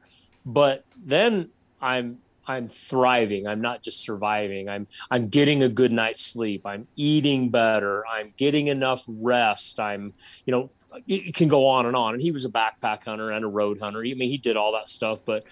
but 0.43 0.83
then 0.95 1.51
I'm 1.79 2.17
I'm 2.47 2.67
thriving. 2.69 3.45
I'm 3.45 3.61
not 3.61 3.83
just 3.83 4.01
surviving. 4.01 4.69
I'm 4.69 4.85
I'm 5.11 5.27
getting 5.27 5.63
a 5.63 5.69
good 5.69 5.91
night's 5.91 6.25
sleep. 6.25 6.65
I'm 6.65 6.87
eating 6.95 7.49
better. 7.49 8.05
I'm 8.07 8.33
getting 8.37 8.67
enough 8.67 9.03
rest. 9.07 9.79
I'm, 9.79 10.13
you 10.45 10.51
know, 10.51 10.69
it, 11.07 11.35
can 11.35 11.49
go 11.49 11.67
on 11.67 11.85
and 11.85 11.95
on. 11.95 12.13
And 12.13 12.21
he 12.21 12.31
was 12.31 12.45
a 12.45 12.49
backpack 12.49 13.03
hunter 13.03 13.31
and 13.31 13.43
a 13.43 13.47
road 13.47 13.79
hunter. 13.79 13.99
I 13.99 14.13
mean, 14.13 14.29
he 14.29 14.37
did 14.37 14.55
all 14.55 14.71
that 14.73 14.87
stuff. 14.89 15.25
But 15.25 15.43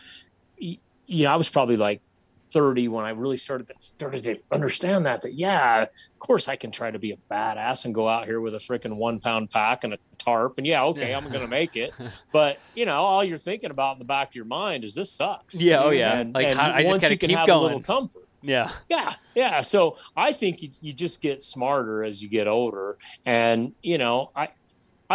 you 0.57 0.79
know, 1.07 1.31
I 1.31 1.35
was 1.35 1.49
probably 1.49 1.77
like 1.77 2.01
30 2.55 2.87
when 2.87 3.03
I 3.03 3.09
really 3.09 3.35
started 3.35 3.67
to, 3.67 3.73
started 3.81 4.23
to 4.23 4.37
understand 4.49 5.05
that. 5.07 5.21
That 5.23 5.33
yeah, 5.33 5.81
of 5.81 5.89
course 6.19 6.47
I 6.47 6.55
can 6.55 6.71
try 6.71 6.89
to 6.89 6.97
be 6.97 7.11
a 7.11 7.17
badass 7.29 7.83
and 7.83 7.93
go 7.93 8.07
out 8.07 8.27
here 8.27 8.39
with 8.39 8.55
a 8.55 8.59
freaking 8.59 8.95
one 8.95 9.19
pound 9.19 9.49
pack 9.49 9.83
and 9.83 9.93
a 9.93 9.97
tarp. 10.17 10.57
And 10.57 10.65
yeah, 10.65 10.85
okay, 10.85 11.13
I'm 11.13 11.29
gonna 11.29 11.49
make 11.49 11.75
it. 11.75 11.93
But 12.31 12.59
you 12.73 12.85
know, 12.85 12.95
all 12.95 13.25
you're 13.25 13.37
thinking 13.37 13.71
about 13.71 13.93
in 13.93 13.99
the 13.99 14.05
back 14.05 14.29
of 14.29 14.35
your 14.35 14.45
mind 14.45 14.85
is 14.85 14.95
this 14.95 15.11
sucks. 15.11 15.61
Yeah, 15.61 15.83
oh, 15.83 15.89
yeah. 15.89 16.17
And, 16.17 16.33
Like, 16.33 16.45
and 16.47 16.57
how- 16.57 16.71
I 16.71 16.81
just 16.83 16.91
once 16.91 17.01
gotta 17.01 17.13
you 17.15 17.17
can 17.17 17.29
keep 17.29 17.39
have 17.39 17.49
a 17.49 17.57
little 17.57 17.81
comfort. 17.81 18.23
Yeah. 18.41 18.69
Yeah, 18.87 19.13
yeah. 19.35 19.61
So 19.61 19.97
I 20.15 20.31
think 20.31 20.61
you, 20.61 20.69
you 20.79 20.93
just 20.93 21.21
get 21.21 21.43
smarter 21.43 22.05
as 22.05 22.23
you 22.23 22.29
get 22.29 22.47
older, 22.47 22.97
and 23.25 23.73
you 23.81 23.97
know, 23.97 24.31
I, 24.33 24.49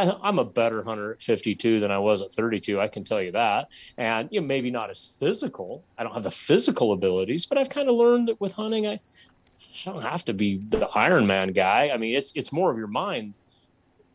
I 0.09 0.17
I'm 0.23 0.39
a 0.39 0.45
better 0.45 0.83
hunter 0.83 1.13
at 1.13 1.23
52 1.23 1.81
than 1.81 1.91
I 1.91 1.99
was 1.99 2.23
at 2.23 2.33
32. 2.33 2.81
I 2.81 2.89
can 2.89 3.05
tell 3.05 3.23
you 3.23 3.33
that, 3.33 3.69
and 3.97 4.29
you 4.31 4.41
know, 4.41 4.47
maybe 4.47 4.71
not 4.71 4.91
as 4.91 5.17
physical. 5.19 5.85
I 5.99 6.03
don't 6.03 6.15
have 6.15 6.23
the 6.23 6.31
physical 6.31 6.93
abilities, 6.93 7.47
but 7.47 7.59
I've 7.59 7.71
kind 7.71 7.89
of 7.89 7.95
learned 7.95 8.29
that 8.29 8.41
with 8.41 8.55
hunting, 8.55 8.87
I, 8.87 8.95
I 8.95 8.99
don't 9.85 10.03
have 10.03 10.25
to 10.27 10.33
be 10.33 10.59
the 10.59 10.89
Iron 10.95 11.27
Man 11.27 11.53
guy. 11.53 11.91
I 11.93 11.97
mean, 11.97 12.15
it's 12.15 12.33
it's 12.35 12.53
more 12.53 12.71
of 12.71 12.79
your 12.79 12.87
mind 12.87 13.37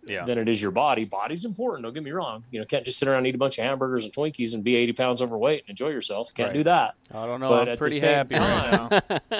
Yeah. 0.07 0.23
than 0.25 0.37
it 0.37 0.47
is 0.47 0.61
your 0.61 0.71
body. 0.71 1.03
Body's 1.05 1.45
important. 1.45 1.83
Don't 1.83 1.93
get 1.93 2.03
me 2.03 2.11
wrong. 2.11 2.43
You 2.51 2.59
know, 2.59 2.65
can't 2.65 2.85
just 2.85 2.99
sit 2.99 3.07
around 3.07 3.19
and 3.19 3.27
eat 3.27 3.35
a 3.35 3.37
bunch 3.39 3.57
of 3.57 3.65
hamburgers 3.65 4.05
and 4.05 4.13
Twinkies 4.13 4.53
and 4.53 4.63
be 4.63 4.75
80 4.75 4.93
pounds 4.93 5.21
overweight 5.21 5.61
and 5.63 5.69
enjoy 5.71 5.89
yourself. 5.89 6.33
Can't 6.33 6.49
Right. 6.49 6.53
do 6.57 6.63
that. 6.63 6.95
I 7.13 7.25
don't 7.25 7.39
know. 7.39 7.49
But 7.49 7.61
I'm 7.63 7.67
at 7.69 7.71
the 7.73 7.77
pretty 7.77 7.97
same 7.99 8.15
happy 8.15 8.37
right 8.37 9.19
now. 9.31 9.39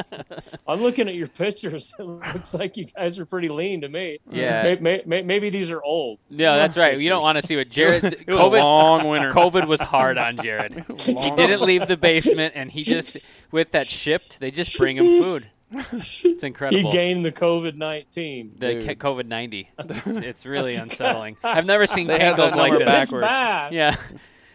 I'm 0.67 0.82
looking 0.82 1.08
at 1.08 1.15
your 1.15 1.28
pictures. 1.28 1.93
It 1.99 2.04
looks 2.04 2.54
like 2.54 2.78
you 2.78 2.86
guys 2.86 3.19
are 3.19 3.25
pretty 3.25 3.49
lean 3.49 3.82
to 3.82 3.89
me. 3.89 4.19
Yeah. 4.32 4.63
May- 4.63 4.80
may- 4.80 5.01
may- 5.06 5.21
maybe 5.23 5.49
these 5.49 5.71
are 5.71 5.82
old. 5.84 6.19
No, 6.30 6.56
that's 6.56 6.75
right. 6.78 6.99
You 6.99 7.10
don't 7.10 7.21
want 7.21 7.38
to 7.38 7.41
see 7.41 7.56
what 7.56 7.69
Jared. 7.69 8.04
It 8.04 8.28
was 8.28 8.38
a 8.38 8.41
COVID, 8.41 8.60
long 8.63 9.08
winter. 9.08 9.32
COVID 9.32 9.65
was 9.67 9.82
hard 9.82 10.17
on 10.17 10.38
Jared. 10.38 10.86
He 10.99 11.13
didn't 11.36 11.62
leave 11.62 11.88
the 11.88 11.97
basement, 11.97 12.54
and 12.56 12.71
he 12.71 12.84
just 12.84 13.17
with 13.51 13.71
that 13.71 13.88
shipped. 13.88 14.39
They 14.39 14.51
just 14.51 14.75
bring 14.78 14.97
him 14.97 15.21
food. 15.21 15.47
It's 15.71 16.43
incredible. 16.43 16.89
He 16.91 16.95
gained 16.95 17.25
the 17.25 17.32
COVID 17.32 17.75
19. 17.75 18.56
the. 18.60 18.95
COVID 18.95 19.25
ninety. 19.25 19.69
It's, 19.80 20.08
it's 20.08 20.45
really 20.45 20.75
unsettling. 20.84 21.38
I've 21.43 21.65
never 21.65 21.86
seen 21.88 22.08
that 22.08 22.38
like 22.56 22.71
this. 22.73 22.86
Backwards. 22.86 23.25
Yeah, 23.73 23.95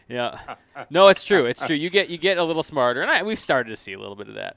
yeah. 0.08 0.38
No, 0.88 1.08
it's 1.08 1.24
true. 1.24 1.46
It's 1.46 1.64
true. 1.66 1.76
You 1.76 1.90
get 1.90 2.10
you 2.10 2.16
get 2.18 2.38
a 2.38 2.44
little 2.44 2.62
smarter, 2.62 3.02
and 3.02 3.10
I, 3.10 3.22
we've 3.22 3.38
started 3.38 3.70
to 3.70 3.76
see 3.76 3.92
a 3.92 3.98
little 3.98 4.16
bit 4.16 4.28
of 4.28 4.34
that. 4.34 4.56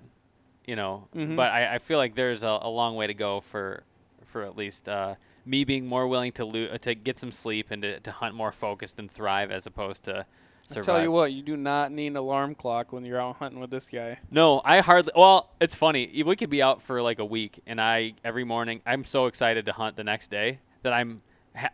You 0.65 0.77
know, 0.77 1.07
Mhm. 1.13 1.35
but 1.35 1.51
I, 1.51 1.75
I 1.75 1.77
feel 1.79 1.97
like 1.97 2.15
there's 2.15 2.43
a, 2.43 2.57
a 2.61 2.69
long 2.69 2.95
way 2.95 3.07
to 3.07 3.13
go 3.13 3.41
for 3.41 3.83
for 4.25 4.43
at 4.43 4.55
least 4.55 4.87
uh, 4.87 5.15
me 5.45 5.63
being 5.65 5.85
more 5.85 6.07
willing 6.07 6.31
to 6.33 6.45
lo- 6.45 6.77
to 6.77 6.95
get 6.95 7.19
some 7.19 7.31
sleep 7.33 7.67
and 7.71 7.81
to, 7.81 7.99
to 7.99 8.11
hunt 8.11 8.33
more 8.35 8.51
focused 8.53 8.97
and 8.97 9.11
thrive 9.11 9.51
as 9.51 9.65
opposed 9.67 10.03
to 10.03 10.25
I 10.69 10.73
survive. 10.75 10.85
tell 10.85 11.03
you 11.03 11.11
what, 11.11 11.33
you 11.33 11.41
do 11.41 11.57
not 11.57 11.91
need 11.91 12.07
an 12.07 12.17
alarm 12.17 12.55
clock 12.55 12.93
when 12.93 13.05
you're 13.05 13.19
out 13.19 13.35
hunting 13.37 13.59
with 13.59 13.69
this 13.69 13.85
guy. 13.85 14.19
No, 14.31 14.61
I 14.63 14.79
hardly. 14.79 15.11
Well, 15.15 15.49
it's 15.59 15.75
funny. 15.75 16.23
We 16.25 16.35
could 16.35 16.49
be 16.49 16.61
out 16.61 16.81
for 16.81 17.01
like 17.01 17.19
a 17.19 17.25
week, 17.25 17.59
and 17.67 17.81
I 17.81 18.13
every 18.23 18.43
morning 18.43 18.81
I'm 18.85 19.03
so 19.03 19.25
excited 19.25 19.65
to 19.65 19.73
hunt 19.73 19.97
the 19.97 20.03
next 20.03 20.31
day 20.31 20.59
that 20.83 20.93
I'm 20.93 21.21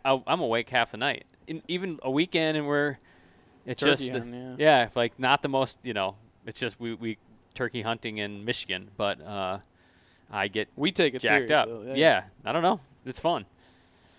I'm 0.04 0.40
awake 0.40 0.68
half 0.70 0.90
the 0.90 0.96
night. 0.96 1.24
And 1.48 1.62
even 1.68 1.98
a 2.02 2.10
weekend, 2.10 2.56
and 2.56 2.66
we're 2.66 2.98
it's 3.66 3.80
Turkey 3.80 4.08
just 4.08 4.12
hunting, 4.12 4.56
yeah. 4.58 4.88
like 4.94 5.18
not 5.18 5.42
the 5.42 5.48
most. 5.48 5.78
You 5.84 5.94
know, 5.94 6.16
it's 6.46 6.58
just 6.58 6.80
we 6.80 6.94
we 6.94 7.18
turkey 7.54 7.82
hunting 7.82 8.18
in 8.18 8.44
Michigan, 8.44 8.90
but 8.96 9.20
uh, 9.20 9.58
I 10.30 10.48
get 10.48 10.68
We 10.76 10.92
take 10.92 11.14
it 11.14 11.22
jacked 11.22 11.48
serious. 11.48 11.50
up. 11.50 11.68
though, 11.68 11.94
yeah, 11.94 12.24
I 12.44 12.52
don't 12.52 12.62
know. 12.62 12.80
It's 13.04 13.20
fun. 13.20 13.46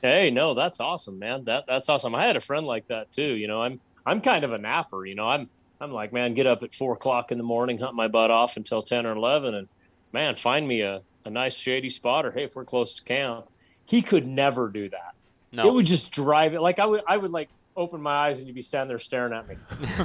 Hey, 0.01 0.31
no, 0.31 0.53
that's 0.53 0.79
awesome, 0.79 1.19
man. 1.19 1.43
That 1.45 1.65
that's 1.67 1.89
awesome. 1.89 2.15
I 2.15 2.23
had 2.25 2.37
a 2.37 2.41
friend 2.41 2.65
like 2.65 2.87
that 2.87 3.11
too. 3.11 3.33
You 3.33 3.47
know, 3.47 3.61
I'm 3.61 3.79
I'm 4.05 4.21
kind 4.21 4.43
of 4.43 4.51
a 4.51 4.57
napper. 4.57 5.05
You 5.05 5.15
know, 5.15 5.25
I'm 5.27 5.49
I'm 5.79 5.91
like, 5.91 6.11
man, 6.13 6.33
get 6.33 6.47
up 6.47 6.63
at 6.63 6.73
four 6.73 6.93
o'clock 6.93 7.31
in 7.31 7.37
the 7.37 7.43
morning, 7.43 7.77
hunt 7.77 7.95
my 7.95 8.07
butt 8.07 8.31
off 8.31 8.57
until 8.57 8.81
ten 8.81 9.05
or 9.05 9.11
eleven, 9.11 9.53
and 9.53 9.67
man, 10.13 10.35
find 10.35 10.67
me 10.67 10.81
a, 10.81 11.01
a 11.25 11.29
nice 11.29 11.57
shady 11.57 11.89
spot, 11.89 12.25
or 12.25 12.31
hey, 12.31 12.43
if 12.43 12.55
we're 12.55 12.65
close 12.65 12.95
to 12.95 13.03
camp. 13.03 13.45
He 13.85 14.01
could 14.01 14.25
never 14.25 14.69
do 14.69 14.87
that. 14.89 15.15
No, 15.51 15.67
It 15.67 15.73
would 15.73 15.85
just 15.85 16.13
drive 16.13 16.53
it. 16.53 16.61
Like 16.61 16.79
I 16.79 16.85
would 16.85 17.01
I 17.07 17.17
would 17.17 17.31
like 17.31 17.49
open 17.75 18.01
my 18.01 18.11
eyes 18.11 18.39
and 18.39 18.47
you'd 18.47 18.55
be 18.55 18.61
standing 18.61 18.87
there 18.89 18.97
staring 18.99 19.33
at 19.33 19.47
me. 19.49 19.55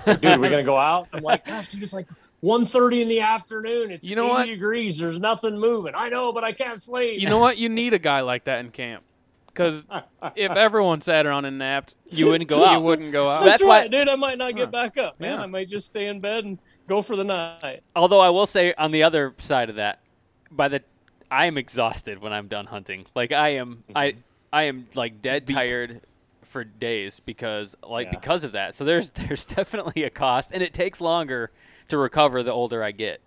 dude, 0.07 0.41
we're 0.41 0.51
gonna 0.51 0.65
go 0.65 0.77
out. 0.77 1.09
I'm 1.13 1.23
like, 1.23 1.45
gosh, 1.45 1.69
dude, 1.69 1.83
it's 1.83 1.93
like 1.95 2.09
1.30 2.43 3.03
in 3.03 3.09
the 3.09 3.21
afternoon. 3.21 3.91
It's 3.91 4.09
You 4.09 4.17
know 4.17 4.27
80 4.27 4.33
what? 4.33 4.47
degrees. 4.47 4.99
There's 4.99 5.21
nothing 5.21 5.59
moving. 5.59 5.93
I 5.97 6.09
know, 6.09 6.33
but 6.33 6.43
I 6.45 6.53
can't 6.53 6.81
sleep. 6.81 7.21
You 7.21 7.29
know 7.29 7.39
what? 7.39 7.59
You 7.59 7.69
need 7.69 7.93
a 7.93 7.99
guy 7.99 8.21
like 8.21 8.45
that 8.45 8.61
in 8.61 8.71
camp. 8.71 9.03
Because 9.57 9.85
if 10.37 10.53
everyone 10.53 11.01
sat 11.01 11.27
around 11.27 11.45
and 11.47 11.59
napped, 11.59 11.95
you 12.11 12.27
wouldn't 12.27 12.49
go 12.49 12.65
out. 12.65 12.71
you 12.73 12.77
out. 12.77 12.83
wouldn't 12.83 13.13
go 13.13 13.29
out. 13.31 13.41
That's, 13.45 13.55
That's 13.55 13.65
why- 13.65 13.81
right, 13.83 13.91
dude. 13.91 14.09
I 14.09 14.15
might 14.17 14.39
not 14.39 14.55
get 14.55 14.67
Huh. 14.67 14.71
back 14.71 14.99
up, 14.99 15.19
man. 15.21 15.33
Yeah. 15.39 15.43
I 15.43 15.47
might 15.47 15.69
just 15.69 15.87
stay 15.87 16.09
in 16.09 16.21
bed 16.21 16.45
and 16.45 16.59
go 16.87 17.01
for 17.03 17.17
the 17.17 17.25
night. 17.25 17.81
Although 17.95 18.21
I 18.21 18.29
will 18.29 18.47
say 18.47 18.75
on 18.75 18.91
the 18.91 19.03
other 19.03 19.35
side 19.39 19.71
of 19.71 19.77
that, 19.77 20.01
by 20.51 20.69
the 20.69 20.83
I 21.31 21.47
am 21.47 21.59
exhausted 21.59 22.21
when 22.21 22.33
I'm 22.33 22.47
done 22.49 22.67
hunting. 22.67 23.07
Like 23.15 23.33
I 23.33 23.51
am 23.51 23.83
I 23.95 24.11
Mm-hmm. 24.13 24.21
I 24.53 24.63
am 24.65 24.87
like 24.95 25.21
dead 25.21 25.47
tired 25.49 26.01
for 26.43 26.63
days 26.63 27.19
because 27.21 27.77
like 27.83 28.07
Yeah. 28.07 28.19
because 28.19 28.45
of 28.45 28.53
that. 28.53 28.75
So 28.77 28.85
there's 28.85 29.11
there's 29.29 29.45
definitely 29.45 30.05
a 30.05 30.11
cost 30.11 30.51
and 30.53 30.63
it 30.63 30.73
takes 30.73 31.01
longer 31.01 31.51
to 31.89 31.99
recover 31.99 32.43
the 32.45 32.53
older 32.53 32.83
I 32.83 32.93
get. 32.93 33.21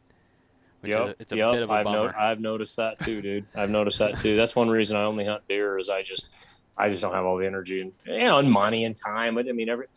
Which 0.82 0.92
is 0.92 0.98
a, 0.98 1.16
it's 1.20 1.32
a 1.32 1.38
yep. 1.38 1.54
bit 1.54 1.64
of 1.64 1.70
a 1.70 1.74
I've, 1.74 1.86
bummer. 1.86 2.16
I've 2.18 2.40
noticed 2.40 2.78
that 2.78 3.00
too, 3.00 3.22
dude. 3.22 3.46
I've 3.56 3.70
noticed 3.70 4.00
that 4.00 4.18
too. 4.18 4.36
That's 4.36 4.56
one 4.56 4.70
reason 4.70 4.98
I 4.98 5.04
only 5.04 5.26
hunt 5.26 5.44
deer 5.48 5.78
is 5.78 5.90
I 5.90 6.04
just 6.04 6.64
I 6.78 6.88
just 6.88 7.02
don't 7.02 7.14
have 7.14 7.26
all 7.26 7.38
the 7.38 7.46
energy 7.46 7.82
and 7.82 7.92
you 8.06 8.20
know 8.20 8.40
and 8.40 8.50
money 8.50 8.86
and 8.86 8.96
time. 8.96 9.36
But 9.36 9.48
I 9.48 9.52
mean, 9.52 9.70
every 9.70 9.88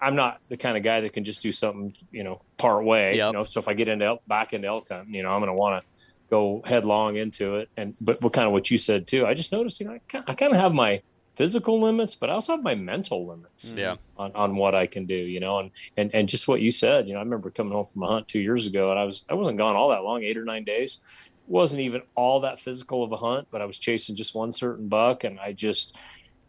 I'm 0.00 0.16
not 0.16 0.40
the 0.48 0.56
kind 0.56 0.76
of 0.76 0.82
guy 0.82 1.00
that 1.00 1.12
can 1.12 1.24
just 1.24 1.42
do 1.42 1.52
something 1.52 1.94
you 2.10 2.24
know 2.24 2.40
part 2.56 2.84
way. 2.84 3.16
Yep. 3.16 3.26
You 3.26 3.32
know, 3.32 3.42
so 3.42 3.60
if 3.60 3.68
I 3.68 3.74
get 3.74 3.88
into 3.88 4.06
elk, 4.06 4.22
back 4.26 4.52
into 4.52 4.68
elk 4.68 4.88
hunting, 4.88 5.14
you 5.14 5.22
know, 5.22 5.30
I'm 5.30 5.40
gonna 5.40 5.54
want 5.54 5.82
to 5.82 6.02
go 6.30 6.62
headlong 6.64 7.16
into 7.16 7.56
it. 7.56 7.68
And 7.76 7.94
but 8.06 8.22
what 8.22 8.32
kind 8.32 8.46
of 8.46 8.52
what 8.52 8.70
you 8.70 8.78
said 8.78 9.06
too. 9.06 9.26
I 9.26 9.34
just 9.34 9.52
noticed, 9.52 9.80
you 9.80 9.86
know, 9.86 9.98
I 10.26 10.34
kind 10.34 10.54
of 10.54 10.60
have 10.60 10.72
my 10.72 11.02
physical 11.40 11.80
limits, 11.80 12.14
but 12.14 12.28
I 12.28 12.34
also 12.34 12.52
have 12.52 12.62
my 12.62 12.74
mental 12.74 13.26
limits 13.26 13.70
mm-hmm. 13.70 13.78
Yeah. 13.78 13.96
on, 14.18 14.30
on 14.34 14.56
what 14.56 14.74
I 14.74 14.86
can 14.86 15.06
do, 15.06 15.14
you 15.14 15.40
know, 15.40 15.60
and, 15.60 15.70
and, 15.96 16.14
and 16.14 16.28
just 16.28 16.46
what 16.46 16.60
you 16.60 16.70
said, 16.70 17.08
you 17.08 17.14
know, 17.14 17.20
I 17.20 17.22
remember 17.22 17.50
coming 17.50 17.72
home 17.72 17.86
from 17.86 18.02
a 18.02 18.08
hunt 18.08 18.28
two 18.28 18.40
years 18.40 18.66
ago 18.66 18.90
and 18.90 19.00
I 19.00 19.04
was, 19.04 19.24
I 19.30 19.32
wasn't 19.32 19.56
gone 19.56 19.74
all 19.74 19.88
that 19.88 20.04
long, 20.04 20.22
eight 20.22 20.36
or 20.36 20.44
nine 20.44 20.64
days. 20.64 21.30
wasn't 21.46 21.80
even 21.80 22.02
all 22.14 22.40
that 22.40 22.60
physical 22.60 23.02
of 23.02 23.12
a 23.12 23.16
hunt, 23.16 23.48
but 23.50 23.62
I 23.62 23.64
was 23.64 23.78
chasing 23.78 24.16
just 24.16 24.34
one 24.34 24.52
certain 24.52 24.88
buck 24.88 25.24
and 25.24 25.40
I 25.40 25.52
just, 25.54 25.96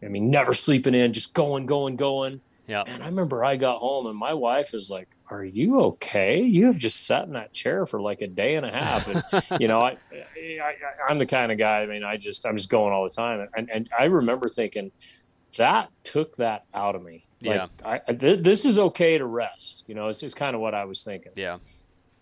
I 0.02 0.08
mean, 0.08 0.30
never 0.30 0.52
sleeping 0.52 0.94
in, 0.94 1.14
just 1.14 1.32
going, 1.32 1.64
going, 1.64 1.96
going. 1.96 2.42
Yeah. 2.72 2.84
And 2.86 3.02
I 3.02 3.06
remember 3.06 3.44
I 3.44 3.56
got 3.56 3.78
home 3.78 4.06
and 4.06 4.16
my 4.16 4.32
wife 4.34 4.72
is 4.74 4.90
like, 4.90 5.08
"Are 5.30 5.44
you 5.44 5.80
okay? 5.80 6.40
You 6.42 6.66
have 6.66 6.78
just 6.78 7.06
sat 7.06 7.24
in 7.26 7.34
that 7.34 7.52
chair 7.52 7.84
for 7.86 8.00
like 8.00 8.22
a 8.22 8.26
day 8.28 8.54
and 8.56 8.64
a 8.66 8.70
half." 8.70 9.08
And 9.08 9.22
you 9.60 9.68
know, 9.68 9.80
I, 9.80 9.98
I, 10.12 10.60
I 10.60 10.74
I'm 11.10 11.18
the 11.18 11.26
kind 11.26 11.52
of 11.52 11.58
guy. 11.58 11.82
I 11.82 11.86
mean, 11.86 12.02
I 12.04 12.16
just 12.16 12.46
I'm 12.46 12.56
just 12.56 12.70
going 12.70 12.92
all 12.92 13.04
the 13.04 13.14
time. 13.14 13.46
And 13.56 13.70
and 13.70 13.88
I 13.98 14.04
remember 14.04 14.48
thinking 14.48 14.90
that 15.58 15.90
took 16.02 16.36
that 16.36 16.64
out 16.72 16.94
of 16.94 17.02
me. 17.02 17.26
Like, 17.42 17.56
Yeah. 17.56 17.66
I, 17.84 18.00
I- 18.08 18.12
th- 18.14 18.40
this 18.40 18.64
is 18.64 18.78
okay 18.78 19.18
to 19.18 19.26
rest. 19.26 19.84
You 19.86 19.94
know, 19.94 20.08
it's 20.08 20.20
just 20.20 20.36
kind 20.36 20.54
of 20.56 20.62
what 20.62 20.74
I 20.74 20.84
was 20.86 21.02
thinking. 21.04 21.32
Yeah. 21.36 21.58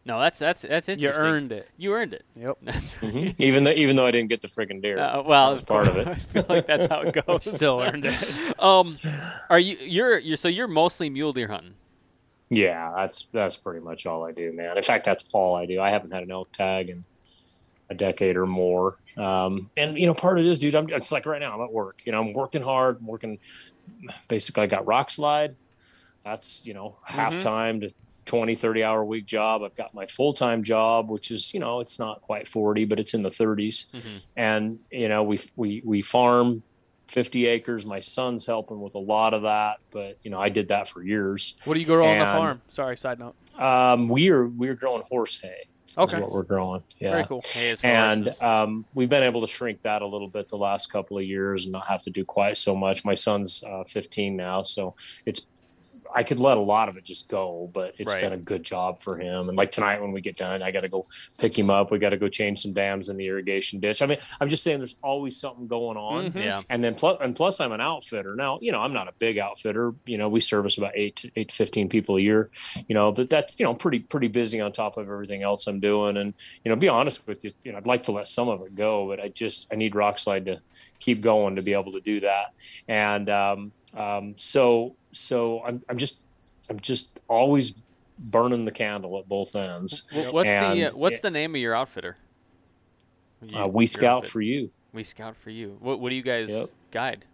No, 0.07 0.18
that's 0.18 0.38
that's 0.38 0.62
that's 0.62 0.88
interesting. 0.88 1.22
You 1.24 1.30
earned 1.30 1.53
it. 1.53 1.68
You 1.76 1.94
earned 1.94 2.14
it. 2.14 2.24
Yep. 2.34 2.59
That's 2.62 3.03
right. 3.03 3.12
Mhm. 3.12 3.34
Even 3.38 3.64
though 3.64 3.70
even 3.72 3.96
though 3.96 4.07
I 4.07 4.11
didn't 4.11 4.30
get 4.30 4.40
the 4.40 4.48
freaking 4.48 4.80
deer. 4.80 4.98
Uh, 4.98 5.22
well, 5.22 5.48
That 5.48 5.53
was 5.53 5.62
part 5.62 5.88
of 5.88 5.96
it. 5.98 6.09
I 6.09 6.14
feel 6.14 6.46
like 6.48 6.66
that's 6.66 6.86
how 6.86 7.03
it 7.03 7.12
goes. 7.26 7.44
Still 7.44 7.80
earned 7.80 8.07
it. 8.07 8.55
Um, 8.59 8.90
are 9.51 9.59
you 9.59 9.76
you're 9.82 10.18
you're 10.18 10.38
so 10.38 10.48
you're 10.48 10.68
mostly 10.68 11.11
mule 11.11 11.34
deer 11.34 11.48
hunting? 11.48 11.74
Yeah, 12.48 12.92
that's 12.96 13.28
that's 13.32 13.59
pretty 13.59 13.80
much 13.80 14.07
all 14.07 14.24
I 14.24 14.32
do, 14.32 14.53
man. 14.53 14.74
In 14.76 14.82
fact, 14.82 15.05
that's 15.05 15.30
all 15.34 15.55
I 15.55 15.66
do. 15.66 15.80
I 15.82 15.90
haven't 15.90 16.11
had 16.12 16.22
an 16.22 16.30
elk 16.30 16.51
tag 16.53 16.88
in 16.88 17.05
a 17.90 17.94
decade 17.94 18.36
or 18.36 18.46
more. 18.46 18.96
Um, 19.18 19.68
and 19.76 19.98
you 19.98 20.07
know, 20.07 20.14
part 20.14 20.38
of 20.38 20.46
it 20.46 20.48
is, 20.48 20.59
dude. 20.59 20.74
I'm 20.74 20.88
it's 20.88 21.12
like 21.12 21.26
right 21.26 21.40
now 21.40 21.55
I'm 21.55 21.61
at 21.61 21.72
work. 21.72 22.01
You 22.07 22.12
know, 22.12 22.20
I'm 22.22 22.32
working 22.32 22.62
hard. 22.62 22.96
I'm 23.01 23.07
working. 23.07 23.38
Basically, 24.28 24.62
I 24.62 24.66
got 24.66 24.86
Rokslide. 24.86 25.55
That's 26.24 26.64
you 26.64 26.72
know 26.72 26.96
half 27.05 27.38
time 27.38 27.82
to 27.82 27.92
20, 28.31 28.55
30 28.55 28.85
hour 28.85 29.05
week 29.05 29.26
job. 29.26 29.62
I've 29.64 29.74
got 29.74 29.93
my 29.93 30.07
full 30.07 30.33
time 30.33 30.62
job, 30.62 31.11
which 31.11 31.33
is 31.33 31.53
you 31.53 31.59
know 31.59 31.81
it's 31.81 31.99
not 31.99 32.22
quite 32.22 32.47
40, 32.47 32.85
but 32.85 33.01
it's 33.01 33.12
in 33.12 33.24
the 33.24 33.28
30s. 33.31 33.91
Mhm. 33.93 34.22
And 34.37 34.78
you 34.93 35.09
know 35.09 35.24
we 35.24 35.41
we 35.57 35.83
we 35.85 36.01
farm 36.01 36.62
50 37.09 37.47
acres. 37.47 37.85
My 37.85 37.99
son's 37.99 38.47
helping 38.47 38.81
with 38.81 38.95
a 38.95 39.01
lot 39.01 39.35
of 39.35 39.43
that, 39.43 39.78
but 39.91 40.16
you 40.22 40.31
know 40.31 40.39
I 40.39 40.49
did 40.49 40.68
that 40.68 40.87
for 40.87 41.03
years. 41.03 41.57
What 41.64 41.74
do 41.74 41.81
you 41.81 41.87
grow 41.87 42.07
on 42.07 42.18
the 42.20 42.24
farm? 42.24 42.62
Sorry, 42.68 42.97
side 42.97 43.18
note. 43.18 43.35
Um, 43.59 44.09
we 44.09 44.28
are 44.31 44.47
we're 44.47 44.76
growing 44.76 45.03
horse 45.11 45.41
hay. 45.41 45.64
Okay. 45.99 46.20
what 46.20 46.31
we're 46.31 46.45
growing. 46.45 46.85
Yeah. 47.01 47.11
Very 47.11 47.24
cool. 47.24 47.43
As 47.57 47.81
far 47.81 47.91
And 47.91 48.28
um, 48.41 48.85
we've 48.95 49.09
been 49.09 49.24
able 49.24 49.41
to 49.41 49.49
shrink 49.49 49.81
that 49.81 50.03
a 50.03 50.07
little 50.07 50.28
bit 50.28 50.49
the 50.49 50.57
last 50.57 50.93
couple 50.93 51.18
of 51.18 51.24
years 51.24 51.64
and 51.64 51.72
not 51.72 51.89
have 51.89 52.03
to 52.05 52.11
do 52.11 52.24
quite 52.24 52.57
so 52.57 52.76
much. 52.76 53.05
My 53.05 53.16
son's 53.16 53.64
uh, 53.64 53.83
15 53.89 54.37
now, 54.37 54.62
so 54.62 54.95
it's 55.26 55.49
I 56.14 56.22
could 56.22 56.38
let 56.40 56.56
a 56.56 56.61
lot 56.61 56.88
of 56.88 56.96
it 56.96 57.04
just 57.04 57.28
go, 57.28 57.70
but 57.72 57.94
it's 57.98 58.12
Right. 58.12 58.20
been 58.22 58.32
a 58.32 58.38
good 58.38 58.62
job 58.62 59.00
for 59.00 59.18
him. 59.18 59.48
And 59.48 59.56
like 59.56 59.70
tonight 59.70 60.00
when 60.00 60.12
we 60.12 60.20
get 60.20 60.36
done, 60.36 60.62
I 60.62 60.70
got 60.70 60.80
to 60.82 60.88
go 60.88 61.02
pick 61.38 61.58
him 61.58 61.70
up. 61.70 61.90
We 61.90 61.98
got 61.98 62.11
to 62.11 62.16
go 62.18 62.28
change 62.28 62.61
some 62.61 62.72
dams 62.72 63.08
in 63.08 63.16
the 63.16 63.26
irrigation 63.26 63.80
ditch. 63.80 64.02
I 64.02 64.06
mean, 64.06 64.18
I'm 64.40 64.48
just 64.48 64.62
saying 64.62 64.78
there's 64.78 64.98
always 65.02 65.38
something 65.40 65.66
going 65.66 65.96
on. 65.96 66.32
Mhm. 66.32 66.44
yeah, 66.44 66.62
And 66.68 66.82
then 66.82 66.94
plus, 66.94 67.18
and 67.20 67.34
plus, 67.36 67.61
I'm 67.61 67.72
an 67.72 67.80
outfitter 67.80 68.34
now. 68.34 68.58
You 68.61 68.72
know, 68.72 68.80
I'm 68.80 68.92
not 68.92 69.08
a 69.08 69.12
big 69.18 69.38
outfitter. 69.38 69.94
You 70.06 70.18
know, 70.18 70.28
we 70.28 70.40
service 70.40 70.78
about 70.78 70.92
eight, 70.94 71.16
to, 71.16 71.30
eight 71.36 71.48
to 71.48 71.54
fifteen 71.54 71.88
people 71.88 72.16
a 72.16 72.20
year. 72.20 72.48
You 72.88 72.94
know, 72.94 73.12
but 73.12 73.30
that's 73.30 73.58
you 73.58 73.64
know 73.64 73.74
pretty 73.74 74.00
pretty 74.00 74.28
busy 74.28 74.61
on 74.61 74.72
top 74.72 74.96
of 74.96 75.08
everything 75.08 75.42
else 75.42 75.66
I'm 75.66 75.80
doing. 75.80 76.16
And 76.16 76.34
you 76.64 76.70
know, 76.70 76.76
be 76.76 76.88
honest 76.88 77.26
with 77.26 77.44
you, 77.44 77.50
you 77.64 77.72
know, 77.72 77.78
I'd 77.78 77.86
like 77.86 78.02
to 78.04 78.12
let 78.12 78.26
some 78.26 78.48
of 78.48 78.62
it 78.62 78.74
go, 78.74 79.06
but 79.08 79.20
I 79.20 79.28
just 79.28 79.66
I 79.72 79.76
need 79.76 79.94
Rokslide 79.94 80.46
to 80.46 80.61
keep 80.98 81.20
going 81.22 81.54
to 81.56 81.62
be 81.62 81.72
able 81.72 81.92
to 81.92 82.00
do 82.00 82.20
that. 82.20 82.46
And 82.88 83.28
um, 83.30 83.72
um, 83.94 84.34
so 84.36 84.96
so 85.12 85.62
I'm 85.64 85.82
I'm 85.88 85.98
just 85.98 86.26
I'm 86.68 86.80
just 86.80 87.20
always 87.28 87.72
burning 88.30 88.64
the 88.64 88.70
candle 88.70 89.18
at 89.18 89.28
both 89.28 89.54
ends. 89.56 90.08
Wh- 90.12 90.32
what's 90.32 90.48
the 90.50 90.84
uh, 90.86 90.90
what's 90.94 91.16
it- 91.18 91.22
the 91.22 91.30
name 91.30 91.54
of 91.54 91.61
your 91.61 91.74
outfitter? 91.74 92.16
You- 93.46 93.58
Uh, 93.62 93.66
we 93.66 93.84
your 93.84 93.88
scout 93.88 94.16
outfit. 94.18 94.30
for 94.32 94.40
you. 94.42 94.70
We 94.92 95.02
scout 95.02 95.36
for 95.36 95.50
you. 95.50 95.76
What 95.80 96.00
what 96.00 96.11
do 96.11 96.16
you 96.16 96.22
guys 96.22 96.50
Yep. 96.50 96.68
guide? 96.90 97.24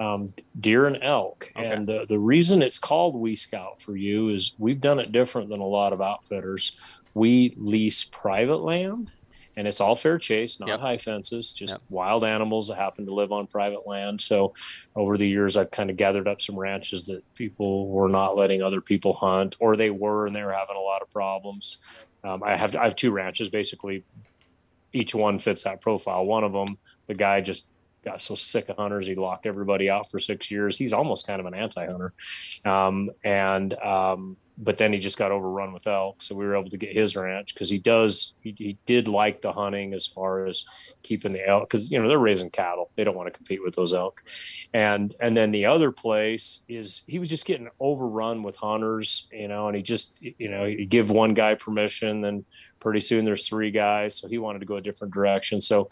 um, 0.00 0.26
deer 0.58 0.86
and 0.86 0.98
elk. 1.02 1.52
Okay. 1.56 1.64
And 1.64 1.86
the, 1.86 2.04
the 2.08 2.18
reason 2.18 2.60
it's 2.60 2.78
called 2.78 3.14
We 3.14 3.36
Scout 3.36 3.78
for 3.80 3.94
you 3.96 4.30
is 4.30 4.52
we've 4.58 4.80
done 4.80 4.98
it 4.98 5.12
different 5.12 5.48
than 5.48 5.60
a 5.60 5.66
lot 5.66 5.92
of 5.92 6.00
outfitters. 6.00 6.80
We 7.14 7.54
lease 7.56 8.02
private 8.06 8.62
land 8.62 9.12
and 9.56 9.66
it's 9.68 9.80
all 9.80 9.94
fair 9.94 10.18
chase, 10.18 10.58
not 10.60 10.68
Yep. 10.68 10.80
high 10.80 10.96
fences, 10.96 11.52
just 11.52 11.74
Yep. 11.74 11.82
wild 11.90 12.24
animals 12.24 12.68
that 12.68 12.76
happen 12.76 13.04
to 13.06 13.14
live 13.14 13.32
on 13.32 13.46
private 13.46 13.86
land. 13.86 14.20
So 14.20 14.52
over 14.96 15.16
the 15.16 15.28
years, 15.28 15.56
I've 15.56 15.70
kind 15.70 15.90
of 15.90 15.96
gathered 15.96 16.26
up 16.26 16.40
some 16.40 16.58
ranches 16.58 17.04
that 17.06 17.22
people 17.34 17.88
were 17.88 18.08
not 18.08 18.36
letting 18.36 18.62
other 18.62 18.80
people 18.80 19.12
hunt, 19.14 19.56
or 19.60 19.76
they 19.76 19.90
were 19.90 20.26
and 20.26 20.34
they 20.34 20.42
were 20.42 20.52
having 20.52 20.76
a 20.76 20.80
lot 20.80 21.02
of 21.02 21.10
problems. 21.10 21.78
Um, 22.24 22.42
I 22.44 22.56
have 22.56 22.74
I 22.76 22.84
have 22.84 22.96
two 22.96 23.12
ranches, 23.12 23.48
basically. 23.50 24.04
Each 24.92 25.14
one 25.14 25.38
fits 25.38 25.64
that 25.64 25.80
profile. 25.80 26.26
One 26.26 26.44
of 26.44 26.52
them, 26.52 26.78
the 27.06 27.14
guy 27.14 27.40
just 27.40 27.70
got 28.04 28.20
so 28.20 28.34
sick 28.34 28.68
of 28.68 28.76
hunters, 28.76 29.06
he 29.06 29.14
locked 29.14 29.46
everybody 29.46 29.88
out 29.88 30.10
for 30.10 30.18
six 30.18 30.50
years. 30.50 30.76
He's 30.76 30.92
almost 30.92 31.26
kind 31.26 31.40
of 31.40 31.46
an 31.46 31.54
anti-hunter, 31.54 32.12
um, 32.64 33.08
and 33.24 33.74
um, 33.74 34.36
but 34.58 34.78
then 34.78 34.92
he 34.92 34.98
just 34.98 35.18
got 35.18 35.32
overrun 35.32 35.72
with 35.72 35.86
elk. 35.86 36.20
So 36.20 36.34
we 36.34 36.44
were 36.44 36.54
able 36.54 36.70
to 36.70 36.76
get 36.76 36.94
his 36.94 37.16
ranch 37.16 37.54
because 37.54 37.70
he 37.70 37.78
does 37.78 38.34
he, 38.40 38.50
he 38.50 38.78
did 38.86 39.08
like 39.08 39.40
the 39.40 39.52
hunting 39.52 39.94
as 39.94 40.06
far 40.06 40.46
as 40.46 40.64
keeping 41.02 41.32
the 41.32 41.46
elk 41.46 41.68
because 41.68 41.90
you 41.90 42.00
know 42.00 42.08
they're 42.08 42.18
raising 42.18 42.50
cattle. 42.50 42.90
They 42.96 43.04
don't 43.04 43.16
want 43.16 43.28
to 43.28 43.36
compete 43.36 43.62
with 43.62 43.74
those 43.74 43.94
elk, 43.94 44.22
and 44.74 45.14
and 45.20 45.36
then 45.36 45.50
the 45.50 45.66
other 45.66 45.90
place 45.90 46.64
is 46.68 47.02
he 47.06 47.18
was 47.18 47.30
just 47.30 47.46
getting 47.46 47.68
overrun 47.80 48.42
with 48.42 48.56
hunters, 48.56 49.28
you 49.32 49.48
know, 49.48 49.68
and 49.68 49.76
he 49.76 49.82
just 49.82 50.22
you 50.22 50.50
know 50.50 50.66
he 50.66 50.86
give 50.86 51.10
one 51.10 51.34
guy 51.34 51.54
permission, 51.54 52.20
then 52.20 52.44
pretty 52.80 53.00
soon 53.00 53.24
there's 53.24 53.48
three 53.48 53.70
guys, 53.70 54.16
so 54.16 54.28
he 54.28 54.38
wanted 54.38 54.58
to 54.58 54.66
go 54.66 54.76
a 54.76 54.80
different 54.80 55.14
direction. 55.14 55.60
So 55.60 55.88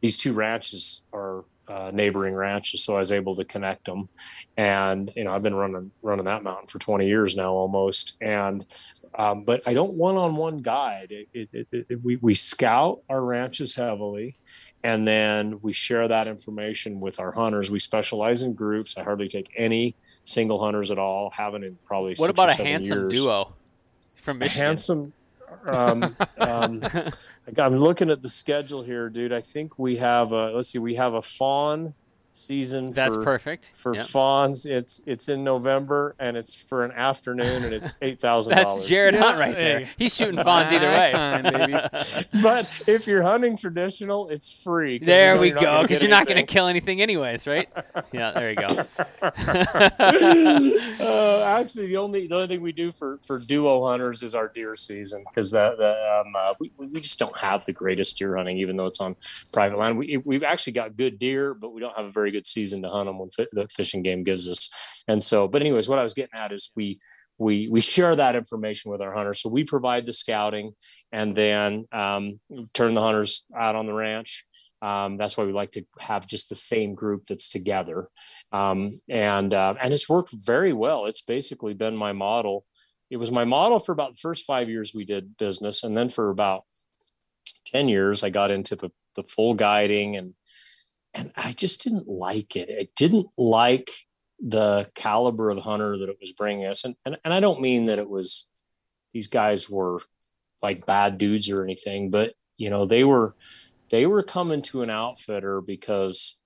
these 0.00 0.18
two 0.18 0.34
ranches 0.34 1.02
are 1.12 1.44
uh, 1.68 1.90
neighboring 1.92 2.34
ranches, 2.34 2.84
so 2.84 2.96
I 2.96 2.98
was 2.98 3.12
able 3.12 3.34
to 3.36 3.44
connect 3.44 3.86
them. 3.86 4.08
And 4.56 5.10
you 5.16 5.24
know, 5.24 5.32
I've 5.32 5.42
been 5.42 5.54
running 5.54 5.90
running 6.02 6.24
that 6.26 6.42
mountain 6.42 6.66
for 6.68 6.78
20 6.78 7.06
years 7.06 7.36
now, 7.36 7.52
almost. 7.52 8.16
And 8.20 8.64
um, 9.18 9.44
but 9.44 9.66
I 9.66 9.74
don't 9.74 9.96
one-on-one 9.96 10.58
guide. 10.58 11.08
It, 11.10 11.28
it, 11.32 11.48
it, 11.72 11.86
it, 11.88 12.04
we 12.04 12.16
we 12.16 12.34
scout 12.34 13.00
our 13.08 13.22
ranches 13.22 13.74
heavily, 13.74 14.36
and 14.82 15.06
then 15.08 15.58
we 15.62 15.72
share 15.72 16.06
that 16.08 16.26
information 16.26 17.00
with 17.00 17.18
our 17.18 17.32
hunters. 17.32 17.70
We 17.70 17.78
specialize 17.78 18.42
in 18.42 18.54
groups. 18.54 18.98
I 18.98 19.02
hardly 19.02 19.28
take 19.28 19.50
any 19.56 19.94
single 20.24 20.62
hunters 20.62 20.90
at 20.90 20.98
all. 20.98 21.30
Haven't 21.30 21.64
in 21.64 21.78
probably 21.84 22.10
What 22.16 22.26
six 22.26 22.30
about 22.30 22.48
or 22.48 22.52
a 22.52 22.54
seven 22.54 22.66
handsome 22.72 22.98
years. 22.98 23.12
duo 23.12 23.54
from 24.18 24.42
A 24.42 24.48
handsome. 24.48 25.12
Um, 25.66 26.16
um, 26.38 26.82
I'm 27.58 27.78
looking 27.78 28.10
at 28.10 28.22
the 28.22 28.28
schedule 28.28 28.82
here, 28.82 29.08
dude. 29.08 29.32
I 29.32 29.40
think 29.40 29.78
we 29.78 29.96
have 29.96 30.32
a. 30.32 30.50
Let's 30.50 30.68
see. 30.68 30.78
We 30.78 30.94
have 30.94 31.14
a 31.14 31.22
fawn 31.22 31.94
season. 32.36 32.90
That's 32.92 33.14
for, 33.14 33.22
perfect. 33.22 33.70
For 33.74 33.94
Yep. 33.94 34.06
fawns, 34.06 34.66
it's 34.66 35.00
it's 35.06 35.28
in 35.28 35.44
November 35.44 36.14
and 36.18 36.36
it's 36.36 36.54
for 36.54 36.84
an 36.84 36.92
afternoon 36.92 37.64
and 37.64 37.72
it's 37.72 37.96
eight 38.02 38.20
thousand 38.20 38.54
That's 38.56 38.74
dollars. 38.74 38.88
Jared 38.88 39.14
Hunt 39.14 39.38
right 39.38 39.54
there. 39.54 39.88
He's 39.96 40.14
shooting 40.14 40.42
fawns 40.42 40.70
either 40.72 40.88
way. 40.88 41.12
My 41.12 41.40
kind, 41.40 41.42
baby. 41.44 41.78
But 42.42 42.82
if 42.88 43.06
you're 43.06 43.22
hunting 43.22 43.56
traditional, 43.56 44.28
it's 44.28 44.52
free. 44.62 44.98
'cause 44.98 45.06
you 45.08 45.12
There 45.14 45.34
know 45.36 45.40
we 45.40 45.50
go. 45.52 45.82
Because 45.82 46.02
you're 46.02 46.10
not 46.10 46.26
going 46.26 46.44
to 46.44 46.52
kill 46.52 46.66
anything 46.66 47.00
anyways, 47.00 47.46
right? 47.46 47.68
Yeah, 48.12 48.32
there 48.32 48.50
you 48.50 48.56
go. 48.56 48.66
uh, 51.00 51.42
actually, 51.46 51.86
the 51.88 51.96
only 51.96 52.26
the 52.26 52.34
only 52.34 52.46
thing 52.46 52.60
we 52.60 52.72
do 52.72 52.92
for 52.92 53.18
for 53.26 53.38
duo 53.38 53.86
hunters 53.88 54.22
is 54.22 54.34
our 54.34 54.48
deer 54.48 54.76
season 54.76 55.24
because 55.28 55.50
that 55.52 55.78
the, 55.78 55.90
um, 56.24 56.34
uh, 56.36 56.54
we 56.60 56.70
we 56.76 56.86
just 56.86 57.18
don't 57.18 57.36
have 57.38 57.64
the 57.64 57.72
greatest 57.72 58.18
deer 58.18 58.36
hunting, 58.36 58.58
even 58.58 58.76
though 58.76 58.86
it's 58.86 59.00
on 59.00 59.16
private 59.52 59.78
land. 59.78 59.98
We 59.98 60.18
we've 60.24 60.42
actually 60.44 60.74
got 60.74 60.96
good 60.96 61.18
deer, 61.18 61.54
but 61.54 61.72
we 61.72 61.80
don't 61.80 61.96
have 61.96 62.06
a 62.06 62.10
very 62.10 62.23
good 62.30 62.46
season 62.46 62.82
to 62.82 62.88
hunt 62.88 63.08
them 63.08 63.18
when 63.18 63.28
the 63.52 63.68
Fish 63.68 63.94
and 63.94 64.04
Game 64.04 64.24
gives 64.24 64.48
us. 64.48 64.70
And 65.08 65.22
so, 65.22 65.48
but 65.48 65.62
anyways, 65.62 65.88
what 65.88 65.98
I 65.98 66.02
was 66.02 66.14
getting 66.14 66.38
at 66.38 66.52
is 66.52 66.70
we 66.76 66.96
we 67.38 67.68
we 67.70 67.80
share 67.80 68.14
that 68.16 68.36
information 68.36 68.90
with 68.90 69.00
our 69.00 69.14
hunters. 69.14 69.40
So 69.40 69.50
we 69.50 69.64
provide 69.64 70.06
the 70.06 70.12
scouting, 70.12 70.72
and 71.12 71.34
then 71.34 71.86
um, 71.92 72.40
turn 72.72 72.92
the 72.92 73.02
hunters 73.02 73.44
out 73.56 73.76
on 73.76 73.86
the 73.86 73.92
ranch. 73.92 74.46
Um, 74.82 75.16
that's 75.16 75.36
why 75.36 75.44
we 75.44 75.52
like 75.52 75.72
to 75.72 75.84
have 75.98 76.26
just 76.26 76.48
the 76.48 76.54
same 76.54 76.94
group 76.94 77.22
that's 77.26 77.48
together, 77.48 78.08
um, 78.52 78.88
and 79.08 79.52
uh, 79.52 79.74
and 79.80 79.92
it's 79.92 80.08
worked 80.08 80.30
very 80.34 80.72
well. 80.72 81.06
It's 81.06 81.22
basically 81.22 81.74
been 81.74 81.96
my 81.96 82.12
model. 82.12 82.64
It 83.10 83.16
was 83.16 83.30
my 83.30 83.44
model 83.44 83.78
for 83.78 83.92
about 83.92 84.14
the 84.14 84.20
first 84.20 84.46
five 84.46 84.68
years 84.68 84.92
we 84.94 85.04
did 85.04 85.36
business, 85.36 85.84
and 85.84 85.96
then 85.96 86.08
for 86.08 86.30
about 86.30 86.64
ten 87.66 87.88
years 87.88 88.22
I 88.22 88.30
got 88.30 88.50
into 88.50 88.76
the 88.76 88.90
the 89.16 89.22
full 89.22 89.54
guiding, 89.54 90.16
and 90.16 90.34
and 91.14 91.32
I 91.36 91.52
just 91.52 91.82
didn't 91.82 92.08
like 92.08 92.56
it. 92.56 92.68
I 92.70 92.88
didn't 92.96 93.26
like 93.38 93.90
the 94.40 94.90
caliber 94.94 95.50
of 95.50 95.58
hunter 95.58 95.96
that 95.96 96.08
it 96.08 96.18
was 96.20 96.32
bringing 96.32 96.66
us, 96.66 96.84
and 96.84 96.96
and, 97.04 97.16
and 97.24 97.32
I 97.32 97.40
don't 97.40 97.60
mean 97.60 97.86
that 97.86 98.00
it 98.00 98.08
was 98.08 98.50
these 99.12 99.28
guys 99.28 99.70
were 99.70 100.00
like 100.62 100.84
bad 100.86 101.18
dudes 101.18 101.48
or 101.48 101.62
anything, 101.62 102.10
but 102.10 102.34
you 102.56 102.70
know 102.70 102.86
they 102.86 103.04
were 103.04 103.34
they 103.90 104.06
were 104.06 104.22
coming 104.22 104.62
to 104.62 104.82
an 104.82 104.90
outfitter 104.90 105.60
because 105.60 106.40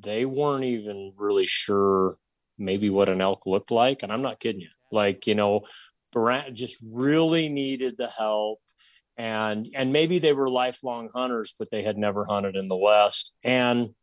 they 0.00 0.24
weren't 0.24 0.64
even 0.64 1.12
really 1.16 1.46
sure 1.46 2.16
maybe 2.58 2.90
what 2.90 3.08
an 3.08 3.20
elk 3.20 3.42
looked 3.46 3.70
like. 3.70 4.02
And 4.02 4.12
i'm 4.12 4.22
not 4.22 4.40
kidding 4.40 4.60
you. 4.60 4.68
Like 4.90 5.26
you 5.26 5.34
know 5.34 5.62
Baran 6.12 6.54
just 6.54 6.78
really 6.92 7.48
needed 7.48 7.96
the 7.96 8.08
help 8.08 8.60
and 9.22 9.68
and 9.74 9.92
maybe 9.92 10.18
they 10.18 10.32
were 10.32 10.50
lifelong 10.50 11.08
hunters 11.14 11.54
but 11.58 11.70
they 11.70 11.82
had 11.82 11.96
never 11.96 12.24
hunted 12.24 12.56
in 12.56 12.66
the 12.68 12.76
west. 12.76 13.34
And 13.44 13.94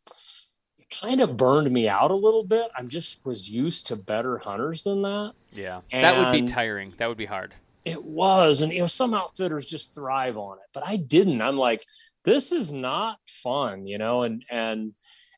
it 0.78 0.88
kind 1.02 1.20
of 1.20 1.36
burned 1.36 1.70
me 1.70 1.88
out 1.88 2.10
a 2.10 2.16
little 2.26 2.44
bit. 2.44 2.68
I'm 2.76 2.88
just 2.88 3.26
was 3.26 3.50
used 3.50 3.86
to 3.88 3.96
better 3.96 4.38
hunters 4.38 4.82
than 4.82 5.02
that. 5.02 5.32
Yeah, 5.52 5.80
that 5.92 6.16
would 6.16 6.32
be 6.32 6.46
tiring. 6.48 6.94
That 6.96 7.08
would 7.08 7.18
be 7.18 7.26
hard. 7.26 7.54
it 7.84 8.02
was 8.02 8.62
and 8.62 8.72
you 8.72 8.80
know 8.80 8.86
some 8.86 9.12
outfitters 9.14 9.66
just 9.66 9.94
thrive 9.94 10.36
on 10.36 10.58
it 10.58 10.68
but 10.74 10.82
i 10.86 10.96
didn't. 10.96 11.40
I'm 11.42 11.56
like 11.56 11.82
this 12.24 12.52
is 12.52 12.72
not 12.72 13.18
fun 13.26 13.86
you 13.86 13.98
know 13.98 14.22
and 14.26 14.42
and 14.50 14.92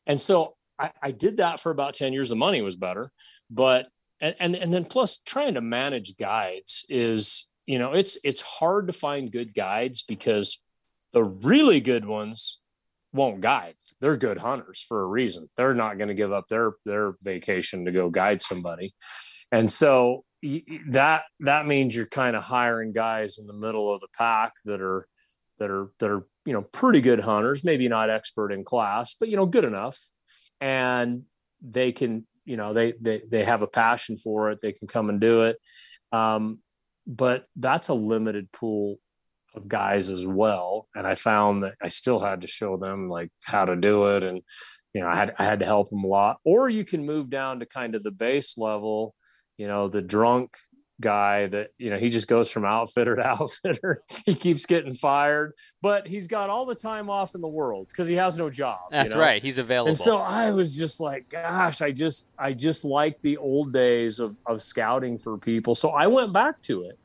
and 0.05 0.19
so 0.19 0.55
i, 0.77 0.91
I 1.07 1.11
did 1.11 1.37
that 1.37 1.59
for 1.61 1.71
about 1.71 1.95
10 1.95 2.11
years. 2.13 2.29
The 2.29 2.35
money 2.35 2.61
was 2.61 2.75
better 2.75 3.11
but 3.49 3.87
and, 4.19 4.35
and 4.39 4.55
and 4.55 4.73
then 4.73 4.85
plus 4.85 5.17
trying 5.17 5.53
to 5.55 5.61
manage 5.61 6.17
guides 6.17 6.85
is 6.89 7.49
you 7.65 7.79
know 7.79 7.93
it's 7.93 8.17
it's 8.23 8.41
hard 8.41 8.87
to 8.87 8.93
find 8.93 9.31
good 9.31 9.53
guides 9.53 10.03
because 10.03 10.61
the 11.13 11.23
really 11.23 11.79
good 11.79 12.05
ones 12.05 12.61
won't 13.13 13.41
guide. 13.41 13.75
They're 14.01 14.17
good 14.17 14.39
hunters 14.39 14.83
for 14.85 15.03
a 15.03 15.07
reason. 15.07 15.47
They're 15.55 15.75
not 15.75 15.97
going 15.97 16.07
to 16.07 16.13
give 16.13 16.33
up 16.33 16.47
their 16.49 16.73
their 16.85 17.13
vacation 17.21 17.85
to 17.85 17.91
go 17.91 18.09
guide 18.09 18.41
somebody. 18.41 18.93
And 19.51 19.69
so 19.69 20.25
that 20.89 21.23
that 21.41 21.67
means 21.67 21.95
you're 21.95 22.07
kind 22.07 22.35
of 22.35 22.43
hiring 22.43 22.91
guys 22.91 23.37
in 23.37 23.47
the 23.47 23.53
middle 23.53 23.93
of 23.93 24.01
the 24.01 24.07
pack 24.17 24.53
that 24.65 24.81
are 24.81 25.07
that 25.59 25.69
are 25.69 25.91
that 25.99 26.11
are 26.11 26.25
you 26.45 26.53
know 26.53 26.63
pretty 26.73 26.99
good 26.99 27.21
hunters 27.21 27.63
maybe 27.63 27.87
not 27.87 28.09
expert 28.09 28.51
in 28.51 28.65
class 28.65 29.15
but 29.17 29.29
you 29.29 29.37
know 29.37 29.45
good 29.45 29.63
enough. 29.63 29.97
And 30.59 31.23
they 31.61 31.91
can 31.91 32.25
you 32.45 32.57
know 32.57 32.73
they 32.73 32.93
they, 32.99 33.21
they 33.29 33.43
have 33.43 33.61
a 33.61 33.67
passion 33.67 34.17
for 34.17 34.49
it. 34.49 34.59
They 34.61 34.73
can 34.73 34.87
come 34.87 35.09
and 35.09 35.21
do 35.21 35.43
it. 35.43 35.57
Um, 36.11 36.59
but 37.05 37.45
that's 37.55 37.89
a 37.89 37.93
limited 37.93 38.51
pool 38.51 38.97
of 39.55 39.67
guys 39.67 40.09
as 40.09 40.25
well. 40.25 40.87
And 40.95 41.05
i 41.05 41.15
found 41.15 41.63
that 41.63 41.75
i 41.81 41.87
still 41.87 42.19
had 42.19 42.41
to 42.41 42.47
show 42.47 42.77
them 42.77 43.09
like 43.09 43.29
how 43.41 43.65
to 43.65 43.75
do 43.75 44.15
it. 44.15 44.23
And 44.23 44.41
you 44.93 45.01
know 45.01 45.07
i 45.07 45.15
had 45.15 45.33
i 45.39 45.43
had 45.43 45.59
to 45.59 45.65
help 45.65 45.89
them 45.89 46.03
a 46.03 46.07
lot. 46.07 46.37
Or 46.43 46.69
you 46.69 46.85
can 46.85 47.05
move 47.05 47.29
down 47.29 47.59
to 47.59 47.65
kind 47.65 47.95
of 47.95 48.03
the 48.03 48.11
base 48.11 48.57
level 48.57 49.15
you 49.57 49.67
know 49.67 49.87
the 49.87 50.01
drunk 50.01 50.57
guy 51.03 51.47
that 51.47 51.69
you 51.77 51.89
know 51.91 51.97
he 51.97 52.07
just 52.09 52.27
goes 52.27 52.49
from 52.51 52.63
outfitter 52.65 53.15
to 53.17 53.27
outfitter 53.35 54.01
he 54.25 54.33
keeps 54.33 54.65
getting 54.65 54.93
fired 54.93 55.51
but 55.81 56.07
he's 56.07 56.27
got 56.27 56.49
all 56.49 56.65
the 56.65 56.73
time 56.89 57.09
off 57.09 57.35
in 57.35 57.41
the 57.41 57.47
world 57.59 57.87
because 57.91 58.07
he 58.07 58.15
has 58.15 58.37
no 58.37 58.49
job 58.49 58.79
you 58.91 58.97
That's 58.97 59.13
know? 59.13 59.19
right. 59.19 59.41
He's 59.43 59.57
available. 59.57 59.89
and 59.89 59.97
so 59.97 60.17
i 60.17 60.49
was 60.51 60.75
just 60.77 60.99
like 61.01 61.27
gosh 61.29 61.81
i 61.81 61.91
just 61.91 62.29
i 62.39 62.53
just 62.53 62.85
like 62.85 63.19
the 63.21 63.37
old 63.37 63.73
days 63.73 64.19
of 64.19 64.39
of 64.47 64.63
scouting 64.63 65.17
for 65.17 65.37
people 65.37 65.75
so 65.75 65.89
i 65.89 66.07
went 66.07 66.31
back 66.33 66.61
to 66.63 66.83
it 66.85 66.97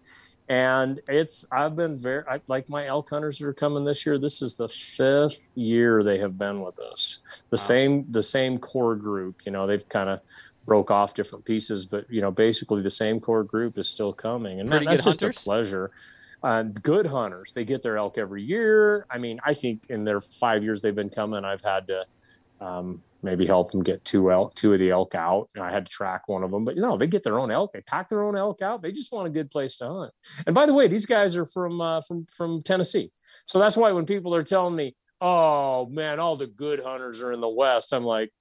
and 0.51 1.01
it's 1.09 1.44
i've 1.53 1.76
been 1.76 1.99
very 1.99 2.22
I, 2.30 2.40
like 2.49 2.68
my 2.70 2.86
elk 2.86 3.11
hunters 3.11 3.38
that 3.38 3.46
are 3.46 3.53
coming 3.53 3.84
this 3.84 4.07
year 4.07 4.18
this 4.18 4.40
is 4.40 4.55
the 4.57 4.68
fifth 4.68 5.51
year 5.55 6.03
they 6.03 6.18
have 6.18 6.38
been 6.38 6.61
with 6.62 6.78
us 6.78 7.20
the 7.51 7.57
Wow. 7.57 7.68
same 7.72 8.07
the 8.11 8.22
same 8.22 8.59
core 8.59 8.96
group 8.96 9.36
you 9.44 9.53
know 9.53 9.66
they've 9.66 9.86
kind 9.88 10.09
of 10.09 10.20
broke 10.69 10.91
off 10.91 11.14
different 11.14 11.45
pieces 11.45 11.87
but 11.87 12.05
you 12.11 12.21
know 12.21 12.31
basically 12.31 12.83
the 12.83 12.91
same 12.91 13.19
core 13.19 13.43
group 13.43 13.79
is 13.79 13.89
still 13.89 14.12
coming 14.12 14.61
and 14.61 14.69
that, 14.69 14.85
that's 14.85 15.05
just 15.05 15.21
hunters? 15.21 15.37
a 15.37 15.41
pleasure 15.41 15.91
uh, 16.43 16.62
good 16.83 17.07
hunters 17.07 17.53
they 17.53 17.64
get 17.64 17.83
their 17.83 17.97
elk 17.97 18.19
every 18.19 18.43
year 18.43 19.07
i 19.11 19.19
mean 19.19 19.41
i 19.45 19.53
think 19.53 19.83
in 19.89 20.05
their 20.05 20.21
five 20.21 20.62
years 20.62 20.81
they've 20.81 20.95
been 20.95 21.11
coming 21.11 21.45
i've 21.45 21.62
had 21.62 21.87
to 21.89 22.05
um, 22.61 23.03
maybe 23.23 23.47
help 23.47 23.71
them 23.71 23.83
get 23.83 24.05
two 24.05 24.31
elk, 24.31 24.55
two 24.55 24.73
of 24.73 24.79
the 24.79 24.91
elk 24.91 25.14
out. 25.14 25.49
And 25.57 25.64
I 25.64 25.71
had 25.71 25.87
to 25.87 25.93
track 25.93 26.29
one 26.29 26.43
of 26.43 26.51
them, 26.51 26.64
but 26.64 26.77
you 26.77 26.83
know, 26.83 26.97
they 26.97 27.07
get 27.07 27.23
their 27.23 27.39
own 27.39 27.51
elk. 27.51 27.73
They 27.73 27.81
pack 27.81 28.09
their 28.09 28.23
own 28.23 28.37
elk 28.37 28.62
out. 28.62 28.83
They 28.83 28.93
just 28.93 29.12
want 29.12 29.27
a 29.27 29.31
good 29.31 29.51
place 29.51 29.77
to 29.79 29.89
hunt. 29.89 30.12
And 30.47 30.55
by 30.55 30.66
the 30.66 30.75
way, 30.75 30.89
these 30.89 31.07
guys 31.07 31.37
are 31.37 31.45
from 31.45 31.81
uh, 31.81 32.01
from 32.03 32.27
from 32.27 32.62
Tennessee, 32.62 33.11
so 33.45 33.59
that's 33.59 33.77
why 33.77 33.93
when 33.93 34.07
people 34.07 34.35
are 34.35 34.43
telling 34.43 34.77
me, 34.77 34.95
"Oh 35.21 35.87
man, 35.87 36.21
all 36.21 36.37
the 36.37 36.47
good 36.47 36.81
hunters 36.81 37.21
are 37.23 37.33
in 37.33 37.41
the 37.41 37.49
West," 37.49 37.93
I'm 37.93 38.05
like. 38.05 38.33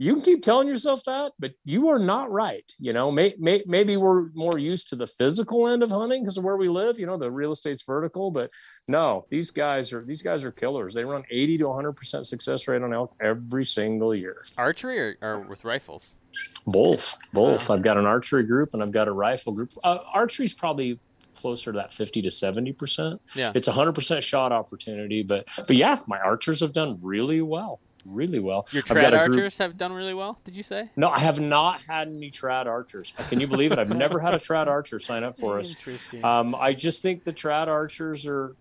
You 0.00 0.14
can 0.14 0.22
keep 0.22 0.42
telling 0.42 0.68
yourself 0.68 1.02
that, 1.06 1.32
but 1.40 1.54
you 1.64 1.88
are 1.88 1.98
not 1.98 2.30
right. 2.30 2.70
You 2.78 2.92
know, 2.92 3.10
may, 3.10 3.34
may, 3.36 3.64
maybe 3.66 3.96
we're 3.96 4.28
more 4.32 4.56
used 4.56 4.88
to 4.90 4.96
the 4.96 5.08
physical 5.08 5.68
end 5.68 5.82
of 5.82 5.90
hunting 5.90 6.22
because 6.22 6.38
of 6.38 6.44
where 6.44 6.56
we 6.56 6.68
live. 6.68 7.00
You 7.00 7.06
know, 7.06 7.16
the 7.16 7.30
real 7.30 7.50
estate's 7.50 7.82
vertical, 7.82 8.30
but 8.30 8.50
no, 8.88 9.26
these 9.28 9.50
guys 9.50 9.92
are 9.92 10.04
these 10.04 10.22
guys 10.22 10.44
are 10.44 10.52
killers. 10.52 10.94
They 10.94 11.04
run 11.04 11.24
80 11.30 11.58
to 11.58 11.68
100 11.68 11.92
percent 11.94 12.26
success 12.26 12.68
rate 12.68 12.82
on 12.82 12.94
elk 12.94 13.16
every 13.20 13.64
single 13.64 14.14
year. 14.14 14.36
Archery 14.56 15.00
or, 15.00 15.16
or 15.20 15.40
with 15.40 15.64
rifles? 15.64 16.14
Both, 16.66 17.16
both. 17.32 17.68
Wow. 17.68 17.74
I've 17.74 17.82
got 17.82 17.96
an 17.96 18.06
archery 18.06 18.44
group 18.44 18.74
and 18.74 18.82
I've 18.82 18.92
got 18.92 19.08
a 19.08 19.12
rifle 19.12 19.54
group. 19.54 19.70
Uh, 19.82 19.98
archery's 20.14 20.54
probably 20.54 21.00
closer 21.38 21.72
to 21.72 21.78
that 21.78 21.92
50 21.92 22.22
to 22.22 22.30
70 22.30 22.72
percent. 22.72 23.22
Yeah. 23.34 23.52
It's 23.54 23.68
a 23.68 23.70
100 23.70 23.92
percent 23.94 24.22
shot 24.22 24.52
opportunity, 24.52 25.22
but 25.22 25.46
but 25.56 25.76
yeah, 25.76 26.00
my 26.06 26.18
archers 26.18 26.60
have 26.60 26.72
done 26.72 26.98
really 27.00 27.40
well, 27.40 27.80
really 28.06 28.38
well. 28.40 28.66
Your 28.72 28.82
trad 28.82 28.96
a 29.08 29.10
group- 29.10 29.20
archers 29.38 29.58
have 29.58 29.78
done 29.78 29.92
really 29.92 30.14
well. 30.14 30.38
Did 30.44 30.56
you 30.56 30.62
say? 30.62 30.90
No, 30.96 31.08
I 31.08 31.20
have 31.20 31.40
not 31.40 31.80
had 31.88 32.08
any 32.08 32.30
trad 32.30 32.66
archers. 32.66 33.12
Can 33.28 33.40
you 33.40 33.46
believe 33.46 33.72
it? 33.72 33.78
I've 33.78 33.88
never 33.96 34.20
had 34.20 34.34
a 34.34 34.38
trad 34.38 34.66
archer 34.76 34.98
sign 34.98 35.24
up 35.24 35.36
for 35.36 35.58
us. 35.58 35.74
Um, 36.22 36.54
I 36.54 36.72
just 36.74 37.02
think 37.02 37.24
the 37.24 37.32
trad 37.32 37.68
archers 37.68 38.26
are. 38.26 38.54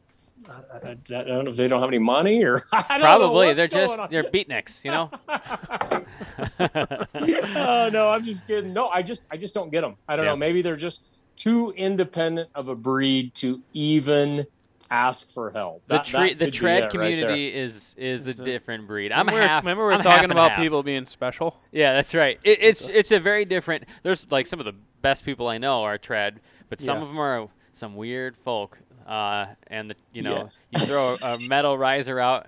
I, 0.47 0.87
I, 0.87 0.89
I 0.91 0.93
don't 0.93 1.27
know 1.43 1.49
if 1.49 1.57
they 1.57 1.67
don't 1.67 1.81
have 1.81 1.89
any 1.89 1.97
money 1.99 2.45
or 2.45 2.61
I 2.71 2.81
don't 2.89 2.99
know 2.99 3.03
Probably. 3.05 3.53
They're 3.53 3.67
just 3.67 3.99
on. 3.99 4.07
they're 4.09 4.23
beatniks, 4.23 4.85
you 4.85 4.91
know. 4.91 5.09
oh 6.59 7.89
no, 7.91 8.09
I'm 8.09 8.23
just 8.23 8.47
kidding. 8.47 8.71
No, 8.73 8.87
I 8.87 9.01
just 9.01 9.27
I 9.31 9.37
just 9.37 9.53
don't 9.53 9.71
get 9.71 9.81
them. 9.81 9.95
I 10.07 10.15
don't 10.15 10.25
Yeah. 10.25 10.31
know. 10.31 10.35
Maybe 10.37 10.61
they're 10.61 10.75
just 10.77 11.16
too 11.37 11.71
independent 11.77 12.49
of 12.53 12.67
a 12.67 12.75
breed 12.75 13.33
to 13.35 13.61
even 13.73 14.45
ask 14.89 15.33
for 15.33 15.51
help. 15.51 15.83
The 15.87 15.95
That- 15.97 16.05
tre- 16.05 16.33
the 16.33 16.45
could 16.45 16.51
be 16.53 16.57
trad 16.57 16.63
it 16.63 16.65
right 16.65 16.81
there. 16.81 16.89
community 16.89 17.53
is 17.53 17.95
is 17.97 18.27
a 18.27 18.33
different 18.43 18.87
breed. 18.87 19.11
I'm 19.11 19.27
remember, 19.27 19.47
half. 19.47 19.59
remember 19.63 19.85
we 19.87 19.93
are 19.93 19.95
I'm 19.97 20.01
talking 20.01 20.31
about 20.31 20.51
half. 20.51 20.59
people 20.61 20.81
being 20.83 21.05
special. 21.05 21.57
Yeah, 21.71 21.93
that's 21.93 22.15
right. 22.15 22.39
It, 22.43 22.59
it's 22.61 22.87
it's 22.87 23.11
a 23.11 23.19
very 23.19 23.45
different. 23.45 23.83
There's 24.03 24.29
like 24.31 24.47
some 24.47 24.59
of 24.59 24.65
the 24.65 24.75
best 25.01 25.25
people 25.25 25.47
I 25.47 25.57
know 25.57 25.83
are 25.83 25.97
trad, 25.97 26.37
but 26.69 26.79
some 26.81 26.97
Yeah. 26.97 27.01
of 27.03 27.07
them 27.09 27.19
are 27.19 27.47
some 27.73 27.95
weird 27.95 28.37
folk. 28.37 28.79
Uh, 29.05 29.47
and 29.67 29.89
the, 29.91 29.95
you 30.11 30.21
know, 30.21 30.49
you 30.71 30.79
throw 30.79 31.15
a, 31.21 31.33
a 31.35 31.39
metal 31.47 31.77
riser 31.77 32.19
out 32.19 32.47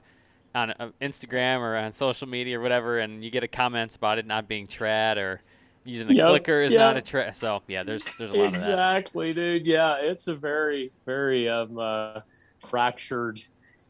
on 0.55 0.71
uh, 0.71 0.89
Instagram 1.01 1.59
or 1.59 1.75
on 1.77 1.91
social 1.93 2.27
media 2.27 2.57
or 2.59 2.61
whatever, 2.61 2.99
and 2.99 3.23
you 3.23 3.29
get 3.31 3.43
a 3.43 3.47
comments 3.47 3.95
about 3.95 4.17
it 4.17 4.25
not 4.25 4.47
being 4.47 4.65
trad 4.65 5.15
or 5.17 5.41
using 5.89 6.07
the 6.07 6.15
Yep, 6.15 6.29
clicker 6.29 6.61
is 6.61 6.71
yeah. 6.71 6.79
not 6.79 6.97
a 6.97 7.01
trad. 7.01 7.35
So 7.35 7.61
yeah, 7.67 7.83
there's 7.83 8.03
there's 8.15 8.31
a 8.31 8.33
lot 8.33 8.47
of 8.47 8.53
that. 8.53 8.57
Exactly, 8.57 9.33
dude. 9.33 9.67
Yeah, 9.67 9.97
it's 9.99 10.27
a 10.27 10.35
very, 10.35 10.91
very 11.05 11.49
um, 11.49 11.77
uh, 11.77 12.19
fractured. 12.59 13.39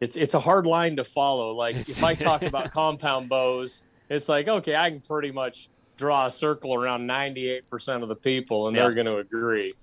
It's 0.01 0.15
it's 0.15 0.33
a 0.33 0.39
hard 0.39 0.65
line 0.65 0.95
to 0.95 1.03
follow. 1.03 1.51
Like 1.53 1.75
if 1.75 2.03
I 2.03 2.13
talk 2.13 2.43
about 2.43 2.71
compound 2.81 3.29
bows, 3.29 3.85
it's 4.09 4.29
like 4.29 4.47
okay, 4.47 4.75
I 4.75 4.89
can 4.89 5.01
pretty 5.01 5.31
much 5.31 5.69
draw 5.97 6.27
a 6.27 6.31
circle 6.31 6.73
around 6.73 7.05
ninety 7.05 7.49
eight 7.49 7.69
percent 7.69 8.03
of 8.03 8.09
the 8.09 8.15
people, 8.15 8.67
and 8.67 8.75
Yeah. 8.75 8.83
they're 8.83 8.93
going 8.93 9.07
to 9.07 9.17
agree. 9.17 9.73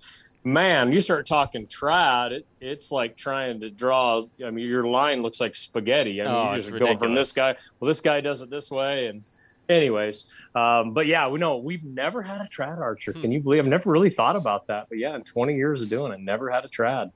Man, 0.44 0.92
you 0.92 1.00
start 1.00 1.26
talking 1.26 1.66
trad, 1.66 2.30
it, 2.30 2.46
it's 2.60 2.92
like 2.92 3.16
trying 3.16 3.60
to 3.60 3.68
draw. 3.70 4.22
I 4.44 4.50
mean, 4.50 4.64
your 4.66 4.84
line 4.84 5.20
looks 5.20 5.40
like 5.40 5.56
spaghetti. 5.56 6.22
I 6.22 6.24
mean, 6.24 6.34
Oh, 6.34 6.44
you're 6.50 6.56
just 6.58 6.78
going 6.78 6.96
from 6.98 7.14
this 7.14 7.32
guy. 7.32 7.56
Well, 7.80 7.88
this 7.88 8.00
guy 8.00 8.20
does 8.20 8.42
it 8.42 8.48
this 8.48 8.70
way, 8.70 9.08
and 9.08 9.24
anyways, 9.68 10.32
um, 10.54 10.92
but 10.92 11.06
yeah, 11.06 11.28
we 11.28 11.38
know 11.38 11.56
we've 11.58 11.84
never 11.84 12.22
had 12.22 12.40
a 12.40 12.44
trad 12.44 12.78
archer. 12.78 13.12
Hmm. 13.12 13.22
Can 13.22 13.32
you 13.32 13.40
believe? 13.40 13.64
I've 13.64 13.70
never 13.70 13.90
really 13.90 14.10
thought 14.10 14.36
about 14.36 14.66
that, 14.66 14.86
but 14.88 14.98
yeah, 14.98 15.14
in 15.14 15.22
20 15.22 15.54
years 15.54 15.82
of 15.82 15.88
doing 15.88 16.12
it, 16.12 16.20
never 16.20 16.50
had 16.50 16.64
a 16.64 16.68
trad. 16.68 17.12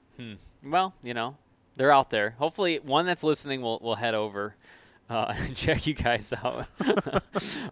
Well, 0.63 0.93
you 1.01 1.13
know, 1.13 1.37
they're 1.75 1.91
out 1.91 2.09
there. 2.09 2.35
Hopefully, 2.37 2.79
one 2.79 3.05
that's 3.05 3.23
listening 3.23 3.61
will 3.61 3.79
will 3.81 3.95
head 3.95 4.13
over 4.13 4.55
uh, 5.11 5.33
and 5.37 5.55
check 5.55 5.85
you 5.85 5.93
guys 5.93 6.33
out. 6.43 6.67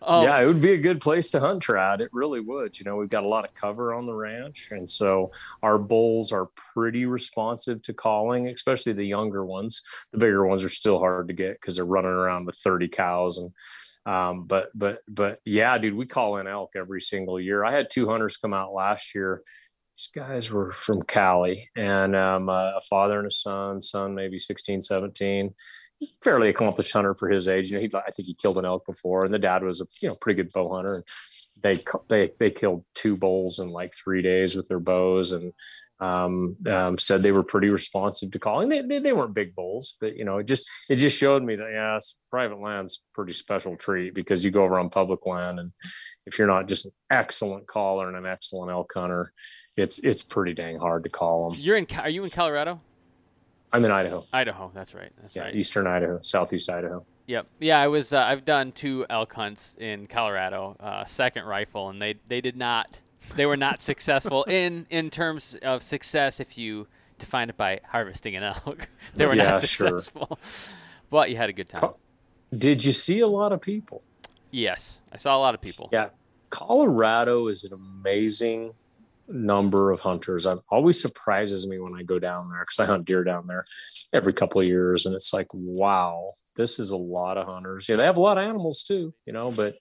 um, 0.01 0.23
yeah, 0.23 0.39
it 0.41 0.45
would 0.45 0.61
be 0.61 0.73
a 0.73 0.77
good 0.77 1.01
place 1.01 1.29
to 1.31 1.39
hunt 1.39 1.63
trad. 1.63 2.01
It 2.01 2.09
really 2.11 2.41
would. 2.41 2.77
You 2.77 2.85
know, 2.85 2.97
we've 2.97 3.09
got 3.09 3.23
a 3.23 3.27
lot 3.27 3.45
of 3.45 3.53
cover 3.53 3.93
on 3.93 4.05
the 4.05 4.13
ranch, 4.13 4.69
and 4.71 4.87
so 4.87 5.31
our 5.63 5.77
bulls 5.77 6.31
are 6.31 6.47
pretty 6.55 7.05
responsive 7.05 7.81
to 7.83 7.93
calling, 7.93 8.47
especially 8.47 8.93
the 8.93 9.05
younger 9.05 9.45
ones. 9.45 9.81
The 10.11 10.17
bigger 10.17 10.45
ones 10.45 10.63
are 10.63 10.69
still 10.69 10.99
hard 10.99 11.27
to 11.29 11.33
get 11.33 11.53
because 11.53 11.77
they're 11.77 11.85
running 11.85 12.11
around 12.11 12.45
with 12.45 12.55
30 12.55 12.87
cows 12.89 13.37
and. 13.37 13.51
Um, 14.09 14.45
but 14.45 14.69
but 14.73 14.99
but 15.07 15.39
yeah, 15.45 15.77
dude, 15.77 15.93
we 15.93 16.07
call 16.07 16.37
in 16.37 16.47
elk 16.47 16.71
every 16.75 16.99
single 16.99 17.39
year. 17.39 17.63
I 17.63 17.71
had 17.71 17.89
two 17.91 18.09
hunters 18.09 18.37
come 18.37 18.53
out 18.53 18.73
last 18.73 19.13
year. 19.13 19.43
These 19.95 20.09
guys 20.15 20.51
were 20.51 20.71
from 20.71 21.03
Cali 21.03 21.69
and 21.75 22.15
um, 22.15 22.49
a 22.49 22.79
father 22.89 23.19
and 23.19 23.27
a 23.27 23.31
son, 23.31 23.81
son 23.81 24.15
maybe 24.15 24.39
16, 24.39 24.81
17 24.81 25.53
fairly 26.23 26.49
accomplished 26.49 26.93
hunter 26.93 27.13
for 27.13 27.29
his 27.29 27.47
age. 27.47 27.69
You 27.69 27.77
know, 27.77 27.81
he, 27.81 27.89
I 27.95 28.11
think 28.11 28.27
he 28.27 28.33
killed 28.33 28.57
an 28.57 28.65
elk 28.65 28.85
before, 28.85 29.25
and 29.25 29.33
the 29.33 29.39
dad 29.39 29.63
was 29.63 29.81
a 29.81 29.85
you 30.01 30.09
know 30.09 30.15
pretty 30.19 30.41
good 30.41 30.51
bow 30.53 30.73
hunter. 30.73 31.03
They 31.61 31.75
they 32.07 32.31
they 32.39 32.51
killed 32.51 32.85
two 32.95 33.17
bulls 33.17 33.59
in 33.59 33.69
like 33.69 33.93
three 33.93 34.21
days 34.21 34.55
with 34.55 34.67
their 34.67 34.79
bows 34.79 35.31
and 35.31 35.53
um, 36.01 36.55
um, 36.67 36.97
said 36.97 37.21
they 37.21 37.33
were 37.33 37.43
pretty 37.43 37.69
responsive 37.69 38.31
to 38.31 38.39
calling. 38.39 38.69
They, 38.69 38.81
they 38.81 38.99
they 38.99 39.13
weren't 39.13 39.33
big 39.33 39.53
bulls, 39.53 39.97
but 39.99 40.15
you 40.15 40.23
know 40.23 40.37
it 40.37 40.47
just 40.47 40.65
it 40.89 40.95
just 40.95 41.17
showed 41.17 41.43
me 41.43 41.55
that 41.55 41.71
yeah, 41.71 41.99
private 42.31 42.61
land's 42.61 43.03
a 43.03 43.15
pretty 43.15 43.33
special 43.33 43.75
treat 43.75 44.13
because 44.13 44.45
you 44.45 44.51
go 44.51 44.63
over 44.63 44.79
on 44.79 44.89
public 44.89 45.25
land 45.25 45.59
and 45.59 45.71
if 46.25 46.37
you're 46.37 46.47
not 46.47 46.67
just 46.67 46.85
an 46.85 46.91
excellent 47.09 47.67
caller 47.67 48.07
and 48.07 48.17
an 48.17 48.25
excellent 48.25 48.71
elk 48.71 48.91
hunter, 48.93 49.31
it's 49.77 49.99
it's 49.99 50.23
pretty 50.23 50.53
dang 50.53 50.77
hard 50.77 51.03
to 51.03 51.09
call 51.09 51.49
them. 51.49 51.59
You're 51.59 51.77
in. 51.77 51.87
Are 51.97 52.09
you 52.09 52.23
in 52.23 52.29
Colorado? 52.29 52.79
I'm 53.71 53.83
in 53.85 53.91
Idaho, 53.91 54.23
Idaho. 54.33 54.71
That's 54.73 54.95
right. 54.95 55.11
That's 55.21 55.35
yeah, 55.35 55.43
right. 55.43 55.55
eastern 55.55 55.85
Idaho, 55.85 56.19
southeast 56.21 56.69
Idaho. 56.69 57.05
Yep. 57.29 57.45
Yeah, 57.59 57.79
I 57.79 57.87
was. 57.87 58.11
Uh, 58.11 58.23
I've 58.23 58.43
done 58.43 58.71
two 58.71 59.05
elk 59.07 59.33
hunts 59.33 59.75
in 59.79 60.07
Colorado, 60.07 60.75
uh, 60.79 61.05
second 61.05 61.45
rifle, 61.45 61.89
and 61.89 62.01
they 62.01 62.15
they 62.27 62.41
did 62.41 62.57
not. 62.57 62.99
They 63.35 63.45
were 63.45 63.55
not 63.55 63.83
successful 63.83 64.43
in 64.49 64.87
in 64.89 65.11
terms 65.11 65.55
of 65.61 65.83
success 65.83 66.39
if 66.39 66.57
you 66.57 66.87
define 67.19 67.49
it 67.49 67.55
by 67.55 67.81
harvesting 67.87 68.35
an 68.35 68.41
elk. 68.41 68.89
they 69.15 69.27
were 69.27 69.35
Yeah, 69.35 69.43
not 69.51 69.63
sure. 69.63 69.99
successful, 69.99 70.39
but 71.11 71.29
you 71.29 71.37
had 71.37 71.49
a 71.49 71.53
good 71.53 71.69
time. 71.69 71.91
Did 72.57 72.83
you 72.83 72.93
see 72.93 73.19
a 73.19 73.27
lot 73.27 73.53
of 73.53 73.61
people? 73.61 74.01
yes, 74.49 74.97
I 75.13 75.17
saw 75.17 75.37
a 75.37 75.41
lot 75.45 75.53
of 75.53 75.61
people. 75.61 75.89
Yeah, 75.91 76.09
Colorado 76.49 77.47
is 77.47 77.63
an 77.63 77.73
amazing 77.73 78.73
number 79.27 79.91
of 79.91 79.99
hunters. 79.99 80.47
It 80.47 80.59
always 80.71 80.99
surprises 80.99 81.67
me 81.67 81.77
when 81.77 81.93
I 81.93 82.01
go 82.01 82.17
down 82.17 82.49
there 82.49 82.61
because 82.61 82.79
I 82.79 82.85
hunt 82.87 83.05
deer 83.05 83.23
down 83.23 83.45
there 83.45 83.63
every 84.13 84.33
couple 84.33 84.61
of 84.61 84.67
years, 84.67 85.05
and 85.05 85.13
it's 85.13 85.31
like, 85.31 85.45
wow, 85.53 86.33
this 86.59 86.77
is 86.77 86.91
a 86.91 86.97
lot 86.97 87.37
of 87.37 87.47
hunters. 87.47 87.87
Yeah, 87.87 87.95
they 87.95 88.03
have 88.03 88.17
a 88.17 88.21
lot 88.21 88.37
of 88.37 88.43
animals 88.43 88.83
too, 88.83 89.13
you 89.25 89.31
know, 89.31 89.51
but 89.55 89.75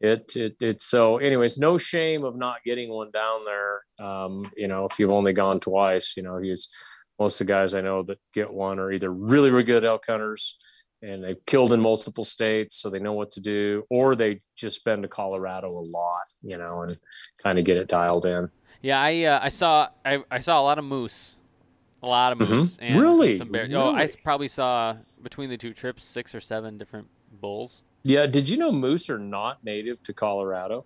it 0.00 0.34
it 0.34 0.56
it's 0.60 0.86
so. 0.86 1.18
Anyways, 1.18 1.58
no 1.58 1.76
shame 1.76 2.24
of 2.24 2.36
not 2.36 2.64
getting 2.64 2.88
one 2.88 3.10
down 3.10 3.44
there. 3.44 3.82
Um, 4.00 4.50
you 4.56 4.66
know, 4.66 4.86
if 4.86 4.98
you've 4.98 5.12
only 5.12 5.34
gone 5.34 5.60
twice, 5.60 6.16
you 6.16 6.22
know, 6.22 6.38
he's 6.38 6.74
most 7.18 7.40
of 7.40 7.46
the 7.46 7.52
guys 7.52 7.74
I 7.74 7.82
know 7.82 8.02
that 8.04 8.18
get 8.32 8.52
one 8.52 8.78
are 8.78 8.90
either 8.90 9.12
really 9.12 9.50
really 9.50 9.64
good 9.64 9.84
elk 9.84 10.04
hunters 10.08 10.56
and 11.02 11.22
they've 11.22 11.44
killed 11.46 11.72
in 11.72 11.80
multiple 11.80 12.24
states, 12.24 12.76
so 12.76 12.88
they 12.88 12.98
know 12.98 13.12
what 13.12 13.30
to 13.32 13.40
do, 13.42 13.84
or 13.90 14.16
they 14.16 14.38
just 14.56 14.82
been 14.86 15.02
to 15.02 15.08
Colorado 15.08 15.66
a 15.66 15.84
lot, 15.92 16.26
you 16.42 16.56
know, 16.56 16.78
and 16.80 16.98
kind 17.42 17.58
of 17.58 17.66
get 17.66 17.76
it 17.76 17.88
dialed 17.88 18.24
in. 18.24 18.50
Yeah, 18.80 18.98
I 18.98 19.24
uh, 19.24 19.40
I 19.42 19.50
saw 19.50 19.88
I, 20.04 20.24
I 20.30 20.38
saw 20.38 20.58
a 20.58 20.64
lot 20.64 20.78
of 20.78 20.84
moose, 20.84 21.36
a 22.04 22.08
lot 22.08 22.32
of 22.32 22.40
moose. 22.40 22.78
And 22.80 23.00
Really? 23.00 23.38
Some 23.38 23.48
bear. 23.48 23.68
Oh, 23.72 23.94
I 23.94 24.08
probably 24.22 24.48
saw 24.48 24.94
between 25.22 25.50
the 25.50 25.56
two 25.56 25.72
trips 25.72 26.04
six 26.04 26.34
or 26.34 26.40
seven 26.40 26.78
different 26.78 27.08
bulls. 27.40 27.82
Yeah, 28.02 28.26
did 28.26 28.48
you 28.48 28.58
know 28.58 28.70
moose 28.70 29.08
are 29.08 29.18
not 29.18 29.64
native 29.64 30.02
to 30.04 30.12
Colorado? 30.12 30.84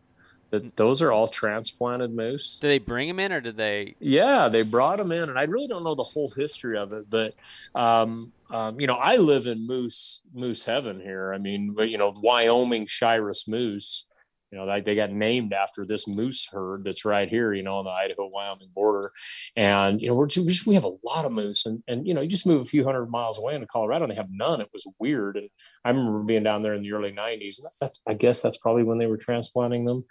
That 0.51 0.77
those 0.77 1.03
are 1.03 1.13
all 1.13 1.29
transplanted 1.29 2.15
moose. 2.15 2.59
Did 2.59 2.69
they 2.69 2.79
bring 2.79 3.09
them 3.09 3.21
in, 3.21 3.33
or 3.33 3.41
did 3.41 3.57
they? 3.57 3.97
Yeah, 3.99 4.49
they 4.49 4.63
brought 4.63 4.97
them 4.97 5.13
in, 5.13 5.29
and 5.29 5.39
I 5.39 5.43
really 5.43 5.67
don't 5.67 5.85
know 5.85 5.95
the 5.95 6.03
whole 6.03 6.31
history 6.31 6.79
of 6.79 6.93
it, 6.95 7.11
but 7.11 7.35
um, 7.75 8.33
um, 8.51 8.81
you 8.81 8.87
know, 8.87 8.95
I 8.95 9.17
live 9.17 9.47
in 9.47 9.67
moose 9.67 10.23
moose 10.33 10.65
heaven 10.65 11.01
here. 11.01 11.35
I 11.35 11.39
mean, 11.39 11.73
but, 11.73 11.91
you 11.91 11.99
know, 11.99 12.15
Wyoming 12.23 12.87
Shiras 12.87 13.47
moose. 13.47 14.08
You 14.51 14.59
know, 14.59 14.67
they, 14.67 14.81
they 14.81 14.95
got 14.95 15.11
named 15.11 15.53
after 15.53 15.85
this 15.85 16.09
moose 16.09 16.49
herd 16.51 16.85
that's 16.85 17.05
right 17.05 17.29
here. 17.29 17.53
You 17.53 17.63
know, 17.63 17.79
on 17.79 17.85
the 17.85 17.91
Idaho 17.91 18.31
Wyoming 18.33 18.71
border, 18.75 19.13
and 19.57 20.01
you 20.01 20.09
know, 20.09 20.15
we're 20.15 20.27
we, 20.37 20.47
just, 20.47 20.67
we 20.67 20.75
have 20.75 20.85
a 20.85 20.97
lot 21.05 21.25
of 21.25 21.33
moose, 21.33 21.67
and 21.67 21.83
and 21.87 22.07
you 22.07 22.15
know, 22.15 22.21
you 22.21 22.29
just 22.29 22.47
move 22.47 22.63
a 22.63 22.65
few 22.65 22.85
hundred 22.85 23.07
miles 23.07 23.39
away 23.39 23.55
into 23.55 23.67
Colorado, 23.67 24.05
and 24.05 24.13
they 24.13 24.17
have 24.17 24.31
none. 24.31 24.61
It 24.61 24.71
was 24.73 24.87
weird, 24.99 25.37
and 25.37 25.49
I 25.85 25.91
remember 25.91 26.21
being 26.21 26.43
down 26.43 26.63
there 26.63 26.75
in 26.75 26.83
the 26.83 26.93
early 26.93 27.13
'90s. 27.13 27.61
That's 27.81 28.03
I 28.07 28.15
guess 28.15 28.41
that's 28.41 28.59
probably 28.59 28.85
when 28.85 28.99
they 28.99 29.07
were 29.07 29.17
transplanting 29.19 29.85
them, 29.85 30.05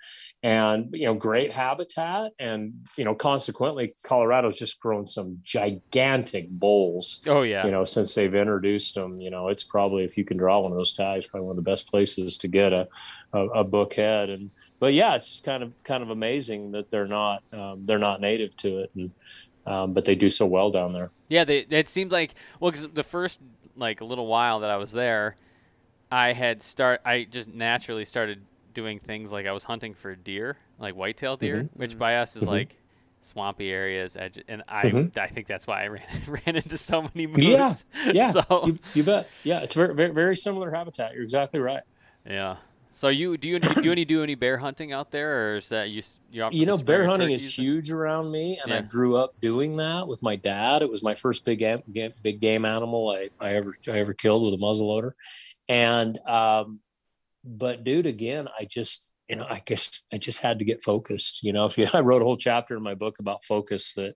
and 0.44 0.90
you 0.92 1.06
know, 1.06 1.16
great 1.16 1.52
habitat, 1.52 2.32
and 2.40 2.74
you 2.98 3.06
know, 3.06 3.16
consequently, 3.16 3.94
Colorado's 4.06 4.60
just 4.60 4.80
grown 4.80 5.08
some 5.08 5.40
gigantic 5.44 6.50
bulls. 6.50 7.24
Oh 7.28 7.42
yeah. 7.42 7.66
You 7.66 7.72
know, 7.72 7.84
since 7.84 8.14
they've 8.16 8.34
introduced 8.34 8.96
them, 8.96 9.16
you 9.18 9.30
know, 9.30 9.48
it's 9.48 9.64
probably 9.64 10.04
if 10.04 10.18
you 10.18 10.26
can 10.26 10.38
draw 10.38 10.60
one 10.60 10.72
of 10.72 10.78
those 10.78 10.94
tags, 10.94 11.28
probably 11.28 11.48
one 11.48 11.58
of 11.58 11.64
the 11.64 11.70
best 11.70 11.90
places 11.90 12.38
to 12.38 12.48
get 12.48 12.74
a 12.74 12.88
a, 13.34 13.40
a 13.48 13.64
book 13.64 13.94
head. 13.94 14.30
And 14.30 14.50
but 14.80 14.94
yeah, 14.94 15.16
it's 15.16 15.30
just 15.30 15.44
kind 15.46 15.64
of 15.64 15.74
kind 15.84 16.04
of 16.04 16.10
amazing 16.10 16.72
that 16.72 16.90
they're 16.90 17.08
not 17.08 17.44
um, 17.54 17.84
they're 17.86 18.00
not 18.00 18.20
native 18.22 18.56
to 18.58 18.80
it, 18.80 18.92
and 18.96 19.12
um, 19.66 19.92
but 19.94 20.06
they 20.06 20.16
do 20.16 20.30
so 20.30 20.46
well 20.46 20.72
down 20.72 20.94
there. 20.94 21.12
Yeah, 21.30 21.44
they, 21.44 21.60
it 21.70 21.90
seemed 21.90 22.12
like 22.12 22.34
well, 22.60 22.72
cause 22.72 22.88
the 22.88 23.04
first 23.04 23.40
like 23.76 24.02
a 24.02 24.06
little 24.06 24.28
while 24.28 24.62
that 24.62 24.70
I 24.70 24.78
was 24.78 24.92
there, 24.92 25.36
I 26.12 26.34
had 26.34 26.62
start 26.64 27.02
I 27.06 27.26
just 27.30 27.54
naturally 27.54 28.06
started 28.06 28.42
doing 28.74 29.00
things 29.00 29.32
like 29.32 29.46
I 29.48 29.52
was 29.52 29.64
hunting 29.66 29.94
for 29.94 30.16
deer, 30.16 30.58
like 30.80 30.96
whitetail 30.96 31.36
deer, 31.38 31.64
Mm-hmm. 31.64 31.80
which 31.80 31.98
by 31.98 32.18
us 32.18 32.36
is 32.36 32.44
Mhm. 32.44 32.48
like 32.48 32.76
swampy 33.22 33.72
areas, 33.72 34.16
edge, 34.16 34.42
and 34.48 34.64
I 34.70 34.84
Mhm. 34.84 35.18
I 35.18 35.28
think 35.28 35.48
that's 35.48 35.68
why 35.68 35.84
I 35.84 35.88
ran 35.88 36.04
ran 36.28 36.56
into 36.56 36.78
so 36.78 37.02
many 37.02 37.28
moose. 37.28 37.84
Yeah, 38.06 38.12
Yeah, 38.14 38.32
so 38.48 38.64
you, 38.68 38.80
you 38.94 39.04
bet. 39.04 39.28
Yeah, 39.44 39.62
it's 39.62 39.74
very, 39.74 39.94
very 39.96 40.12
very 40.12 40.36
similar 40.36 40.72
habitat. 40.72 41.14
You're 41.14 41.24
exactly 41.24 41.60
right. 41.60 41.82
yeah. 42.26 42.58
So 42.98 43.10
you 43.10 43.38
do 43.38 43.48
you 43.48 43.60
do 43.60 43.92
any 43.92 44.06
do 44.06 44.24
any 44.24 44.34
bear 44.34 44.58
hunting 44.58 44.92
out 44.92 45.12
there, 45.12 45.52
or 45.52 45.58
is 45.58 45.70
that 45.70 45.90
you 45.92 46.02
you? 46.32 46.66
know, 46.66 46.80
bear 46.80 47.06
hunting 47.06 47.30
is 47.30 47.54
huge 47.54 47.92
around 47.92 48.32
me, 48.32 48.60
and 48.64 48.74
I 48.74 48.82
grew 48.82 49.16
up 49.16 49.30
doing 49.40 49.78
that 49.78 50.08
with 50.08 50.24
my 50.24 50.36
dad. 50.36 50.82
It 50.82 50.90
was 50.90 51.04
my 51.04 51.14
first 51.14 51.46
big 51.46 51.60
big 52.24 52.42
game 52.42 52.66
animal 52.66 53.12
I, 53.12 53.28
I 53.40 53.54
ever 53.54 53.76
I 53.88 54.00
ever 54.00 54.16
killed 54.16 54.46
with 54.46 54.60
a 54.60 54.64
muzzleloader, 54.64 55.12
and 55.70 56.18
um, 56.28 56.80
but 57.44 57.84
dude, 57.84 58.08
again, 58.08 58.48
I 58.60 58.66
just 58.66 59.14
you 59.30 59.36
know 59.36 59.46
I 59.48 59.62
guess 59.64 60.02
I 60.12 60.18
just 60.18 60.42
had 60.42 60.58
to 60.58 60.66
get 60.66 60.82
focused. 60.82 61.44
You 61.44 61.54
know, 61.54 61.66
if 61.66 61.78
you 61.78 61.86
I 61.94 62.00
wrote 62.00 62.24
a 62.24 62.26
whole 62.26 62.36
chapter 62.36 62.76
in 62.76 62.82
my 62.82 62.96
book 62.96 63.20
about 63.20 63.44
focus 63.44 63.94
that 63.94 64.16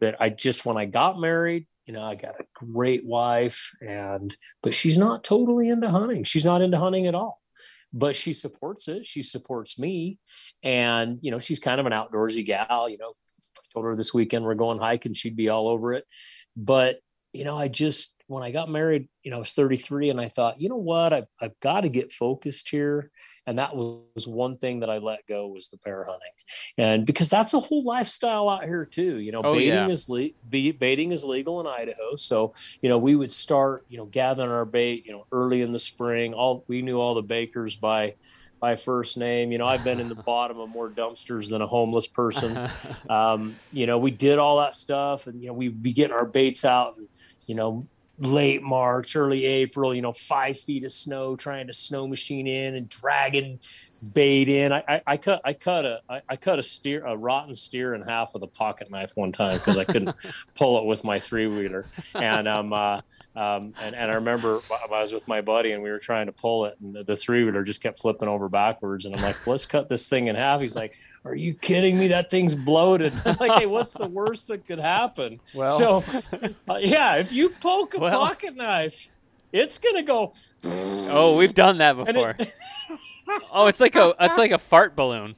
that 0.00 0.22
I 0.22 0.30
just 0.30 0.64
when 0.64 0.76
I 0.76 0.86
got 0.86 1.18
married. 1.18 1.66
You 1.86 1.94
know, 1.94 2.02
I 2.02 2.14
got 2.14 2.38
a 2.38 2.44
great 2.54 3.04
wife, 3.04 3.72
and 3.80 4.32
but 4.62 4.72
she's 4.72 4.96
not 4.96 5.24
totally 5.24 5.68
into 5.68 5.90
hunting. 5.90 6.22
She's 6.22 6.44
not 6.44 6.62
into 6.62 6.78
hunting 6.78 7.08
at 7.08 7.16
all, 7.16 7.41
but 7.92 8.16
she 8.16 8.32
supports 8.32 8.88
it. 8.88 9.04
She 9.04 9.22
supports 9.22 9.78
me, 9.78 10.18
and 10.62 11.18
you 11.20 11.30
know 11.30 11.38
she's 11.38 11.60
kind 11.60 11.80
of 11.80 11.86
an 11.86 11.92
outdoorsy 11.92 12.44
gal 12.44 12.88
you 12.88 12.98
know 12.98 13.10
I 13.10 13.60
told 13.72 13.86
her 13.86 13.96
this 13.96 14.14
weekend 14.14 14.44
we're 14.44 14.54
going 14.54 14.78
hiking 14.78 15.14
she'd 15.14 15.36
be 15.36 15.48
all 15.48 15.68
over 15.68 15.92
it 15.92 16.04
but 16.56 16.96
you 17.32 17.44
know 17.44 17.56
i 17.56 17.68
just 17.68 18.21
when 18.26 18.42
i 18.42 18.50
got 18.50 18.68
married 18.68 19.08
you 19.22 19.30
know 19.30 19.36
i 19.36 19.40
was 19.40 19.52
33 19.52 20.10
and 20.10 20.20
i 20.20 20.28
thought 20.28 20.60
you 20.60 20.68
know 20.68 20.76
what 20.76 21.12
i've, 21.12 21.26
I've 21.40 21.58
got 21.60 21.82
to 21.82 21.88
get 21.88 22.12
focused 22.12 22.68
here 22.68 23.10
and 23.46 23.58
that 23.58 23.74
was 23.76 24.26
one 24.26 24.58
thing 24.58 24.80
that 24.80 24.90
i 24.90 24.98
let 24.98 25.26
go 25.26 25.48
was 25.48 25.68
the 25.68 25.78
bear 25.84 26.04
hunting 26.04 26.32
and 26.78 27.06
because 27.06 27.28
that's 27.28 27.54
a 27.54 27.60
whole 27.60 27.82
lifestyle 27.82 28.48
out 28.48 28.64
here 28.64 28.84
too 28.84 29.18
you 29.18 29.32
know 29.32 29.42
Oh, 29.44 29.52
baiting 29.54 29.74
yeah. 29.74 29.88
is 29.88 30.08
le- 30.08 30.30
be- 30.48 30.72
baiting 30.72 31.12
is 31.12 31.24
legal 31.24 31.60
in 31.60 31.66
idaho 31.66 32.16
so 32.16 32.52
you 32.82 32.88
know 32.88 32.98
we 32.98 33.14
would 33.16 33.32
start 33.32 33.84
you 33.88 33.98
know 33.98 34.06
gathering 34.06 34.50
our 34.50 34.64
bait 34.66 35.04
you 35.06 35.12
know 35.12 35.26
early 35.32 35.62
in 35.62 35.70
the 35.70 35.78
spring 35.78 36.34
all 36.34 36.64
we 36.68 36.82
knew 36.82 36.98
all 37.00 37.14
the 37.14 37.22
bakers 37.22 37.76
by 37.76 38.14
by 38.62 38.76
first 38.76 39.18
name. 39.18 39.50
You 39.50 39.58
know, 39.58 39.66
I've 39.66 39.82
been 39.82 39.98
in 39.98 40.08
the 40.08 40.14
bottom 40.26 40.60
of 40.60 40.68
more 40.70 40.88
dumpsters 40.88 41.50
than 41.50 41.60
a 41.60 41.66
homeless 41.66 42.06
person. 42.06 42.70
Um, 43.10 43.56
you 43.72 43.86
know, 43.86 43.98
we 43.98 44.12
did 44.12 44.38
all 44.38 44.58
that 44.58 44.74
stuff, 44.74 45.26
and 45.26 45.40
you 45.42 45.48
know, 45.48 45.52
we'd 45.52 45.82
be 45.82 45.92
getting 45.92 46.14
our 46.14 46.24
baits 46.24 46.64
out, 46.64 46.96
and 46.96 47.08
you 47.48 47.56
know, 47.56 47.86
late 48.22 48.62
March, 48.62 49.16
early 49.16 49.44
April. 49.44 49.94
You 49.94 50.02
know, 50.02 50.12
five 50.12 50.58
feet 50.58 50.84
of 50.84 50.92
snow, 50.92 51.36
trying 51.36 51.66
to 51.66 51.72
snow 51.72 52.06
machine 52.06 52.46
in 52.46 52.74
and 52.74 52.88
dragging 52.88 53.58
bait 54.14 54.48
in. 54.48 54.72
I, 54.72 54.82
I, 54.88 55.02
I 55.06 55.16
cut 55.16 55.40
I 55.44 55.52
cut 55.52 55.84
a 55.84 56.00
I, 56.08 56.20
I 56.28 56.36
cut 56.36 56.58
a 56.58 56.62
steer 56.62 57.04
a 57.06 57.16
rotten 57.16 57.54
steer 57.54 57.94
in 57.94 58.02
half 58.02 58.34
with 58.34 58.42
a 58.42 58.48
pocket 58.48 58.90
knife 58.90 59.12
one 59.16 59.32
time 59.32 59.58
because 59.58 59.78
I 59.78 59.84
couldn't 59.84 60.14
pull 60.54 60.80
it 60.80 60.86
with 60.86 61.04
my 61.04 61.18
three 61.18 61.46
wheeler. 61.46 61.86
And 62.14 62.48
um, 62.48 62.72
uh, 62.72 63.00
um, 63.34 63.74
and, 63.80 63.94
and 63.94 64.10
I 64.10 64.14
remember 64.14 64.60
I 64.70 64.86
was 64.88 65.12
with 65.12 65.26
my 65.26 65.40
buddy 65.40 65.72
and 65.72 65.82
we 65.82 65.90
were 65.90 65.98
trying 65.98 66.26
to 66.26 66.32
pull 66.32 66.66
it, 66.66 66.76
and 66.80 66.94
the, 66.94 67.16
three 67.16 67.44
wheeler 67.44 67.62
just 67.62 67.82
kept 67.82 67.98
flipping 67.98 68.28
over 68.28 68.48
backwards. 68.48 69.04
And 69.04 69.14
I'm 69.14 69.22
like, 69.22 69.46
let's 69.46 69.64
cut 69.64 69.88
this 69.88 70.08
thing 70.08 70.26
in 70.26 70.36
half. 70.36 70.60
He's 70.60 70.76
like, 70.76 70.96
Are 71.24 71.34
you 71.34 71.54
kidding 71.54 71.98
me? 71.98 72.08
That 72.08 72.30
thing's 72.30 72.54
bloated. 72.54 73.14
I'm 73.24 73.36
like, 73.40 73.52
hey, 73.60 73.66
what's 73.66 73.94
the 73.94 74.08
worst 74.08 74.48
that 74.48 74.66
could 74.66 74.80
happen? 74.80 75.40
Well, 75.54 75.68
so, 75.68 76.04
uh, 76.68 76.78
yeah, 76.80 77.16
if 77.16 77.32
you 77.32 77.50
poke 77.50 77.94
a 77.94 78.00
Well- 78.00 78.26
pocket 78.26 78.56
knife, 78.56 79.10
it's 79.52 79.78
gonna 79.78 80.02
go. 80.02 80.32
oh, 80.64 81.36
we've 81.38 81.54
done 81.54 81.78
that 81.78 81.96
before. 81.96 82.34
oh, 83.52 83.66
it's 83.66 83.80
like 83.80 83.96
a 83.96 84.14
it's 84.20 84.38
like 84.38 84.50
a 84.50 84.58
fart 84.58 84.96
balloon. 84.96 85.34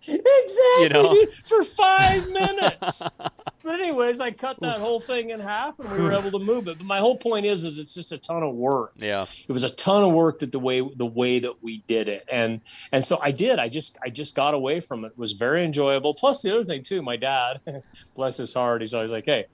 Exactly, 0.00 0.82
You 0.84 0.88
know? 0.90 1.14
dude, 1.14 1.28
for 1.44 1.62
five 1.64 2.30
minutes. 2.30 3.08
but 3.18 3.74
anyways, 3.74 4.20
I 4.20 4.30
cut 4.30 4.58
that 4.60 4.78
whole 4.78 5.00
thing 5.00 5.30
in 5.30 5.40
half, 5.40 5.78
and 5.80 5.90
we 5.90 5.98
were 6.00 6.12
able 6.12 6.30
to 6.30 6.38
move 6.38 6.68
it. 6.68 6.78
But 6.78 6.86
my 6.86 6.98
whole 6.98 7.18
point 7.18 7.44
is, 7.44 7.64
is 7.64 7.78
it's 7.78 7.94
just 7.94 8.12
a 8.12 8.18
ton 8.18 8.42
of 8.42 8.54
work. 8.54 8.92
Yeah. 8.96 9.26
It 9.48 9.52
was 9.52 9.64
a 9.64 9.74
ton 9.74 10.04
of 10.04 10.12
work 10.12 10.38
that 10.38 10.52
the 10.52 10.58
way 10.60 10.80
the 10.80 11.04
way 11.04 11.40
that 11.40 11.62
we 11.62 11.78
did 11.86 12.08
it, 12.08 12.24
and 12.30 12.60
and 12.92 13.04
so 13.04 13.18
I 13.22 13.32
did. 13.32 13.58
I 13.58 13.68
just 13.68 13.98
I 14.02 14.08
just 14.08 14.34
got 14.36 14.54
away 14.54 14.80
from 14.80 15.04
it. 15.04 15.08
It 15.12 15.18
was 15.18 15.32
very 15.32 15.64
enjoyable. 15.64 16.14
Plus 16.14 16.42
the 16.42 16.52
other 16.54 16.64
thing 16.64 16.82
too, 16.82 17.02
my 17.02 17.16
dad, 17.16 17.60
bless 18.14 18.36
his 18.36 18.54
heart, 18.54 18.80
he's 18.82 18.94
always 18.94 19.10
like, 19.12 19.24
hey, 19.26 19.46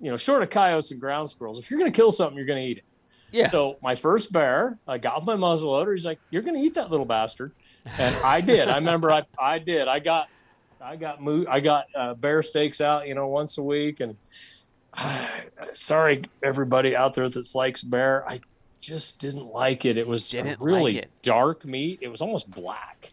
you 0.00 0.10
know, 0.10 0.16
short 0.16 0.42
of 0.42 0.50
coyotes 0.50 0.90
and 0.92 1.00
ground 1.00 1.28
squirrels, 1.28 1.58
if 1.58 1.70
you're 1.70 1.78
gonna 1.78 1.90
kill 1.90 2.12
something, 2.12 2.36
you're 2.36 2.46
gonna 2.46 2.60
eat 2.60 2.78
it. 2.78 2.84
Yeah. 3.30 3.46
So 3.46 3.76
my 3.82 3.94
first 3.94 4.32
bear, 4.32 4.78
I 4.86 4.98
got 4.98 5.24
my 5.24 5.36
muzzle 5.36 5.70
loader. 5.72 5.92
He's 5.92 6.06
like, 6.06 6.18
"You're 6.30 6.42
gonna 6.42 6.60
eat 6.60 6.74
that 6.74 6.90
little 6.90 7.06
bastard," 7.06 7.52
and 7.98 8.14
I 8.24 8.40
did. 8.40 8.68
I 8.68 8.76
remember 8.76 9.10
I 9.10 9.24
I 9.38 9.58
did. 9.58 9.86
I 9.86 9.98
got 9.98 10.28
I 10.80 10.96
got 10.96 11.20
mo- 11.22 11.46
I 11.48 11.60
got 11.60 11.86
uh, 11.94 12.14
bear 12.14 12.42
steaks 12.42 12.80
out, 12.80 13.06
you 13.06 13.14
know, 13.14 13.26
once 13.26 13.58
a 13.58 13.62
week. 13.62 14.00
And 14.00 14.16
sorry, 15.72 16.22
everybody 16.42 16.96
out 16.96 17.14
there 17.14 17.28
that 17.28 17.54
likes 17.54 17.82
bear, 17.82 18.28
I 18.28 18.40
just 18.80 19.20
didn't 19.20 19.46
like 19.46 19.84
it. 19.84 19.98
It 19.98 20.06
was 20.06 20.34
really 20.60 20.94
like 20.94 21.04
it. 21.04 21.10
dark 21.22 21.64
meat. 21.64 21.98
It 22.00 22.08
was 22.08 22.22
almost 22.22 22.50
black, 22.50 23.10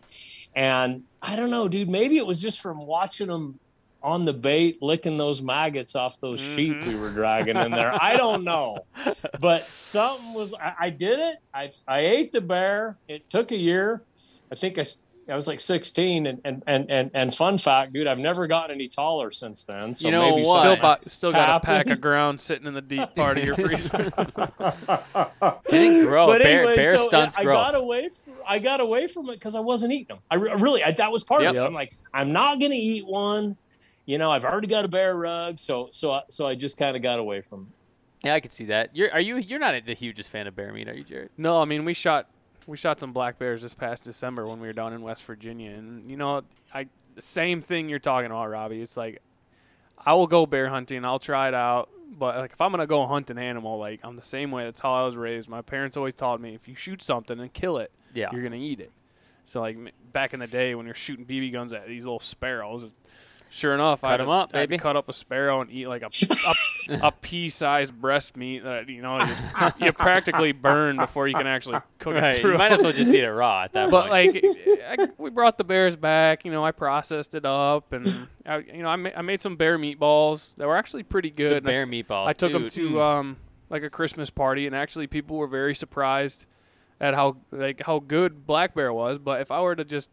and 0.55 1.03
I 1.21 1.35
don't 1.35 1.49
know, 1.49 1.67
dude. 1.67 1.89
Maybe 1.89 2.17
it 2.17 2.25
was 2.25 2.41
just 2.41 2.61
from 2.61 2.85
watching 2.85 3.27
them 3.27 3.59
on 4.05 4.23
the 4.23 4.33
bait, 4.33 4.83
licking 4.83 5.17
those 5.17 5.41
maggots 5.41 5.95
off 5.95 6.19
those 6.19 6.39
sheep 6.39 6.75
mm-hmm. 6.75 6.89
we 6.89 6.95
were 6.95 7.09
dragging 7.09 7.57
in 7.57 7.71
there. 7.71 7.91
I 7.99 8.15
don't 8.15 8.43
know, 8.43 8.85
but 9.41 9.63
something 9.63 10.33
was. 10.33 10.53
I, 10.53 10.75
I 10.79 10.89
did 10.91 11.19
it. 11.19 11.37
I 11.51 11.71
I 11.87 11.99
ate 12.01 12.31
the 12.31 12.39
bear. 12.39 12.97
It 13.07 13.27
took 13.31 13.51
a 13.51 13.57
year. 13.57 14.03
I 14.51 14.55
think 14.55 14.77
I. 14.77 14.85
I 15.27 15.33
was 15.33 15.47
like 15.47 15.59
16, 15.59 16.27
and 16.27 16.39
and 16.45 16.61
and 16.67 16.91
and, 16.91 17.09
and 17.15 17.33
fun 17.33 17.57
fact, 17.57 17.93
dude, 17.93 18.05
I've 18.05 18.19
never 18.19 18.45
gotten 18.45 18.75
any 18.75 18.87
taller 18.87 19.31
since 19.31 19.63
then. 19.63 19.91
So 19.95 20.07
You 20.07 20.11
know 20.11 20.35
maybe 20.35 20.45
what? 20.45 20.59
Still, 20.59 20.77
something- 20.77 21.09
still 21.09 21.31
got 21.31 21.63
a 21.63 21.65
pack 21.65 21.89
of 21.89 21.99
ground 21.99 22.39
sitting 22.39 22.67
in 22.67 22.75
the 22.75 22.81
deep 22.81 23.15
part 23.15 23.39
of 23.39 23.43
your 23.43 23.55
freezer. 23.55 24.11
Didn't 25.67 26.05
grow. 26.05 26.27
But 26.27 26.43
bear 26.43 26.59
anyway, 26.59 26.75
bear 26.75 26.97
so 26.99 27.07
stunts 27.07 27.39
I 27.39 27.43
growth. 27.43 27.55
got 27.55 27.73
away. 27.73 28.09
From, 28.09 28.33
I 28.47 28.59
got 28.59 28.81
away 28.81 29.07
from 29.07 29.27
it 29.29 29.33
because 29.33 29.55
I 29.55 29.61
wasn't 29.61 29.93
eating 29.93 30.15
them. 30.15 30.19
I 30.29 30.35
re- 30.35 30.53
really, 30.59 30.83
I, 30.83 30.91
that 30.91 31.11
was 31.11 31.23
part 31.23 31.41
of 31.41 31.55
it. 31.55 31.59
I'm 31.59 31.73
like, 31.73 31.91
I'm 32.13 32.31
not 32.31 32.59
gonna 32.59 32.75
eat 32.75 33.07
one. 33.07 33.57
You 34.05 34.17
know, 34.17 34.31
I've 34.31 34.45
already 34.45 34.67
got 34.67 34.85
a 34.85 34.87
bear 34.87 35.15
rug, 35.15 35.57
so 35.59 35.89
so 35.91 36.11
I- 36.11 36.23
so 36.29 36.45
I 36.45 36.55
just 36.55 36.77
kind 36.77 36.95
of 36.95 37.01
got 37.01 37.19
away 37.19 37.41
from. 37.41 37.71
it. 38.21 38.27
yeah, 38.27 38.33
I 38.35 38.39
could 38.39 38.53
see 38.53 38.65
that. 38.65 38.95
You're 38.95 39.11
are 39.11 39.19
you 39.19 39.37
you're 39.37 39.59
not 39.59 39.85
the 39.85 39.93
hugest 39.95 40.29
fan 40.29 40.47
of 40.47 40.55
bear 40.55 40.71
meat, 40.71 40.87
are 40.87 40.93
you, 40.93 41.03
Jared? 41.03 41.29
No, 41.37 41.61
I 41.61 41.65
mean 41.65 41.85
we 41.85 41.93
shot 41.93 42.27
we 42.67 42.77
shot 42.77 42.99
some 42.99 43.13
black 43.13 43.37
bears 43.39 43.61
this 43.61 43.73
past 43.73 44.03
December 44.05 44.43
when 44.43 44.59
we 44.59 44.67
were 44.67 44.73
down 44.73 44.93
in 44.93 45.01
West 45.01 45.23
Virginia, 45.25 45.71
and 45.71 46.09
you 46.09 46.17
know, 46.17 46.41
I 46.73 46.87
the 47.15 47.21
same 47.21 47.61
thing 47.61 47.89
you're 47.89 47.99
talking 47.99 48.27
about, 48.27 48.49
Robbie. 48.49 48.81
It's 48.81 48.97
like 48.97 49.21
I 49.97 50.13
will 50.13 50.27
go 50.27 50.45
bear 50.45 50.69
hunting, 50.69 51.03
I'll 51.05 51.17
try 51.19 51.47
it 51.47 51.53
out, 51.55 51.89
but 52.19 52.37
like 52.37 52.51
if 52.53 52.61
I'm 52.61 52.69
gonna 52.71 52.85
go 52.85 53.05
hunt 53.07 53.29
an 53.31 53.39
animal, 53.39 53.79
like 53.79 54.01
I'm 54.03 54.15
the 54.15 54.21
same 54.23 54.51
way. 54.51 54.65
That's 54.65 54.79
how 54.81 54.93
I 54.93 55.03
was 55.05 55.15
raised. 55.15 55.49
My 55.49 55.61
parents 55.63 55.97
always 55.97 56.13
taught 56.13 56.39
me 56.39 56.53
if 56.53 56.67
you 56.67 56.75
shoot 56.75 57.01
something 57.01 57.39
and 57.39 57.51
kill 57.53 57.77
it, 57.79 57.91
Yeah. 58.13 58.29
you're 58.31 58.43
gonna 58.43 58.55
eat 58.57 58.79
it. 58.81 58.91
So 59.45 59.61
like 59.61 59.77
back 60.13 60.33
in 60.33 60.39
the 60.39 60.47
day 60.47 60.75
when 60.75 60.85
you're 60.85 60.95
shooting 60.95 61.25
BB 61.25 61.51
guns 61.51 61.73
at 61.73 61.87
these 61.87 62.05
little 62.05 62.19
sparrows. 62.19 62.87
Sure 63.55 63.73
enough, 63.73 64.01
Cut 64.01 64.11
I'd, 64.11 64.19
'em 64.21 64.27
up, 64.27 64.49
I'd 64.53 64.67
baby. 64.67 64.77
cut 64.77 64.97
up 64.97 65.07
a 65.07 65.13
sparrow 65.13 65.61
and 65.61 65.71
eat 65.71 65.87
like 65.87 66.01
a 66.01 66.09
a, 66.89 67.07
a 67.07 67.11
pea-sized 67.21 67.93
breast 67.99 68.35
meat 68.35 68.65
that 68.65 68.89
you 68.89 69.01
know 69.01 69.17
you, 69.17 69.71
you 69.85 69.93
practically 69.93 70.51
burn 70.51 70.97
before 70.97 71.25
you 71.29 71.35
can 71.35 71.47
actually 71.47 71.79
cook 71.97 72.15
it 72.17 72.19
Right. 72.21 72.41
through. 72.41 72.51
You 72.51 72.57
might 72.57 72.73
as 72.73 72.81
well 72.81 72.91
just 72.91 73.13
eat 73.13 73.23
it 73.23 73.31
raw 73.31 73.63
at 73.63 73.71
that 73.71 73.89
point. 73.89 73.91
but 73.91 74.09
point. 74.09 74.43
like 74.43 74.99
I, 74.99 75.07
we 75.17 75.29
brought 75.29 75.57
the 75.57 75.63
bears 75.63 75.95
back 75.95 76.43
you 76.43 76.51
know 76.51 76.65
i 76.65 76.71
processed 76.71 77.33
it 77.33 77.45
up 77.45 77.93
and 77.93 78.27
I, 78.45 78.57
you 78.57 78.83
know 78.83 78.89
I, 78.89 78.97
ma- 78.97 79.11
I 79.15 79.21
made 79.21 79.39
some 79.41 79.55
bear 79.55 79.79
meatballs 79.79 80.53
that 80.57 80.67
were 80.67 80.75
actually 80.75 81.03
pretty 81.03 81.29
good 81.31 81.51
the 81.51 81.55
and 81.57 81.67
I- 81.67 81.71
bear 81.71 81.87
meatballs. 81.87 82.27
i, 82.27 82.33
took 82.33 82.51
them 82.51 82.67
to 82.67 82.89
Mm. 82.91 83.01
um 83.01 83.37
like 83.69 83.83
a 83.83 83.89
christmas 83.89 84.29
party 84.29 84.67
and 84.67 84.75
actually 84.75 85.07
people 85.07 85.37
were 85.37 85.47
very 85.47 85.73
surprised 85.73 86.45
at 86.99 87.13
how 87.13 87.37
like 87.51 87.81
how 87.85 87.99
good 87.99 88.45
black 88.45 88.75
bear 88.75 88.91
was 88.91 89.17
but 89.17 89.39
if 89.39 89.49
i 89.49 89.61
were 89.61 89.75
to 89.77 89.85
just 89.85 90.11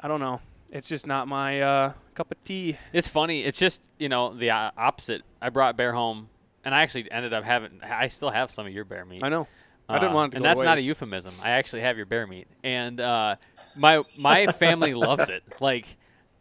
i 0.00 0.06
don't 0.06 0.20
know 0.20 0.38
it's 0.72 0.88
just 0.88 1.06
not 1.06 1.28
my 1.28 1.60
uh, 1.60 1.92
cup 2.14 2.32
of 2.32 2.42
tea 2.42 2.76
It's 2.92 3.06
funny. 3.06 3.44
It's 3.44 3.58
just 3.58 3.82
you 3.98 4.08
know 4.08 4.34
the 4.34 4.50
uh, 4.50 4.70
opposite. 4.76 5.22
I 5.40 5.50
brought 5.50 5.76
bear 5.76 5.92
home, 5.92 6.28
and 6.64 6.74
I 6.74 6.82
actually 6.82 7.10
ended 7.12 7.32
up 7.32 7.44
having. 7.44 7.80
I 7.84 8.08
still 8.08 8.30
have 8.30 8.50
some 8.50 8.66
of 8.66 8.72
your 8.72 8.84
bear 8.84 9.04
meat. 9.04 9.22
i 9.22 9.28
know 9.28 9.46
i 9.88 9.98
didn't 9.98 10.12
Uh, 10.12 10.14
want 10.14 10.28
it 10.28 10.30
to 10.32 10.36
and 10.38 10.44
that's 10.44 10.60
to 10.60 10.64
not 10.66 10.78
a 10.78 10.82
euphemism. 10.82 11.34
I 11.44 11.50
actually 11.50 11.82
have 11.82 11.96
your 11.96 12.06
bear 12.06 12.26
meat, 12.26 12.48
and 12.64 13.00
uh, 13.00 13.36
my 13.76 14.02
my 14.18 14.46
family 14.64 14.94
loves 14.94 15.28
it. 15.28 15.42
Like 15.60 15.96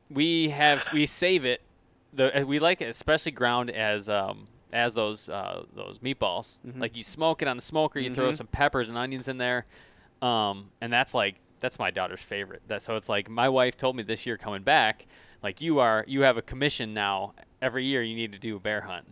we 0.10 0.50
have, 0.50 0.88
we 0.94 1.06
save 1.06 1.46
it. 1.46 1.62
The 2.14 2.42
uh, 2.42 2.46
we 2.46 2.60
like 2.60 2.82
it 2.82 2.90
especially 2.90 3.32
ground 3.32 3.70
as 3.70 4.10
um 4.10 4.48
as 4.74 4.94
those 4.94 5.28
uh, 5.28 5.64
those 5.76 6.00
meatballs. 6.00 6.60
Mm-hmm. 6.66 6.80
Like 6.80 6.96
you 6.96 7.04
smoke 7.04 7.42
it 7.42 7.48
on 7.48 7.58
the 7.58 7.62
smoker, 7.62 8.00
you 8.00 8.14
throw 8.14 8.32
some 8.32 8.48
peppers 8.48 8.88
and 8.90 8.98
onions 8.98 9.28
in 9.28 9.38
there, 9.38 9.66
um, 10.22 10.70
and 10.80 10.92
that's 10.94 11.14
like 11.14 11.36
that's 11.62 11.80
my 11.80 11.90
daughter's 11.92 12.22
favorite. 12.22 12.62
That 12.68 12.82
so 12.82 12.98
it's 12.98 13.08
like 13.08 13.30
my 13.30 13.48
wife 13.48 13.78
told 13.78 13.96
me 13.96 14.04
this 14.04 14.26
year 14.26 14.38
coming 14.38 14.64
back, 14.64 15.06
like 15.42 15.62
you 15.62 15.80
are 15.80 16.04
you 16.08 16.22
have 16.24 16.36
a 16.38 16.42
commission 16.42 16.94
now. 16.94 17.34
Every 17.62 17.86
year 17.86 18.04
you 18.04 18.16
need 18.16 18.34
to 18.34 18.40
do 18.40 18.58
a 18.58 18.60
bear 18.60 18.82
hunt. 18.82 19.06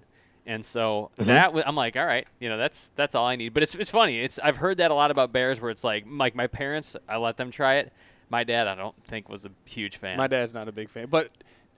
And 0.45 0.66
so 0.66 1.12
that 1.18 1.54
wa- 1.54 1.62
I'm 1.66 1.76
like, 1.76 1.95
all 1.95 2.06
right, 2.06 2.28
you 2.39 2.50
know, 2.50 2.58
that's 2.58 2.91
that's 2.95 3.14
all 3.16 3.26
I 3.28 3.36
need. 3.38 3.54
But 3.54 3.64
it's 3.64 3.76
it's 3.76 3.91
funny. 3.91 4.20
It's 4.20 4.39
I've 4.39 4.58
heard 4.58 4.78
that 4.78 4.89
a 4.91 4.95
lot 4.95 5.12
about 5.12 5.32
bears, 5.32 5.62
where 5.62 5.70
it's 5.72 5.84
like, 5.84 6.06
like 6.10 6.34
my 6.36 6.47
parents, 6.47 6.95
I 7.08 7.18
let 7.18 7.38
them 7.38 7.52
try 7.52 7.76
it. 7.76 7.93
My 8.30 8.43
dad, 8.43 8.68
I 8.68 8.76
don't 8.76 8.95
think 9.06 9.30
was 9.30 9.45
a 9.45 9.52
huge 9.66 9.97
fan. 9.97 10.18
my 10.18 10.28
dad's 10.28 10.54
not 10.54 10.68
a 10.68 10.72
big 10.72 10.88
fan 10.89 11.08
but 11.10 11.32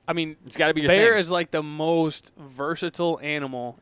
i 0.07 0.13
mean 0.13 0.35
it's 0.45 0.57
got 0.57 0.67
to 0.67 0.73
be 0.73 0.81
your 0.81 0.87
bear 0.89 1.11
thing. 1.11 1.19
is 1.19 1.29
like 1.31 1.51
the 1.51 1.61
most 1.63 2.33
versatile 2.37 3.19
animal 3.21 3.77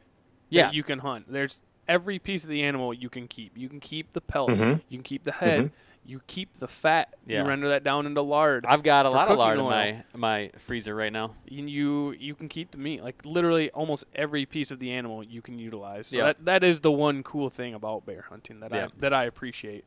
yeah, 0.50 0.64
that 0.64 0.74
you 0.74 0.84
can 0.84 1.00
hunt. 1.00 1.32
There's 1.32 1.62
every 1.88 2.20
piece 2.20 2.44
of 2.44 2.50
the 2.50 2.64
animal 2.64 2.94
you 2.94 3.10
can 3.10 3.28
keep. 3.28 3.58
You 3.58 3.70
can 3.70 3.80
keep 3.80 4.14
the 4.14 4.22
pelt. 4.22 4.50
Mhm. 4.50 4.82
You 4.90 4.98
can 4.98 5.04
keep 5.04 5.24
the 5.24 5.32
head. 5.32 5.72
You 6.10 6.22
keep 6.26 6.55
the 6.55 6.68
fat. 6.68 7.14
Yeah. 7.28 7.43
You 7.43 7.47
render 7.47 7.70
that 7.70 7.84
down 7.84 8.07
into 8.07 8.22
lard. 8.24 8.66
I've 8.68 8.82
got 8.82 9.05
a 9.05 9.10
lot 9.12 9.24
of 9.24 9.28
cooking 9.28 9.38
lard 9.38 9.60
in 9.60 9.66
my 9.66 10.03
my 10.16 10.49
freezer 10.57 10.95
right 10.95 11.14
now. 11.14 11.36
You, 11.47 11.66
you 11.66 12.12
you 12.20 12.34
can 12.36 12.49
keep 12.49 12.72
the 12.72 12.80
meat. 12.80 13.03
Like 13.03 13.24
literally, 13.26 13.70
almost 13.72 14.05
every 14.16 14.47
piece 14.47 14.72
of 14.72 14.80
the 14.80 14.91
animal 14.91 15.24
you 15.24 15.41
can 15.43 15.60
utilize. 15.60 16.07
So 16.07 16.18
Yeah. 16.18 16.24
that 16.24 16.45
that 16.45 16.64
is 16.64 16.80
the 16.80 16.91
one 16.91 17.22
cool 17.22 17.51
thing 17.51 17.76
about 17.76 18.07
bear 18.07 18.26
hunting 18.28 18.60
that 18.62 18.74
Yeah. 18.74 18.86
I 18.86 18.89
that 19.01 19.14
I 19.14 19.26
appreciate. 19.26 19.86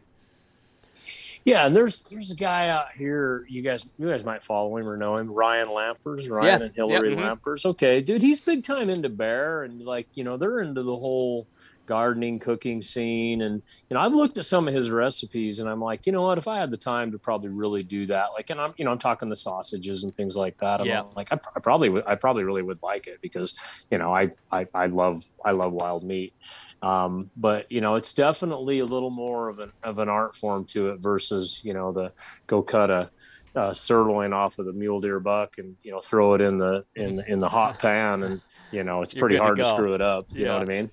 Yeah, 1.44 1.66
and 1.66 1.74
there's 1.74 2.02
there's 2.02 2.30
a 2.30 2.36
guy 2.36 2.68
out 2.68 2.92
here. 2.92 3.44
You 3.48 3.62
guys 3.62 3.92
you 3.98 4.08
guys 4.08 4.24
might 4.24 4.44
follow 4.44 4.76
him 4.76 4.86
or 4.86 4.96
know 4.96 5.16
him. 5.16 5.28
Ryan 5.30 5.68
Lampers, 5.68 6.30
Ryan 6.30 6.60
Yeah. 6.60 6.66
and 6.66 6.74
Hillary 6.76 7.10
Yep. 7.10 7.18
Mhm. 7.18 7.22
Lampers. 7.40 7.66
Okay, 7.66 8.00
dude, 8.02 8.22
he's 8.22 8.40
big 8.40 8.62
time 8.62 8.90
into 8.90 9.08
bear 9.08 9.62
and 9.64 9.82
like 9.84 10.06
you 10.16 10.22
know 10.22 10.36
they're 10.36 10.60
into 10.60 10.82
the 10.82 10.94
whole 10.94 11.46
gardening 11.92 12.38
cooking 12.38 12.80
scene 12.82 13.42
and 13.42 13.62
you 13.88 13.94
know 13.94 14.00
I've 14.00 14.14
looked 14.14 14.38
at 14.38 14.44
some 14.46 14.66
of 14.68 14.74
his 14.74 14.90
recipes 14.90 15.58
and 15.60 15.68
I'm 15.68 15.80
like 15.80 16.06
you 16.06 16.12
know 16.12 16.22
what? 16.22 16.38
If 16.38 16.48
I 16.48 16.58
had 16.58 16.70
the 16.70 16.78
time 16.78 17.12
to 17.12 17.18
probably 17.18 17.50
really 17.50 17.82
do 17.82 18.06
that 18.06 18.28
like 18.36 18.48
and 18.50 18.60
I'm 18.60 18.70
you 18.78 18.84
know 18.84 18.92
I'm 18.92 18.98
talking 18.98 19.28
the 19.28 19.36
sausages 19.36 20.04
and 20.04 20.12
things 20.14 20.36
like 20.36 20.56
that 20.62 20.80
I'm 20.80 20.86
Yeah. 20.88 21.02
like 21.16 21.32
I, 21.32 21.38
I 21.56 21.60
probably 21.60 21.88
would 21.90 22.04
I 22.06 22.14
probably 22.14 22.44
really 22.44 22.62
would 22.62 22.82
like 22.82 23.06
it 23.06 23.18
because 23.22 23.54
you 23.90 23.98
know 23.98 24.14
I 24.14 24.30
I, 24.50 24.64
I 24.74 24.86
love 24.86 25.18
I 25.44 25.52
love 25.52 25.72
wild 25.72 26.04
meat. 26.04 26.34
Um, 26.82 27.30
but 27.36 27.70
you 27.70 27.80
know 27.80 27.94
it's 27.96 28.14
definitely 28.14 28.80
a 28.80 28.84
little 28.84 29.10
more 29.10 29.48
of 29.48 29.58
an 29.58 29.72
of 29.82 29.98
an 29.98 30.08
art 30.08 30.34
form 30.34 30.64
to 30.70 30.90
it 30.90 31.02
versus 31.02 31.60
you 31.64 31.74
know 31.74 31.92
the 31.92 32.12
go 32.48 32.62
cut 32.62 32.90
a, 32.90 33.10
a 33.54 33.74
sirloin 33.74 34.32
off 34.32 34.58
of 34.58 34.66
the 34.66 34.72
mule 34.72 35.00
deer 35.00 35.20
buck 35.20 35.50
and 35.58 35.76
you 35.82 35.92
know 35.92 36.00
throw 36.00 36.34
it 36.34 36.40
in 36.40 36.56
the 36.56 36.84
in 36.96 37.22
in 37.28 37.38
the 37.38 37.48
hot 37.48 37.78
pan 37.82 38.22
and 38.24 38.40
you 38.72 38.82
know 38.84 39.02
it's 39.02 39.14
You're 39.14 39.24
pretty 39.24 39.36
good 39.36 39.42
to 39.42 39.42
hard 39.42 39.58
to, 39.58 39.64
screw 39.64 39.94
it 39.94 40.02
up 40.02 40.26
you 40.34 40.46
know 40.46 40.54
what 40.54 40.62
I 40.62 40.66
mean 40.66 40.90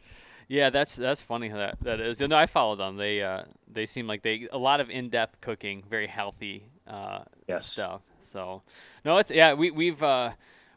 Yeah, 0.50 0.72
that's 0.72 0.96
that's 0.96 1.22
funny 1.22 1.48
how 1.48 1.58
that 1.58 1.80
that 1.84 2.00
is. 2.02 2.20
No, 2.20 2.36
I 2.36 2.48
follow 2.48 2.76
them. 2.76 2.98
They 2.98 3.22
uh 3.22 3.44
they 3.72 3.86
seem 3.86 4.08
like 4.08 4.24
they 4.24 4.48
a 4.52 4.58
lot 4.58 4.82
of 4.82 4.90
in 4.90 5.10
depth 5.10 5.40
cooking, 5.42 5.84
very 5.90 6.08
healthy 6.08 6.66
uh 6.88 7.20
yes 7.48 7.68
stuff. 7.68 8.02
So 8.22 8.64
no, 9.06 9.18
it's 9.20 9.30
yeah 9.32 9.54
we 9.54 9.70
we've 9.70 10.02
uh 10.02 10.32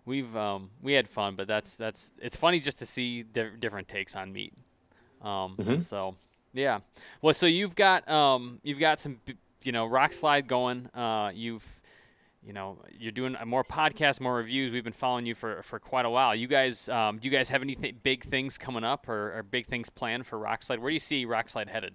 we've 0.04 0.36
um 0.36 0.70
we 0.82 0.92
had 0.92 1.08
fun, 1.08 1.36
but 1.36 1.48
that's 1.48 1.76
that's 1.76 2.12
it's 2.20 2.36
funny 2.36 2.60
just 2.60 2.78
to 2.78 2.86
see 2.86 3.22
di- 3.22 3.56
different 3.58 3.88
takes 3.88 4.14
on 4.14 4.30
meat. 4.32 4.52
Um, 5.22 5.56
Mhm. 5.58 5.82
so 5.82 6.16
yeah, 6.52 6.80
well, 7.22 7.32
so 7.32 7.46
you've 7.46 7.74
got 7.74 8.06
um 8.10 8.60
you've 8.62 8.78
got 8.78 9.00
some 9.00 9.20
you 9.62 9.72
know 9.72 9.88
Rokslide 9.88 10.46
going. 10.48 10.86
Uh, 10.94 11.30
you've 11.34 11.80
you 12.44 12.52
know 12.52 12.78
you're 12.98 13.12
doing 13.12 13.36
uh, 13.36 13.44
more 13.44 13.64
podcasts, 13.64 14.20
more 14.20 14.34
reviews. 14.36 14.72
We've 14.72 14.84
been 14.84 14.92
following 14.92 15.26
you 15.26 15.34
for 15.34 15.62
for 15.62 15.78
quite 15.78 16.04
a 16.04 16.10
while. 16.10 16.34
You 16.34 16.46
guys, 16.46 16.88
um, 16.88 17.18
do 17.18 17.28
you 17.28 17.30
guys 17.30 17.48
have 17.50 17.62
any 17.62 17.74
th- 17.74 18.02
big 18.02 18.22
things 18.24 18.58
coming 18.58 18.84
up 18.84 19.08
or, 19.08 19.38
or 19.38 19.42
big 19.42 19.66
things 19.66 19.90
planned 19.90 20.26
for 20.26 20.38
Rokslide? 20.38 20.78
Where 20.78 20.90
do 20.90 20.94
you 20.94 21.00
see 21.00 21.26
Rokslide 21.26 21.68
headed? 21.68 21.94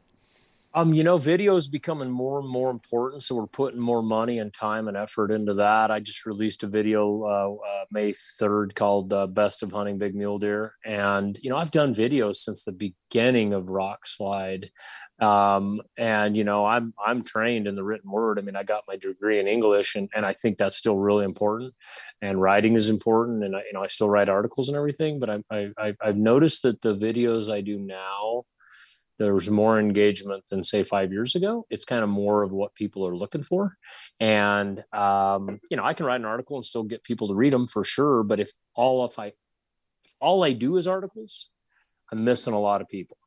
Um, 0.78 0.93
you 0.93 1.03
know, 1.03 1.17
video 1.17 1.55
is 1.55 1.67
becoming 1.67 2.11
more 2.11 2.38
and 2.39 2.47
more 2.47 2.69
important, 2.69 3.23
so 3.23 3.34
we're 3.34 3.47
putting 3.47 3.80
more 3.80 4.03
money 4.03 4.38
and 4.38 4.53
time 4.53 4.88
and 4.88 4.95
effort 4.95 5.32
into 5.32 5.55
that. 5.55 5.89
I 5.89 5.99
just 5.99 6.28
released 6.28 6.61
a 6.61 6.67
video 6.67 7.23
uh, 7.23 7.55
uh, 7.67 7.86
May 7.89 8.13
third 8.13 8.75
called 8.75 9.11
uh, 9.11 9.25
"Best 9.25 9.63
of 9.63 9.71
Hunting 9.71 9.97
Big 9.97 10.13
Mule 10.13 10.38
Deer," 10.38 10.75
and 10.86 11.36
you 11.41 11.49
know, 11.49 11.57
I've 11.57 11.71
done 11.71 11.95
videos 11.95 12.36
since 12.36 12.63
the 12.63 12.73
beginning 12.73 13.53
of 13.53 13.63
Rokslide, 13.63 14.69
um, 15.19 15.82
and 15.97 16.38
you 16.38 16.43
know, 16.43 16.63
I'm 16.63 16.93
I'm 17.03 17.23
trained 17.23 17.67
in 17.67 17.73
the 17.75 17.84
written 17.84 18.11
word. 18.11 18.38
I 18.38 18.43
mean, 18.43 18.55
I 18.55 18.61
got 18.61 18.84
my 18.88 18.97
degree 18.97 19.39
in 19.39 19.47
English, 19.47 19.95
and 19.95 20.07
and 20.15 20.28
I 20.28 20.34
think 20.34 20.59
that's 20.59 20.78
still 20.78 20.97
really 20.97 21.25
important, 21.25 21.73
and 22.21 22.39
writing 22.39 22.75
is 22.75 22.88
important, 22.91 23.43
and 23.43 23.55
I, 23.55 23.61
you 23.61 23.73
know, 23.73 23.82
I 23.82 23.88
still 23.88 24.11
write 24.11 24.30
articles 24.30 24.67
and 24.67 24.78
everything, 24.78 25.17
but 25.19 25.32
I, 25.32 25.39
I 25.49 25.69
I've- 25.80 25.97
I've 26.03 26.17
noticed 26.17 26.61
that 26.61 26.82
the 26.82 26.95
videos 26.95 27.51
I 27.51 27.61
do 27.61 27.80
now 27.80 28.43
there's 29.20 29.49
more 29.49 29.80
engagement 29.80 30.43
than 30.49 30.63
say 30.63 30.84
five 30.84 31.11
years 31.11 31.36
ago. 31.36 31.65
It's 31.70 31.86
kind 31.86 32.03
of 32.03 32.09
more 32.09 32.43
of 32.43 32.51
what 32.51 32.76
people 32.76 33.07
are 33.07 33.15
looking 33.15 33.43
for. 33.43 33.78
And 34.20 34.84
um, 34.93 35.59
you 35.70 35.78
know 35.78 35.84
i 35.84 35.93
can 35.93 36.05
write 36.05 36.20
an 36.20 36.26
article 36.26 36.55
and 36.55 36.65
still 36.65 36.84
get 36.84 37.03
people 37.03 37.28
to 37.28 37.36
read 37.36 37.53
them 37.53 37.68
for 37.68 37.84
sure 37.84 38.24
but 38.24 38.39
if 38.39 38.51
all 38.76 39.05
if 39.05 39.20
i 39.20 39.28
if 39.28 40.13
all 40.20 40.43
i 40.43 40.53
do 40.53 40.78
is 40.78 40.88
articles 40.88 41.51
i'm 42.11 42.24
missing 42.24 42.53
a 42.53 42.59
lot 42.59 42.82
of 42.82 42.89
people. 42.89 43.18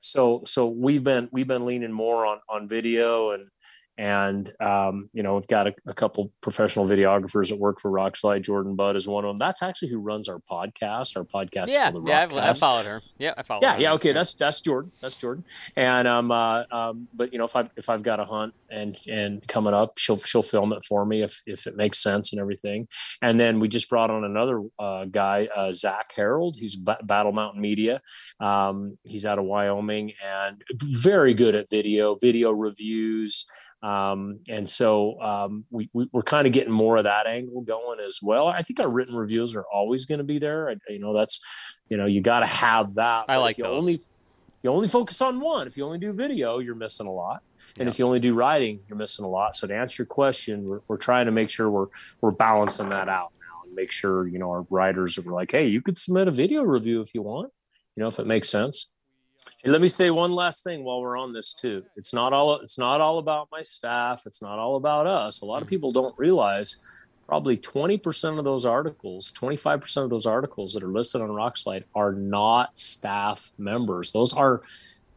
So 0.00 0.42
so 0.44 0.68
we've 0.68 1.04
been 1.04 1.28
we've 1.32 1.46
been 1.46 1.66
leaning 1.66 1.92
more 1.92 2.26
on 2.26 2.38
on 2.48 2.68
video 2.68 3.30
and 3.30 3.48
and 3.96 4.50
um, 4.60 5.08
you 5.12 5.22
know 5.22 5.36
we've 5.36 5.46
got 5.46 5.68
a, 5.68 5.74
a, 5.86 5.94
couple 5.94 6.32
professional 6.40 6.84
videographers 6.84 7.50
that 7.50 7.58
work 7.58 7.80
for 7.80 7.90
Rokslide. 7.90 8.42
Jordan 8.42 8.74
Budd 8.74 8.96
is 8.96 9.06
one 9.06 9.24
of 9.24 9.28
them. 9.28 9.36
That's 9.36 9.62
actually 9.62 9.90
who 9.90 9.98
runs 9.98 10.28
our 10.28 10.38
podcast. 10.50 11.16
Our 11.16 11.24
podcast, 11.24 11.68
yeah, 11.68 11.92
yeah, 12.04 12.22
I've, 12.22 12.34
I've, 12.36 12.58
followed 12.58 12.86
her. 12.86 13.02
Yeah, 13.18 13.34
I 13.36 13.42
followed. 13.44 13.62
Yeah, 13.62 13.78
yeah, 13.78 13.92
okay, 13.94 14.12
that's 14.12 14.34
that's 14.34 14.60
Jordan. 14.60 14.90
That's 15.00 15.16
Jordan. 15.16 15.44
And 15.76 16.08
um, 16.08 16.32
uh, 16.32 16.64
um, 16.72 17.08
but 17.14 17.32
you 17.32 17.38
know, 17.38 17.44
if 17.44 17.54
I 17.54 17.68
if 17.76 17.88
I've 17.88 18.02
got 18.02 18.18
a 18.18 18.24
hunt 18.24 18.54
and 18.70 18.98
and 19.06 19.46
coming 19.46 19.74
up, 19.74 19.90
she'll 19.96 20.16
she'll 20.16 20.42
film 20.42 20.72
it 20.72 20.84
for 20.84 21.06
me 21.06 21.22
if 21.22 21.42
if 21.46 21.66
it 21.66 21.76
makes 21.76 22.02
sense 22.02 22.32
and 22.32 22.40
everything. 22.40 22.88
And 23.22 23.38
then 23.38 23.60
we 23.60 23.68
just 23.68 23.88
brought 23.88 24.10
on 24.10 24.24
another 24.24 24.62
uh, 24.78 25.04
guy, 25.04 25.48
uh, 25.54 25.70
Zach 25.70 26.06
Harold. 26.16 26.56
He's 26.58 26.74
B- 26.74 26.92
Battle 27.04 27.32
Mountain 27.32 27.60
Media. 27.60 28.00
Um, 28.40 28.98
he's 29.04 29.24
out 29.24 29.38
of 29.38 29.44
Wyoming 29.44 30.12
and 30.24 30.62
very 30.72 31.34
good 31.34 31.54
at 31.54 31.70
video, 31.70 32.16
video 32.16 32.50
reviews. 32.50 33.46
Um, 33.84 34.40
and 34.48 34.66
so 34.66 35.20
um, 35.20 35.66
we, 35.70 35.90
we, 35.92 36.08
are 36.14 36.22
kind 36.22 36.46
of 36.46 36.54
getting 36.54 36.72
more 36.72 36.96
of 36.96 37.04
that 37.04 37.26
angle 37.26 37.60
going 37.60 38.00
as 38.00 38.20
well. 38.22 38.46
I 38.46 38.62
think 38.62 38.82
our 38.82 38.90
written 38.90 39.14
reviews 39.14 39.54
are 39.54 39.66
always 39.70 40.06
going 40.06 40.20
to 40.20 40.24
be 40.24 40.38
there. 40.38 40.70
I, 40.70 40.76
you 40.88 41.00
know, 41.00 41.14
that's, 41.14 41.38
you 41.90 41.98
know, 41.98 42.06
you 42.06 42.22
got 42.22 42.40
to 42.40 42.48
have 42.48 42.94
that. 42.94 43.26
I 43.28 43.36
like 43.36 43.58
you 43.58 43.64
those. 43.64 43.82
Only, 43.82 43.98
you 44.62 44.70
only 44.70 44.88
focus 44.88 45.20
on 45.20 45.38
one. 45.38 45.66
If 45.66 45.76
you 45.76 45.84
only 45.84 45.98
do 45.98 46.14
video, 46.14 46.60
you're 46.60 46.74
missing 46.74 47.06
a 47.06 47.12
lot. 47.12 47.42
And 47.78 47.86
if 47.86 47.98
you 47.98 48.06
only 48.06 48.20
do 48.20 48.32
writing, 48.32 48.80
you're 48.88 48.96
missing 48.96 49.26
a 49.26 49.28
lot. 49.28 49.54
So 49.54 49.66
to 49.66 49.76
answer 49.76 50.04
your 50.04 50.06
question, 50.06 50.64
we're, 50.64 50.80
we're 50.88 50.96
trying 50.96 51.26
to 51.26 51.32
make 51.32 51.50
sure 51.50 51.70
we're, 51.70 51.88
we're 52.22 52.30
balancing 52.30 52.88
that 52.88 53.10
out 53.10 53.32
now 53.38 53.66
and 53.66 53.74
make 53.74 53.92
sure, 53.92 54.26
you 54.26 54.38
know, 54.38 54.50
our 54.50 54.66
writers 54.70 55.18
are 55.18 55.30
like, 55.30 55.52
Hey, 55.52 55.66
you 55.66 55.82
could 55.82 55.98
submit 55.98 56.26
a 56.26 56.30
video 56.30 56.62
review 56.62 57.02
if 57.02 57.14
you 57.14 57.20
want, 57.20 57.52
you 57.96 58.02
know, 58.02 58.08
if 58.08 58.18
it 58.18 58.26
makes 58.26 58.48
sense. 58.48 58.88
And 59.62 59.72
let 59.72 59.80
me 59.80 59.88
say 59.88 60.10
one 60.10 60.32
last 60.32 60.62
thing 60.64 60.84
while 60.84 61.00
we're 61.00 61.18
on 61.18 61.32
this 61.32 61.54
too. 61.54 61.84
It's 61.96 62.12
not 62.12 62.32
all 62.32 62.56
it's 62.56 62.78
not 62.78 63.00
all 63.00 63.18
about 63.18 63.48
my 63.50 63.62
staff. 63.62 64.24
It's 64.26 64.42
not 64.42 64.58
all 64.58 64.76
about 64.76 65.06
us. 65.06 65.40
A 65.40 65.46
lot 65.46 65.62
of 65.62 65.66
mm-hmm. 65.66 65.70
people 65.70 65.92
don't 65.92 66.18
realize 66.18 66.84
probably 67.26 67.56
20% 67.56 68.38
of 68.38 68.44
those 68.44 68.66
articles, 68.66 69.32
25% 69.32 70.04
of 70.04 70.10
those 70.10 70.26
articles 70.26 70.74
that 70.74 70.82
are 70.82 70.92
listed 70.92 71.22
on 71.22 71.28
Rokslide 71.28 71.84
are 71.94 72.12
not 72.12 72.78
staff 72.78 73.52
members. 73.56 74.12
Those 74.12 74.34
are 74.34 74.62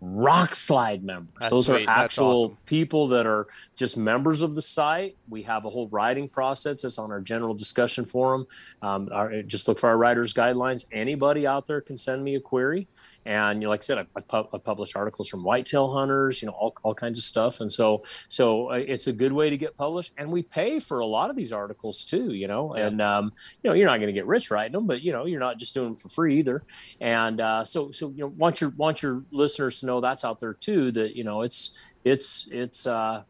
Rokslide 0.04 1.02
members. 1.02 1.34
That's 1.39 1.50
Those 1.50 1.66
sweet. 1.66 1.88
are 1.88 1.89
actual 1.89 2.45
awesome. 2.45 2.58
people 2.66 3.08
that 3.08 3.26
are 3.26 3.48
just 3.76 3.98
members 3.98 4.43
of 4.43 4.54
the 4.54 4.62
site. 4.62 5.16
We 5.28 5.41
have 5.43 5.66
a 5.66 5.70
whole 5.70 5.88
writing 5.89 6.30
process 6.30 6.84
that's 6.84 7.00
on 7.00 7.12
our 7.12 7.20
general 7.20 7.56
discussion 7.56 8.06
forum. 8.06 8.45
Um, 8.84 9.10
our, 9.12 9.41
just 9.41 9.68
look 9.68 9.80
for 9.80 9.89
our 9.89 9.98
writers 9.98 10.34
guidelines. 10.34 10.86
Anybody 10.91 11.48
out 11.48 11.66
there 11.66 11.82
can 11.82 11.98
send 11.98 12.24
me 12.24 12.36
a 12.36 12.39
query. 12.39 12.88
And 13.26 13.62
you 13.62 13.66
know, 13.66 13.72
like 13.72 13.82
I 13.82 13.84
said, 13.84 13.98
I've, 13.98 14.08
I've, 14.16 14.28
pub- 14.28 14.50
I've, 14.54 14.64
published 14.64 14.95
articles 14.95 15.28
from 15.30 15.43
whitetail 15.43 15.91
hunters, 15.91 16.41
you 16.41 16.48
know, 16.48 16.54
all, 16.54 16.76
all 16.84 16.93
kinds 16.93 17.18
of 17.18 17.24
stuff. 17.24 17.60
And 17.60 17.72
so, 17.72 18.04
so 18.28 18.72
uh, 18.72 18.76
it's 18.76 19.08
a 19.08 19.14
good 19.14 19.34
way 19.34 19.50
to 19.50 19.58
get 19.58 19.76
published. 19.76 20.14
And 20.18 20.32
we 20.32 20.43
pay 20.43 20.80
for 20.80 21.00
a 21.00 21.06
lot 21.06 21.30
of 21.30 21.36
these 21.36 21.52
articles 21.52 22.06
too, 22.06 22.34
you 22.34 22.48
know, 22.48 22.76
yeah. 22.76 22.88
and, 22.88 23.02
um, 23.02 23.32
you 23.64 23.70
know, 23.70 23.74
you're 23.74 23.88
not 23.88 23.98
going 23.98 24.08
to 24.08 24.14
get 24.14 24.28
rich 24.28 24.52
writing 24.52 24.74
them, 24.74 24.86
but 24.86 25.02
you 25.02 25.12
know, 25.12 25.26
you're 25.26 25.39
not 25.39 25.58
just 25.58 25.74
doing 25.74 25.88
them 25.88 25.95
for 25.95 26.10
free 26.10 26.38
either. 26.38 26.64
And 27.02 27.41
uh, 27.41 27.66
so, 27.66 27.89
so, 27.91 28.10
you 28.12 28.22
know, 28.22 28.28
want 28.38 28.62
your, 28.62 28.70
want 28.72 29.02
your 29.02 29.24
listeners 29.32 29.80
to 29.80 29.87
know 29.88 30.00
that's 30.00 30.24
out 30.24 30.40
there 30.40 30.54
too, 30.54 30.92
that, 30.92 31.16
you 31.16 31.24
know, 31.24 31.42
it's, 31.42 31.96
it's, 32.06 32.48
it's, 32.52 32.86
uh, 32.86 33.24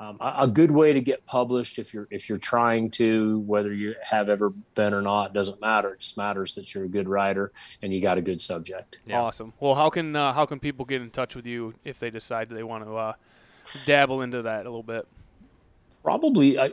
um, 0.00 0.16
a, 0.18 0.48
good 0.48 0.70
way 0.70 0.94
to 0.94 1.02
get 1.02 1.26
published 1.26 1.78
if 1.78 1.92
you're 1.92 2.08
if 2.10 2.30
you're 2.30 2.38
trying 2.38 2.88
to 2.92 3.40
whether 3.40 3.74
you 3.74 3.94
have 4.02 4.30
ever 4.30 4.48
been 4.74 4.94
or 4.94 5.02
not 5.02 5.34
doesn't 5.34 5.60
matter. 5.60 5.92
It 5.92 6.00
just 6.00 6.16
matters 6.16 6.54
that 6.54 6.74
you're 6.74 6.84
a 6.84 6.88
good 6.88 7.06
writer 7.06 7.52
and 7.82 7.92
you 7.92 8.00
got 8.00 8.16
a 8.16 8.22
good 8.22 8.40
subject. 8.40 9.00
Yeah. 9.04 9.18
awesome. 9.18 9.52
Well 9.60 9.74
how 9.74 9.90
can 9.90 10.16
uh, 10.16 10.32
how 10.32 10.46
can 10.46 10.58
people 10.58 10.86
get 10.86 11.02
in 11.02 11.10
touch 11.10 11.36
with 11.36 11.46
you 11.46 11.74
if 11.84 11.98
they 11.98 12.08
decide 12.08 12.48
they 12.48 12.62
want 12.62 12.84
to 12.84 12.96
uh, 12.96 13.12
dabble 13.84 14.22
into 14.22 14.40
that 14.40 14.60
a 14.64 14.70
little 14.70 14.82
bit 14.82 15.06
probably 16.02 16.56
uh, 16.56 16.68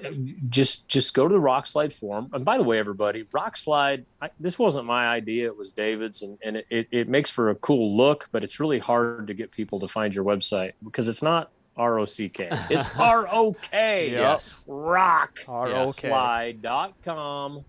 just 0.49 0.87
just 0.87 1.13
go 1.13 1.27
to 1.27 1.33
the 1.33 1.39
Rokslide 1.39 1.93
forum 1.93 2.29
and 2.33 2.45
by 2.45 2.57
the 2.57 2.63
way 2.63 2.79
everybody 2.79 3.23
Rokslide 3.25 4.03
I, 4.21 4.29
this 4.39 4.57
wasn't 4.57 4.85
my 4.85 5.07
idea 5.07 5.47
it 5.47 5.57
was 5.57 5.73
david's 5.73 6.21
and, 6.21 6.37
and 6.43 6.57
it, 6.57 6.65
it, 6.69 6.87
it 6.91 7.07
makes 7.07 7.29
for 7.29 7.49
a 7.49 7.55
cool 7.55 7.95
look 7.95 8.29
but 8.31 8.43
it's 8.43 8.59
really 8.59 8.79
hard 8.79 9.27
to 9.27 9.33
get 9.33 9.51
people 9.51 9.79
to 9.79 9.87
find 9.87 10.15
your 10.15 10.23
website 10.23 10.73
because 10.83 11.07
it's 11.07 11.21
not 11.21 11.51
R 11.77 11.99
O 11.99 12.05
C 12.05 12.27
K. 12.27 12.49
It's 12.69 12.89
R 12.97 13.27
O 13.31 13.53
K. 13.53 14.11
Yes. 14.11 14.63
Rock. 14.65 15.39
R 15.47 15.67
O 15.73 15.85
K. 15.85 16.09
Slide.com. 16.09 17.63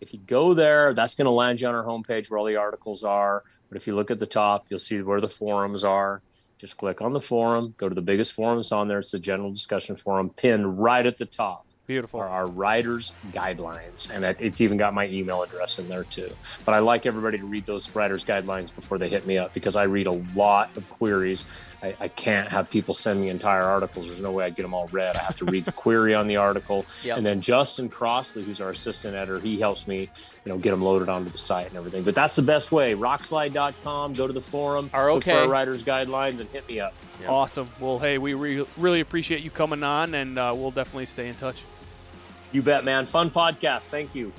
If 0.00 0.12
you 0.12 0.20
go 0.26 0.52
there, 0.52 0.92
that's 0.92 1.14
going 1.14 1.24
to 1.24 1.30
land 1.30 1.60
you 1.60 1.68
on 1.68 1.74
our 1.74 1.84
homepage 1.84 2.30
where 2.30 2.38
all 2.38 2.44
the 2.44 2.56
articles 2.56 3.02
are. 3.02 3.44
But 3.68 3.76
if 3.76 3.86
you 3.86 3.94
look 3.94 4.10
at 4.10 4.18
the 4.18 4.26
top, 4.26 4.66
you'll 4.68 4.78
see 4.78 5.00
where 5.00 5.20
the 5.20 5.28
forums 5.28 5.84
are. 5.84 6.20
Just 6.58 6.78
click 6.78 7.02
on 7.02 7.12
the 7.12 7.20
forum, 7.20 7.74
go 7.76 7.88
to 7.88 7.94
the 7.94 8.02
biggest 8.02 8.32
forum 8.32 8.56
forums 8.56 8.72
on 8.72 8.88
there. 8.88 8.98
It's 8.98 9.10
the 9.10 9.18
general 9.18 9.50
discussion 9.50 9.94
forum 9.94 10.30
pinned 10.30 10.78
right 10.78 11.04
at 11.04 11.18
the 11.18 11.26
top. 11.26 11.65
Beautiful. 11.86 12.18
Are 12.20 12.28
our 12.28 12.46
writers' 12.46 13.12
guidelines, 13.32 14.12
and 14.12 14.24
it's 14.24 14.60
even 14.60 14.76
got 14.76 14.92
my 14.92 15.06
email 15.06 15.42
address 15.44 15.78
in 15.78 15.88
there 15.88 16.02
too. 16.04 16.30
But 16.64 16.74
I 16.74 16.80
like 16.80 17.06
everybody 17.06 17.38
to 17.38 17.46
read 17.46 17.64
those 17.64 17.94
writers' 17.94 18.24
guidelines 18.24 18.74
before 18.74 18.98
they 18.98 19.08
hit 19.08 19.24
me 19.24 19.38
up 19.38 19.54
because 19.54 19.76
I 19.76 19.84
read 19.84 20.06
a 20.08 20.20
lot 20.34 20.76
of 20.76 20.88
queries. 20.90 21.44
I, 21.82 21.94
I 22.00 22.08
can't 22.08 22.48
have 22.48 22.68
people 22.70 22.92
send 22.92 23.20
me 23.20 23.28
entire 23.28 23.62
articles. 23.62 24.06
There's 24.06 24.20
no 24.22 24.32
way 24.32 24.44
I'd 24.46 24.56
get 24.56 24.62
them 24.62 24.74
all 24.74 24.88
read. 24.88 25.14
I 25.16 25.20
have 25.22 25.36
to 25.36 25.44
read 25.44 25.64
the 25.64 25.72
query 25.84 26.12
on 26.14 26.26
the 26.26 26.36
article, 26.38 26.84
Yep. 27.04 27.18
and 27.18 27.24
then 27.26 27.40
Justin 27.40 27.88
Crossley, 27.88 28.42
who's 28.42 28.60
our 28.60 28.70
assistant 28.70 29.14
editor, 29.14 29.38
he 29.38 29.60
helps 29.60 29.86
me, 29.86 30.00
you 30.00 30.08
know, 30.52 30.58
get 30.58 30.72
them 30.72 30.82
loaded 30.82 31.08
onto 31.08 31.30
the 31.30 31.38
site 31.38 31.68
and 31.68 31.76
everything. 31.76 32.02
But 32.02 32.16
that's 32.16 32.34
the 32.34 32.42
best 32.42 32.72
way. 32.72 32.94
Rokslide.com. 32.94 34.14
Go 34.14 34.26
to 34.26 34.32
the 34.32 34.40
forum, 34.40 34.90
Are 34.92 35.12
look 35.12 35.22
for 35.22 35.30
our 35.32 35.48
writers' 35.48 35.84
guidelines, 35.84 36.40
and 36.40 36.48
hit 36.50 36.66
me 36.68 36.80
up. 36.80 36.94
Yep. 37.20 37.30
Awesome. 37.30 37.68
Well, 37.80 37.98
hey, 38.00 38.18
we 38.18 38.34
re- 38.34 38.66
really 38.76 39.00
appreciate 39.00 39.42
you 39.42 39.50
coming 39.50 39.82
on, 39.84 40.14
and 40.14 40.36
uh, 40.38 40.52
we'll 40.56 40.70
definitely 40.72 41.06
stay 41.06 41.28
in 41.28 41.34
touch. 41.36 41.62
You 42.52 42.62
bet, 42.62 42.84
man. 42.84 43.06
Fun 43.06 43.30
podcast. 43.30 43.88
Thank 43.88 44.14
you. 44.14 44.32